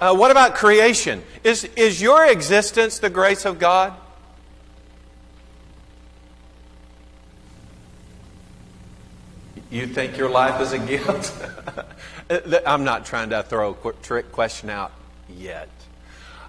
uh, 0.01 0.14
what 0.14 0.30
about 0.30 0.55
creation? 0.55 1.22
Is, 1.42 1.64
is 1.76 2.01
your 2.01 2.26
existence 2.26 2.99
the 2.99 3.11
grace 3.11 3.44
of 3.44 3.59
God? 3.59 3.94
You 9.70 9.86
think 9.86 10.16
your 10.16 10.30
life 10.30 10.61
is 10.61 10.72
a 10.72 10.78
gift? 10.78 11.32
I'm 12.66 12.84
not 12.84 13.05
trying 13.05 13.30
to 13.30 13.42
throw 13.42 13.76
a 13.84 13.92
trick 13.94 14.32
question 14.32 14.70
out 14.70 14.92
yet. 15.28 15.68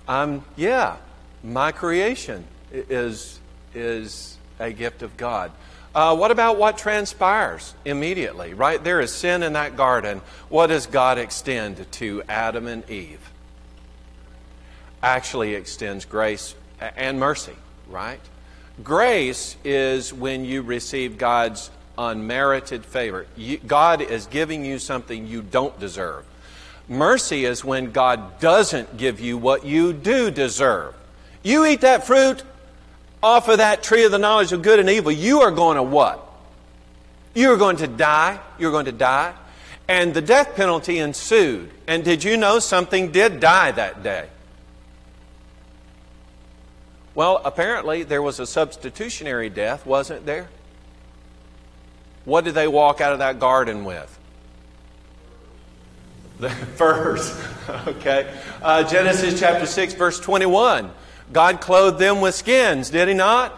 Um, 0.07 0.45
yeah, 0.55 0.97
my 1.43 1.71
creation 1.71 2.45
is, 2.71 3.39
is 3.73 4.37
a 4.59 4.71
gift 4.71 5.01
of 5.01 5.15
God. 5.17 5.51
Uh, 5.95 6.15
what 6.15 6.29
about 6.29 6.57
what 6.57 6.77
transpires 6.77 7.73
immediately? 7.83 8.53
Right 8.53 8.83
there 8.83 8.99
is 8.99 9.11
sin 9.11 9.41
in 9.41 9.53
that 9.53 9.75
garden. 9.75 10.21
What 10.49 10.67
does 10.67 10.85
God 10.85 11.17
extend 11.17 11.91
to 11.93 12.23
Adam 12.29 12.67
and 12.67 12.87
Eve? 12.89 13.31
Actually, 15.01 15.55
extends 15.55 16.05
grace 16.05 16.55
and 16.79 17.19
mercy, 17.19 17.55
right? 17.87 18.19
Grace 18.83 19.55
is 19.63 20.13
when 20.13 20.45
you 20.45 20.61
receive 20.61 21.17
God's 21.17 21.71
unmerited 21.97 22.85
favor. 22.85 23.25
You, 23.35 23.57
God 23.57 24.01
is 24.01 24.27
giving 24.27 24.63
you 24.63 24.77
something 24.77 25.25
you 25.25 25.41
don't 25.41 25.79
deserve. 25.79 26.25
Mercy 26.87 27.45
is 27.45 27.65
when 27.65 27.91
God 27.91 28.39
doesn't 28.39 28.97
give 28.97 29.19
you 29.19 29.37
what 29.37 29.65
you 29.65 29.93
do 29.93 30.29
deserve. 30.29 30.93
You 31.43 31.65
eat 31.65 31.81
that 31.81 32.05
fruit, 32.05 32.43
off 33.21 33.47
of 33.47 33.57
that 33.57 33.83
tree 33.83 34.03
of 34.03 34.11
the 34.11 34.19
knowledge 34.19 34.51
of 34.51 34.61
good 34.61 34.79
and 34.79 34.89
evil, 34.89 35.11
you 35.11 35.41
are 35.41 35.51
going 35.51 35.75
to 35.77 35.83
what? 35.83 36.23
You 37.33 37.51
are 37.51 37.57
going 37.57 37.77
to 37.77 37.87
die. 37.87 38.39
You're 38.57 38.71
going 38.71 38.85
to 38.85 38.91
die. 38.91 39.33
And 39.87 40.13
the 40.13 40.21
death 40.21 40.55
penalty 40.55 40.99
ensued. 40.99 41.71
And 41.87 42.03
did 42.03 42.23
you 42.23 42.35
know 42.35 42.59
something 42.59 43.11
did 43.11 43.39
die 43.39 43.71
that 43.71 44.03
day? 44.03 44.27
Well, 47.15 47.41
apparently 47.43 48.03
there 48.03 48.21
was 48.21 48.39
a 48.39 48.45
substitutionary 48.45 49.49
death, 49.49 49.85
wasn't 49.85 50.25
there? 50.25 50.49
What 52.25 52.43
did 52.43 52.53
they 52.53 52.67
walk 52.67 53.01
out 53.01 53.13
of 53.13 53.19
that 53.19 53.39
garden 53.39 53.85
with? 53.85 54.19
The 56.39 56.49
furs. 56.75 57.35
okay. 57.87 58.31
Uh, 58.61 58.83
Genesis 58.83 59.39
chapter 59.39 59.65
6, 59.65 59.93
verse 59.93 60.19
21. 60.19 60.91
God 61.31 61.61
clothed 61.61 61.99
them 61.99 62.21
with 62.21 62.35
skins, 62.35 62.89
did 62.89 63.07
He 63.07 63.13
not? 63.13 63.55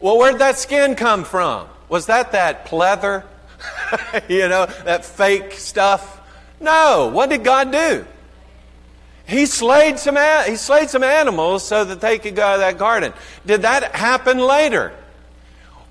Well, 0.00 0.18
where'd 0.18 0.38
that 0.38 0.58
skin 0.58 0.94
come 0.94 1.24
from? 1.24 1.66
Was 1.88 2.06
that 2.06 2.32
that 2.32 2.66
pleather? 2.66 3.24
you 4.28 4.48
know, 4.48 4.66
that 4.84 5.04
fake 5.04 5.52
stuff? 5.52 6.20
No. 6.60 7.10
What 7.12 7.30
did 7.30 7.44
God 7.44 7.72
do? 7.72 8.06
He 9.26 9.46
slayed 9.46 9.98
some 9.98 10.16
he 10.46 10.56
slayed 10.56 10.90
some 10.90 11.02
animals 11.02 11.66
so 11.66 11.84
that 11.84 12.00
they 12.00 12.18
could 12.18 12.36
go 12.36 12.42
out 12.42 12.54
of 12.54 12.60
that 12.60 12.78
garden. 12.78 13.12
Did 13.46 13.62
that 13.62 13.94
happen 13.94 14.38
later? 14.38 14.92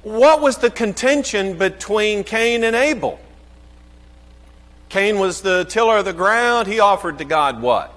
What 0.04 0.42
was 0.42 0.58
the 0.58 0.70
contention 0.70 1.58
between 1.58 2.24
Cain 2.24 2.64
and 2.64 2.76
Abel? 2.76 3.20
Cain 4.90 5.18
was 5.18 5.42
the 5.42 5.66
tiller 5.66 5.98
of 5.98 6.06
the 6.06 6.14
ground. 6.14 6.68
He 6.68 6.80
offered 6.80 7.18
to 7.20 7.26
God 7.26 7.62
what? 7.62 7.93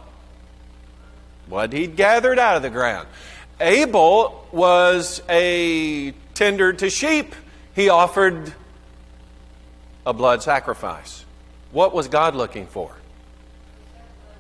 What 1.49 1.73
he'd 1.73 1.97
gathered 1.97 2.39
out 2.39 2.57
of 2.57 2.63
the 2.63 2.71
ground. 2.71 3.09
Abel 3.61 4.47
was 4.53 5.23
a 5.29 6.13
tender 6.35 6.73
to 6.75 6.91
sheep. 6.91 7.35
He 7.75 7.89
offered 7.89 8.53
a 10.05 10.13
blood 10.13 10.43
sacrifice. 10.43 11.25
What 11.73 11.95
was 11.95 12.09
God 12.09 12.35
looking 12.35 12.67
for? 12.67 12.95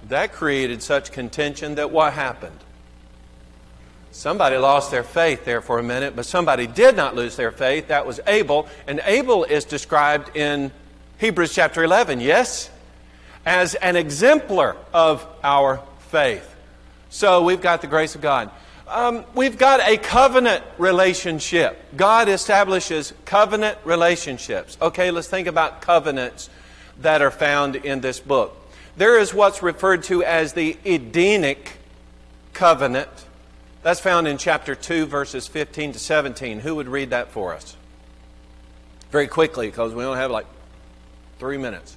That 0.09 0.33
created 0.33 0.83
such 0.83 1.13
contention 1.13 1.77
that 1.77 1.91
what 1.91 2.13
happened? 2.13 2.59
Somebody 4.13 4.57
lost 4.57 4.91
their 4.91 5.03
faith 5.03 5.45
there 5.45 5.61
for 5.61 5.79
a 5.79 5.83
minute, 5.83 6.17
but 6.17 6.25
somebody 6.25 6.67
did 6.67 6.97
not 6.97 7.15
lose 7.15 7.37
their 7.37 7.51
faith. 7.51 7.89
That 7.89 8.07
was 8.07 8.21
Abel. 8.27 8.67
And 8.87 9.03
Abel 9.05 9.45
is 9.45 9.65
described 9.65 10.35
in 10.35 10.73
Hebrews 11.19 11.55
chapter 11.55 11.83
11, 11.85 12.21
yes? 12.21 12.71
As 13.45 13.75
an 13.75 13.97
exemplar 13.97 14.77
of 14.95 15.27
our 15.43 15.83
faith. 16.11 16.56
So 17.17 17.41
we've 17.41 17.63
got 17.63 17.81
the 17.81 17.87
grace 17.87 18.15
of 18.15 18.21
God. 18.21 18.51
Um, 18.87 19.25
we've 19.35 19.57
got 19.57 19.81
a 19.81 19.97
covenant 19.97 20.63
relationship. 20.77 21.83
God 21.97 22.29
establishes 22.29 23.15
covenant 23.25 23.79
relationships. 23.85 24.77
Okay, 24.83 25.11
let's 25.11 25.27
think 25.27 25.49
about 25.49 25.81
covenants 25.81 26.51
that 27.01 27.23
are 27.23 27.31
found 27.31 27.75
in 27.75 28.03
this 28.03 28.21
book. 28.21 28.55
There 28.99 29.19
is 29.19 29.33
what's 29.33 29.63
referred 29.63 30.03
to 30.05 30.25
as 30.25 30.53
the 30.53 30.77
Edenic 30.85 31.79
covenant. 32.53 33.09
That's 33.83 33.99
found 33.99 34.29
in 34.29 34.37
chapter 34.37 34.75
2, 34.75 35.07
verses 35.07 35.47
15 35.47 35.95
to 35.95 35.99
17. 35.99 36.59
Who 36.59 36.75
would 36.75 36.87
read 36.87 37.09
that 37.11 37.29
for 37.29 37.55
us? 37.55 37.79
Very 39.11 39.27
quickly, 39.27 39.69
because 39.69 39.95
we 39.95 40.05
only 40.05 40.19
have 40.19 40.31
like 40.31 40.47
three 41.39 41.57
minutes. 41.57 41.97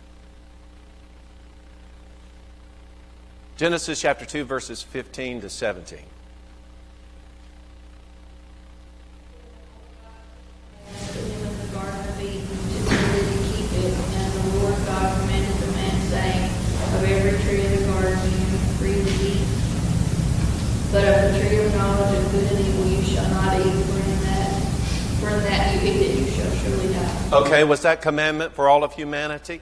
Genesis 3.59 3.99
chapter 3.99 4.23
2, 4.23 4.45
verses 4.45 4.81
15 4.81 5.41
to 5.41 5.49
17. 5.49 5.99
But 20.91 21.03
of 21.03 21.33
the 21.33 21.39
tree 21.39 21.57
of 21.57 21.75
knowledge 21.75 22.17
of 22.17 22.31
good 22.31 22.51
and 22.51 22.65
evil 22.65 22.87
you 22.87 23.03
shall 23.03 23.29
not 23.29 23.59
eat, 23.59 23.83
for 23.83 23.99
in 23.99 24.19
that, 24.21 24.61
for 25.19 25.29
in 25.31 25.43
that 25.43 25.83
you 25.83 25.91
eat 25.91 26.01
it, 26.01 26.17
you 26.17 26.31
shall 26.31 26.49
surely 26.49 26.93
die. 26.93 27.29
Okay, 27.33 27.63
was 27.65 27.81
that 27.81 28.01
commandment 28.01 28.53
for 28.53 28.69
all 28.69 28.85
of 28.85 28.93
humanity? 28.93 29.59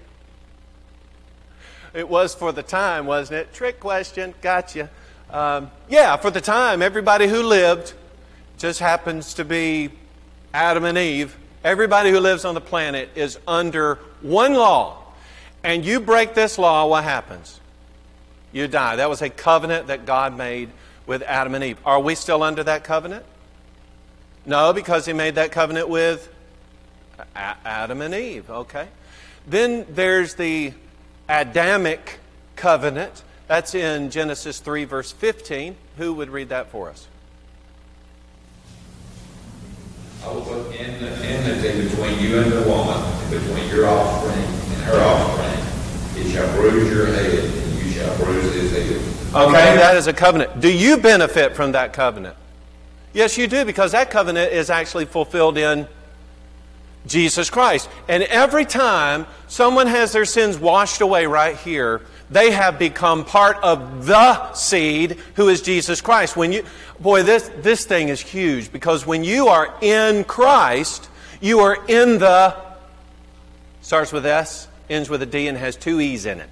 It 1.94 2.08
was 2.08 2.36
for 2.36 2.52
the 2.52 2.64
time, 2.64 3.06
wasn't 3.06 3.40
it? 3.40 3.54
Trick 3.54 3.80
question. 3.80 4.34
Gotcha. 4.42 4.90
Um, 5.30 5.72
yeah, 5.90 6.16
for 6.18 6.32
the 6.32 6.42
time, 6.42 6.82
everybody 6.82 7.28
who 7.28 7.44
lived 7.44 7.94
just 8.58 8.80
happens 8.80 9.36
to 9.36 9.46
be 9.46 9.90
Adam 10.54 10.84
and 10.86 10.98
Eve. 10.98 11.38
Everybody 11.64 12.12
who 12.12 12.20
lives 12.20 12.46
on 12.46 12.56
the 12.56 12.62
planet 12.62 13.10
is 13.16 13.38
under 13.48 13.96
one 14.22 14.54
law. 14.54 14.98
And 15.64 15.84
you 15.84 16.00
break 16.00 16.34
this 16.34 16.58
law, 16.58 16.88
what 16.88 17.04
happens? 17.04 17.60
You 18.52 18.68
die. 18.68 18.96
That 18.96 19.10
was 19.10 19.22
a 19.22 19.30
covenant 19.30 19.88
that 19.88 20.06
God 20.06 20.38
made 20.38 20.70
with 21.06 21.22
Adam 21.24 21.56
and 21.56 21.64
Eve. 21.64 21.78
Are 21.86 22.00
we 22.00 22.16
still 22.16 22.44
under 22.44 22.64
that 22.64 22.84
covenant? 22.84 23.26
No, 24.46 24.72
because 24.72 25.06
he 25.06 25.14
made 25.14 25.36
that 25.36 25.52
covenant 25.52 25.90
with 25.90 26.34
Adam 27.36 28.02
and 28.02 28.14
Eve, 28.14 28.50
okay? 28.50 28.88
Then 29.46 29.86
there's 29.90 30.36
the 30.36 30.74
Adamic 31.30 32.20
covenant. 32.56 33.24
That's 33.48 33.76
in 33.76 34.10
Genesis 34.10 34.60
3, 34.60 34.86
verse 34.86 35.12
15. 35.12 35.76
Who 35.98 36.14
would 36.14 36.30
read 36.30 36.50
that 36.50 36.70
for 36.70 36.90
us? 36.90 37.08
I 40.24 40.32
will 40.32 40.42
put 40.42 40.76
en- 40.80 41.04
enmity 41.04 41.88
between 41.88 42.20
you 42.20 42.40
and 42.40 42.52
the 42.52 42.62
woman, 42.68 42.98
and 42.98 43.32
between 43.32 43.70
your 43.70 43.88
offspring 43.88 44.44
and 44.44 44.84
her 44.84 45.00
offspring. 45.00 46.24
It 46.26 46.32
shall 46.32 46.56
bruise 46.58 46.92
your 46.92 47.06
head, 47.08 47.46
and 47.46 47.80
you 47.80 47.92
shall 47.92 48.18
bruise 48.18 48.54
his 48.54 48.72
head. 48.72 49.36
Okay, 49.36 49.76
that 49.78 49.96
is 49.96 50.08
a 50.08 50.14
covenant. 50.14 50.60
Do 50.60 50.72
you 50.72 50.98
benefit 50.98 51.56
from 51.56 51.74
that 51.74 51.94
covenant? 51.94 52.36
Yes, 53.14 53.38
you 53.38 53.48
do, 53.48 53.64
because 53.66 53.94
that 53.94 54.10
covenant 54.10 54.52
is 54.52 54.70
actually 54.70 55.06
fulfilled 55.06 55.58
in 55.58 55.88
Jesus 57.08 57.50
Christ. 57.50 57.90
And 58.08 58.24
every 58.24 58.66
time 58.66 59.26
someone 59.48 59.88
has 59.88 60.12
their 60.12 60.26
sins 60.26 60.58
washed 60.58 61.02
away 61.02 61.26
right 61.26 61.56
here, 61.56 62.02
they 62.30 62.52
have 62.52 62.78
become 62.78 63.24
part 63.24 63.58
of 63.64 64.06
the 64.06 64.54
seed 64.54 65.18
who 65.36 65.48
is 65.50 65.62
Jesus 65.62 66.02
Christ. 66.02 66.36
When 66.36 66.52
you 66.52 66.64
boy, 67.00 67.24
this 67.24 67.50
this 67.58 67.86
thing 67.86 68.10
is 68.10 68.20
huge 68.20 68.72
because 68.72 69.06
when 69.06 69.24
you 69.24 69.48
are 69.48 69.74
in 69.82 70.24
Christ, 70.26 71.10
you 71.40 71.60
are 71.60 71.78
in 71.88 72.20
the 72.20 72.56
starts 73.82 74.12
with 74.12 74.26
S, 74.26 74.68
ends 74.90 75.10
with 75.10 75.22
a 75.22 75.26
D, 75.26 75.48
and 75.48 75.58
has 75.58 75.78
two 75.78 76.02
E's 76.02 76.26
in 76.26 76.42
it. 76.42 76.50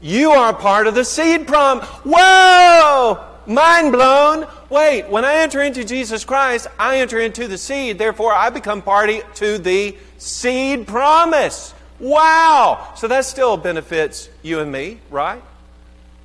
You 0.00 0.30
are 0.30 0.52
part 0.52 0.86
of 0.86 0.94
the 0.94 1.04
seed 1.04 1.46
prom. 1.46 1.80
Whoa! 1.80 3.27
Mind 3.48 3.92
blown. 3.92 4.46
Wait, 4.68 5.08
when 5.08 5.24
I 5.24 5.36
enter 5.36 5.62
into 5.62 5.82
Jesus 5.82 6.22
Christ, 6.22 6.66
I 6.78 6.98
enter 6.98 7.18
into 7.18 7.48
the 7.48 7.56
seed. 7.56 7.98
Therefore, 7.98 8.34
I 8.34 8.50
become 8.50 8.82
party 8.82 9.22
to 9.36 9.56
the 9.56 9.96
seed 10.18 10.86
promise. 10.86 11.72
Wow! 11.98 12.92
So 12.96 13.08
that 13.08 13.24
still 13.24 13.56
benefits 13.56 14.28
you 14.42 14.60
and 14.60 14.70
me, 14.70 15.00
right? 15.10 15.42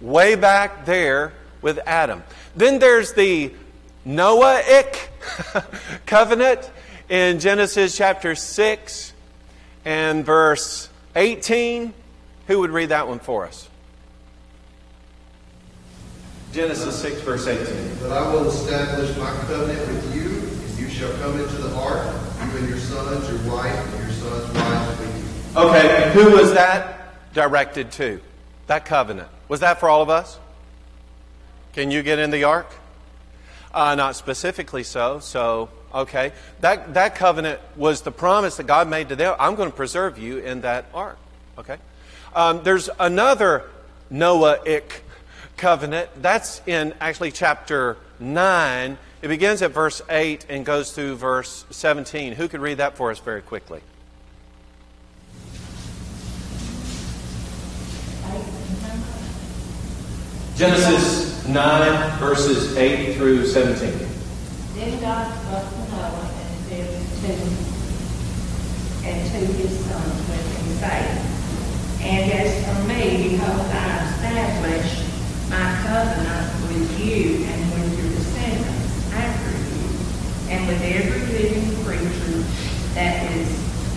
Way 0.01 0.35
back 0.35 0.85
there 0.85 1.31
with 1.61 1.79
Adam. 1.85 2.23
Then 2.57 2.79
there's 2.79 3.13
the 3.13 3.53
Noahic 4.05 5.07
covenant 6.05 6.69
in 7.07 7.39
Genesis 7.39 7.95
chapter 7.95 8.35
6 8.35 9.13
and 9.85 10.25
verse 10.25 10.89
18. 11.15 11.93
Who 12.47 12.59
would 12.59 12.71
read 12.71 12.89
that 12.89 13.07
one 13.07 13.19
for 13.19 13.45
us? 13.45 13.69
Genesis 16.53 17.01
6, 17.01 17.21
verse 17.21 17.47
18. 17.47 17.95
But 17.99 18.11
I 18.11 18.31
will 18.31 18.47
establish 18.47 19.17
my 19.17 19.31
covenant 19.47 19.87
with 19.87 20.15
you, 20.15 20.21
and 20.21 20.79
you 20.79 20.87
shall 20.87 21.11
come 21.17 21.39
into 21.39 21.55
the 21.55 21.75
ark, 21.75 22.05
you 22.45 22.57
and 22.59 22.69
your 22.69 22.77
sons, 22.77 23.27
your 23.27 23.51
wife, 23.51 23.73
and 23.73 24.03
your 24.03 24.11
sons' 24.11 24.53
wives 24.53 24.99
with 24.99 25.55
you. 25.55 25.59
Okay, 25.59 26.11
who 26.13 26.29
was 26.37 26.53
that 26.53 27.33
directed 27.33 27.91
to? 27.93 28.21
That 28.67 28.85
covenant. 28.85 29.29
Was 29.47 29.61
that 29.61 29.79
for 29.79 29.89
all 29.89 30.03
of 30.03 30.11
us? 30.11 30.37
Can 31.73 31.89
you 31.89 32.03
get 32.03 32.19
in 32.19 32.29
the 32.29 32.43
ark? 32.43 32.71
Uh, 33.73 33.95
not 33.95 34.15
specifically 34.15 34.83
so. 34.83 35.17
So, 35.17 35.69
okay. 35.91 36.33
That, 36.59 36.93
that 36.93 37.15
covenant 37.15 37.61
was 37.75 38.01
the 38.01 38.11
promise 38.11 38.57
that 38.57 38.67
God 38.67 38.87
made 38.87 39.09
to 39.09 39.15
them. 39.15 39.35
I'm 39.39 39.55
going 39.55 39.71
to 39.71 39.75
preserve 39.75 40.19
you 40.19 40.37
in 40.37 40.61
that 40.61 40.85
ark. 40.93 41.17
Okay? 41.57 41.77
Um, 42.35 42.61
there's 42.61 42.91
another 42.99 43.67
Noahic 44.11 45.02
covenant. 45.57 46.09
That's 46.21 46.61
in 46.65 46.93
actually 46.99 47.31
chapter 47.31 47.97
9. 48.19 48.97
It 49.21 49.27
begins 49.27 49.61
at 49.61 49.71
verse 49.71 50.01
8 50.09 50.45
and 50.49 50.65
goes 50.65 50.91
through 50.91 51.15
verse 51.15 51.65
17. 51.69 52.33
Who 52.33 52.47
could 52.47 52.61
read 52.61 52.77
that 52.79 52.97
for 52.97 53.11
us 53.11 53.19
very 53.19 53.41
quickly? 53.41 53.81
Genesis 60.55 61.47
9, 61.47 62.19
verses 62.19 62.77
8 62.77 63.15
through 63.15 63.45
17. 63.47 64.07
Then 64.75 65.01
God 65.01 65.33
spoke 65.33 65.69
to 65.69 65.91
Noah 65.91 66.31
and 66.41 66.67
said 66.67 67.37
to 67.37 67.63
and 69.05 69.31
to 69.31 69.53
his 69.53 69.85
sons 69.85 70.29
with 70.29 70.57
him, 70.57 70.67
saying, 70.77 71.19
And 72.01 72.31
as 72.31 72.63
for 72.65 72.87
me, 72.87 73.29
behold, 73.29 73.67
I 73.71 74.09
establish 74.09 75.02
my 75.53 75.69
covenant 75.85 76.49
with 76.65 76.97
you 76.97 77.45
and 77.45 77.61
with 77.77 77.93
your 77.93 78.09
descendants 78.09 79.13
after 79.13 79.53
you, 79.53 79.85
and 80.49 80.65
with 80.65 80.81
every 80.81 81.21
living 81.29 81.69
creature 81.85 82.41
that 82.97 83.21
is 83.37 83.45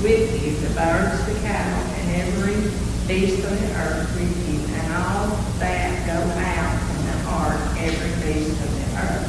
with 0.04 0.28
you, 0.36 0.52
the 0.60 0.68
birds, 0.76 1.16
the 1.24 1.32
cattle, 1.40 1.80
and 1.96 2.06
every 2.20 2.60
beast 3.08 3.40
of 3.40 3.56
the 3.56 3.72
earth 3.80 4.04
with 4.20 4.36
you, 4.52 4.60
and 4.68 4.86
all 5.00 5.32
that 5.56 5.96
go 6.04 6.20
out 6.44 6.76
from 6.84 7.00
the 7.08 7.16
ark, 7.32 7.60
every 7.80 8.12
beast 8.20 8.52
of 8.60 8.70
the 8.76 8.88
earth. 9.00 9.24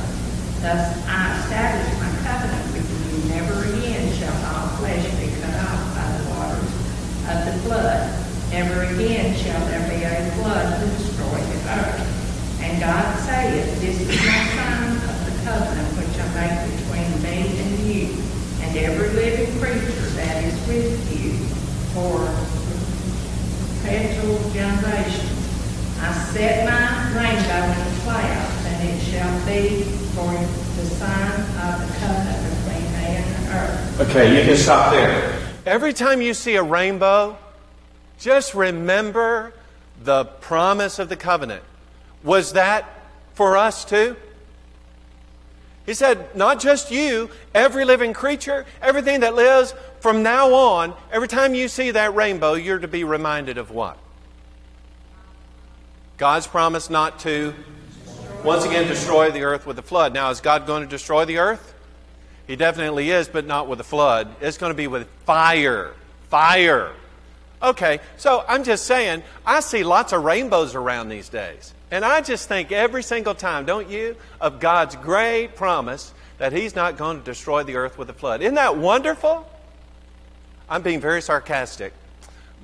Thus 0.59 0.83
I 1.07 1.31
establish 1.39 1.87
my 1.95 2.11
covenant 2.27 2.67
with 2.75 2.91
you. 2.91 3.31
Never 3.31 3.55
again 3.71 4.11
shall 4.19 4.35
all 4.51 4.67
flesh 4.83 5.07
be 5.15 5.31
cut 5.39 5.55
off 5.63 5.95
by 5.95 6.07
the 6.11 6.27
waters 6.35 6.75
of 7.31 7.39
the 7.47 7.55
flood. 7.63 8.03
Never 8.51 8.83
again 8.83 9.31
shall 9.39 9.63
there 9.67 9.87
be 9.87 10.03
a 10.03 10.31
flood 10.35 10.81
to 10.81 10.87
destroy 10.91 11.39
the 11.39 11.59
earth. 11.71 12.16
And 12.67 12.81
God 12.81 13.19
saith, 13.19 13.79
This 13.79 14.01
is 14.01 14.07
my 14.27 14.43
sign 14.59 14.91
of 14.91 15.17
the 15.23 15.31
covenant 15.47 15.87
which 15.95 16.19
I 16.19 16.27
make 16.35 16.59
between 16.75 17.23
me 17.23 17.37
and 17.63 17.79
you, 17.87 18.21
and 18.61 18.75
every 18.75 19.07
living 19.15 19.57
creature 19.57 20.09
that 20.19 20.43
is 20.43 20.67
with 20.67 20.99
you 21.15 21.31
for 21.95 22.27
perpetual 23.79 24.51
generations. 24.51 25.31
I 26.01 26.11
set 26.33 26.67
my 26.67 27.07
rainbow 27.15 27.71
in 27.71 27.95
the 27.95 28.01
clouds, 28.01 28.65
and 28.65 28.89
it 28.89 28.99
shall 29.01 29.45
be 29.47 29.83
for 30.11 30.33
the 30.75 30.89
sign 30.89 31.39
of 31.63 31.87
the 31.87 31.93
covenant 31.99 32.39
between 32.51 32.83
me 32.91 33.15
and 33.15 33.47
the 33.47 33.55
earth. 33.55 34.09
Okay, 34.09 34.37
you 34.37 34.45
can 34.45 34.57
stop 34.57 34.91
there. 34.91 35.39
Every 35.65 35.93
time 35.93 36.21
you 36.21 36.33
see 36.33 36.57
a 36.57 36.63
rainbow, 36.63 37.37
just 38.19 38.53
remember 38.53 39.53
the 40.03 40.25
promise 40.25 40.99
of 40.99 41.07
the 41.07 41.15
covenant. 41.15 41.63
Was 42.23 42.53
that 42.53 42.87
for 43.33 43.57
us 43.57 43.85
too? 43.85 44.15
He 45.85 45.93
said, 45.93 46.35
not 46.35 46.59
just 46.59 46.91
you, 46.91 47.29
every 47.53 47.85
living 47.85 48.13
creature, 48.13 48.65
everything 48.81 49.21
that 49.21 49.35
lives, 49.35 49.73
from 50.01 50.21
now 50.21 50.53
on, 50.53 50.93
every 51.11 51.29
time 51.29 51.53
you 51.53 51.69
see 51.69 51.91
that 51.91 52.13
rainbow, 52.13 52.55
you're 52.55 52.79
to 52.79 52.89
be 52.89 53.05
reminded 53.05 53.57
of 53.57 53.71
what? 53.71 53.97
God's 56.17 56.45
promise 56.45 56.89
not 56.89 57.19
to, 57.19 57.53
once 58.43 58.65
again, 58.65 58.87
destroy 58.87 59.31
the 59.31 59.43
earth 59.43 59.65
with 59.65 59.79
a 59.79 59.81
flood. 59.81 60.13
Now, 60.13 60.29
is 60.29 60.41
God 60.41 60.67
going 60.67 60.83
to 60.83 60.89
destroy 60.89 61.23
the 61.23 61.37
earth? 61.37 61.73
He 62.47 62.55
definitely 62.55 63.09
is, 63.09 63.27
but 63.27 63.45
not 63.45 63.67
with 63.67 63.79
a 63.79 63.83
flood. 63.83 64.35
It's 64.41 64.57
going 64.57 64.71
to 64.71 64.77
be 64.77 64.87
with 64.87 65.07
fire. 65.25 65.93
Fire. 66.29 66.91
Okay, 67.61 67.99
so 68.17 68.45
I'm 68.47 68.63
just 68.63 68.85
saying, 68.85 69.23
I 69.45 69.61
see 69.61 69.83
lots 69.83 70.13
of 70.13 70.23
rainbows 70.23 70.75
around 70.75 71.09
these 71.09 71.29
days. 71.29 71.73
And 71.89 72.05
I 72.05 72.21
just 72.21 72.47
think 72.47 72.71
every 72.71 73.01
single 73.01 73.33
time, 73.33 73.65
don't 73.65 73.89
you, 73.89 74.15
of 74.39 74.59
God's 74.59 74.95
great 74.95 75.55
promise 75.55 76.13
that 76.37 76.53
He's 76.53 76.75
not 76.75 76.97
going 76.97 77.19
to 77.19 77.23
destroy 77.23 77.63
the 77.63 77.75
earth 77.75 77.97
with 77.97 78.09
a 78.09 78.13
flood. 78.13 78.41
Isn't 78.41 78.55
that 78.55 78.77
wonderful? 78.77 79.49
I'm 80.69 80.81
being 80.81 80.99
very 80.99 81.21
sarcastic. 81.21 81.93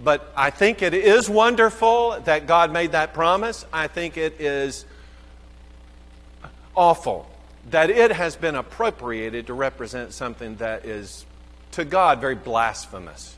But 0.04 0.32
I 0.36 0.50
think 0.50 0.82
it 0.82 0.94
is 0.94 1.30
wonderful 1.30 2.20
that 2.26 2.48
God 2.48 2.72
made 2.72 2.92
that 2.92 3.14
promise. 3.14 3.66
I 3.72 3.88
think 3.88 4.18
it 4.18 4.40
is 4.40 4.86
awful 6.76 7.30
that 7.70 7.90
it 7.90 8.12
has 8.12 8.36
been 8.36 8.56
appropriated 8.56 9.48
to 9.48 9.54
represent 9.54 10.14
something 10.14 10.56
that 10.58 10.86
is, 10.86 11.26
to 11.72 11.86
God, 11.86 12.20
very 12.20 12.36
blasphemous. 12.36 13.38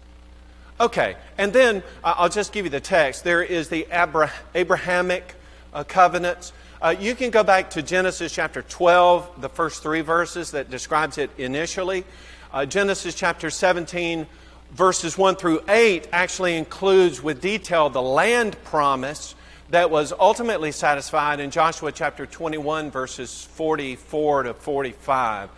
Okay, 0.78 1.16
and 1.38 1.54
then 1.54 1.84
uh, 2.04 2.16
I'll 2.18 2.30
just 2.30 2.52
give 2.52 2.66
you 2.66 2.70
the 2.70 2.82
text. 2.82 3.24
There 3.24 3.42
is 3.42 3.70
the 3.70 3.88
Abra- 3.90 4.34
Abrahamic 4.54 5.36
uh, 5.74 5.86
covenants. 5.86 6.52
Uh, 6.82 6.94
you 7.00 7.16
can 7.16 7.30
go 7.30 7.44
back 7.44 7.70
to 7.72 7.82
Genesis 7.82 8.34
chapter 8.34 8.62
12, 8.62 9.40
the 9.42 9.48
first 9.48 9.82
three 9.82 10.02
verses 10.02 10.52
that 10.52 10.70
describes 10.70 11.18
it 11.18 11.32
initially. 11.38 12.04
Uh, 12.52 12.66
Genesis 12.66 13.16
chapter 13.16 13.50
17, 13.50 14.28
verses 14.72 15.18
1 15.18 15.38
through 15.38 15.62
8, 15.70 16.10
actually 16.12 16.58
includes 16.58 17.24
with 17.24 17.40
detail 17.40 17.90
the 17.90 18.02
land 18.02 18.62
promise 18.66 19.34
that 19.70 19.90
was 19.90 20.12
ultimately 20.12 20.74
satisfied 20.74 21.40
in 21.40 21.52
Joshua 21.52 21.94
chapter 21.94 22.26
21, 22.26 22.92
verses 22.92 23.46
44 23.54 24.44
to 24.44 24.54
45, 24.54 25.50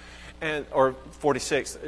and, 0.42 0.66
or 0.72 0.94
46. 1.20 1.80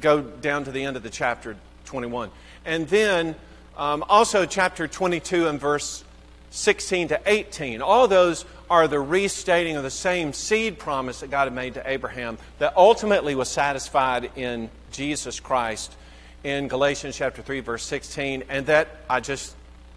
Go 0.00 0.20
down 0.20 0.64
to 0.64 0.72
the 0.72 0.84
end 0.84 0.96
of 0.96 1.04
the 1.04 1.10
chapter 1.10 1.56
21. 1.94 2.32
And 2.64 2.88
then 2.88 3.36
um, 3.76 4.04
also 4.08 4.46
chapter 4.46 4.88
22 4.88 5.46
and 5.46 5.60
verse 5.60 6.02
16 6.50 7.08
to 7.08 7.20
18. 7.24 7.82
All 7.82 8.08
those 8.08 8.44
are 8.68 8.88
the 8.88 8.98
restating 8.98 9.76
of 9.76 9.84
the 9.84 9.92
same 9.92 10.32
seed 10.32 10.76
promise 10.76 11.20
that 11.20 11.30
God 11.30 11.44
had 11.44 11.54
made 11.54 11.74
to 11.74 11.88
Abraham 11.88 12.36
that 12.58 12.76
ultimately 12.76 13.36
was 13.36 13.48
satisfied 13.48 14.32
in 14.34 14.70
Jesus 14.90 15.38
Christ 15.38 15.94
in 16.42 16.66
Galatians 16.66 17.16
chapter 17.16 17.42
3 17.42 17.60
verse 17.60 17.84
16 17.84 18.42
and 18.48 18.66
that 18.66 18.88
I 19.08 19.20
just 19.20 19.54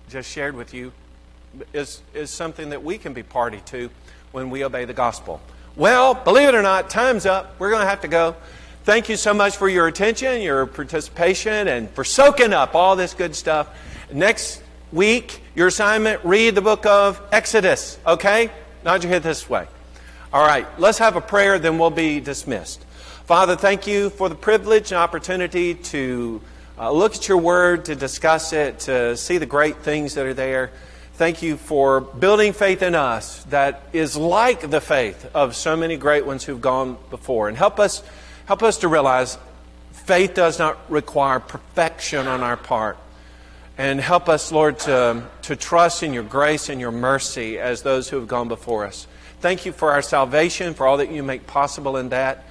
just 0.07 0.29
shared 0.29 0.55
with 0.55 0.75
you 0.75 0.91
is 1.73 2.03
is 2.13 2.29
something 2.29 2.69
that 2.69 2.83
we 2.83 2.99
can 2.99 3.13
be 3.13 3.23
party 3.23 3.61
to 3.65 3.89
when 4.33 4.51
we 4.51 4.63
obey 4.63 4.85
the 4.85 4.93
gospel. 4.93 5.41
Well, 5.75 6.13
believe 6.13 6.49
it 6.49 6.53
or 6.53 6.61
not, 6.61 6.91
time's 6.91 7.25
up. 7.25 7.55
We're 7.57 7.71
going 7.71 7.81
to 7.81 7.89
have 7.89 8.01
to 8.01 8.07
go. 8.07 8.35
Thank 8.87 9.09
you 9.09 9.17
so 9.17 9.33
much 9.33 9.57
for 9.57 9.67
your 9.67 9.87
attention, 9.87 10.41
your 10.41 10.65
participation, 10.65 11.67
and 11.67 11.89
for 11.89 12.05
soaking 12.05 12.53
up 12.53 12.73
all 12.73 12.95
this 12.95 13.13
good 13.13 13.35
stuff. 13.35 13.77
Next 14.13 14.63
week, 14.93 15.41
your 15.55 15.67
assignment 15.67 16.23
read 16.23 16.55
the 16.55 16.61
book 16.61 16.85
of 16.85 17.21
Exodus, 17.33 17.99
okay? 18.07 18.49
Nod 18.85 19.03
your 19.03 19.11
head 19.11 19.23
this 19.23 19.49
way. 19.49 19.67
All 20.31 20.41
right, 20.41 20.65
let's 20.79 20.99
have 20.99 21.17
a 21.17 21.21
prayer, 21.21 21.59
then 21.59 21.77
we'll 21.77 21.89
be 21.89 22.21
dismissed. 22.21 22.81
Father, 23.25 23.57
thank 23.57 23.87
you 23.87 24.09
for 24.09 24.29
the 24.29 24.35
privilege 24.35 24.93
and 24.93 24.99
opportunity 24.99 25.73
to 25.73 26.41
uh, 26.79 26.89
look 26.89 27.13
at 27.13 27.27
your 27.27 27.39
word, 27.39 27.83
to 27.83 27.95
discuss 27.95 28.53
it, 28.53 28.79
to 28.79 29.17
see 29.17 29.37
the 29.37 29.45
great 29.45 29.79
things 29.79 30.13
that 30.13 30.25
are 30.25 30.33
there. 30.33 30.71
Thank 31.15 31.41
you 31.41 31.57
for 31.57 31.99
building 31.99 32.53
faith 32.53 32.81
in 32.81 32.95
us 32.95 33.43
that 33.49 33.83
is 33.91 34.15
like 34.15 34.69
the 34.69 34.79
faith 34.79 35.29
of 35.33 35.57
so 35.57 35.75
many 35.75 35.97
great 35.97 36.25
ones 36.25 36.45
who've 36.45 36.61
gone 36.61 36.95
before. 37.09 37.49
And 37.49 37.57
help 37.57 37.81
us 37.81 38.01
Help 38.47 38.63
us 38.63 38.77
to 38.77 38.87
realize 38.87 39.37
faith 39.91 40.33
does 40.33 40.57
not 40.57 40.77
require 40.89 41.37
perfection 41.37 42.27
on 42.27 42.41
our 42.41 42.55
part. 42.55 42.97
And 43.77 43.99
help 43.99 44.29
us, 44.29 44.53
Lord, 44.53 44.79
to, 44.79 45.21
to 45.41 45.55
trust 45.57 46.01
in 46.01 46.13
your 46.13 46.23
grace 46.23 46.69
and 46.69 46.79
your 46.79 46.93
mercy 46.93 47.59
as 47.59 47.81
those 47.81 48.07
who 48.07 48.15
have 48.15 48.29
gone 48.29 48.47
before 48.47 48.85
us. 48.85 49.05
Thank 49.41 49.65
you 49.65 49.73
for 49.73 49.91
our 49.91 50.01
salvation, 50.01 50.75
for 50.75 50.87
all 50.87 50.95
that 50.97 51.11
you 51.11 51.23
make 51.23 51.45
possible 51.45 51.97
in 51.97 52.07
that. 52.09 52.45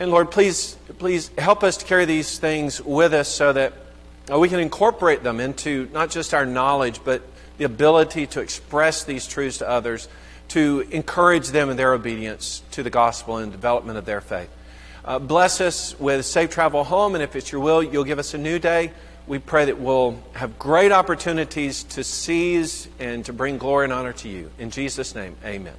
And 0.00 0.10
Lord, 0.10 0.30
please, 0.30 0.74
please 0.98 1.30
help 1.36 1.62
us 1.62 1.76
to 1.76 1.84
carry 1.84 2.06
these 2.06 2.38
things 2.38 2.80
with 2.80 3.12
us 3.12 3.28
so 3.28 3.52
that 3.52 3.74
uh, 4.32 4.38
we 4.38 4.48
can 4.48 4.58
incorporate 4.58 5.22
them 5.22 5.38
into 5.38 5.86
not 5.92 6.08
just 6.08 6.32
our 6.32 6.46
knowledge, 6.46 7.00
but 7.04 7.20
the 7.58 7.64
ability 7.64 8.26
to 8.28 8.40
express 8.40 9.04
these 9.04 9.28
truths 9.28 9.58
to 9.58 9.68
others, 9.68 10.08
to 10.48 10.80
encourage 10.90 11.48
them 11.48 11.68
in 11.68 11.76
their 11.76 11.92
obedience 11.92 12.62
to 12.70 12.82
the 12.82 12.88
gospel 12.88 13.36
and 13.36 13.52
development 13.52 13.98
of 13.98 14.06
their 14.06 14.22
faith. 14.22 14.48
Uh, 15.04 15.18
bless 15.18 15.60
us 15.60 15.98
with 16.00 16.24
safe 16.24 16.48
travel 16.48 16.82
home, 16.82 17.14
and 17.14 17.22
if 17.22 17.36
it's 17.36 17.52
your 17.52 17.60
will, 17.60 17.82
you'll 17.82 18.04
give 18.04 18.18
us 18.18 18.32
a 18.32 18.38
new 18.38 18.58
day. 18.58 18.90
We 19.26 19.38
pray 19.38 19.66
that 19.66 19.78
we'll 19.78 20.18
have 20.32 20.58
great 20.58 20.92
opportunities 20.92 21.82
to 21.84 22.02
seize 22.02 22.88
and 22.98 23.22
to 23.26 23.34
bring 23.34 23.58
glory 23.58 23.84
and 23.84 23.92
honor 23.92 24.14
to 24.14 24.28
you. 24.30 24.50
In 24.58 24.70
Jesus' 24.70 25.14
name, 25.14 25.36
amen. 25.44 25.74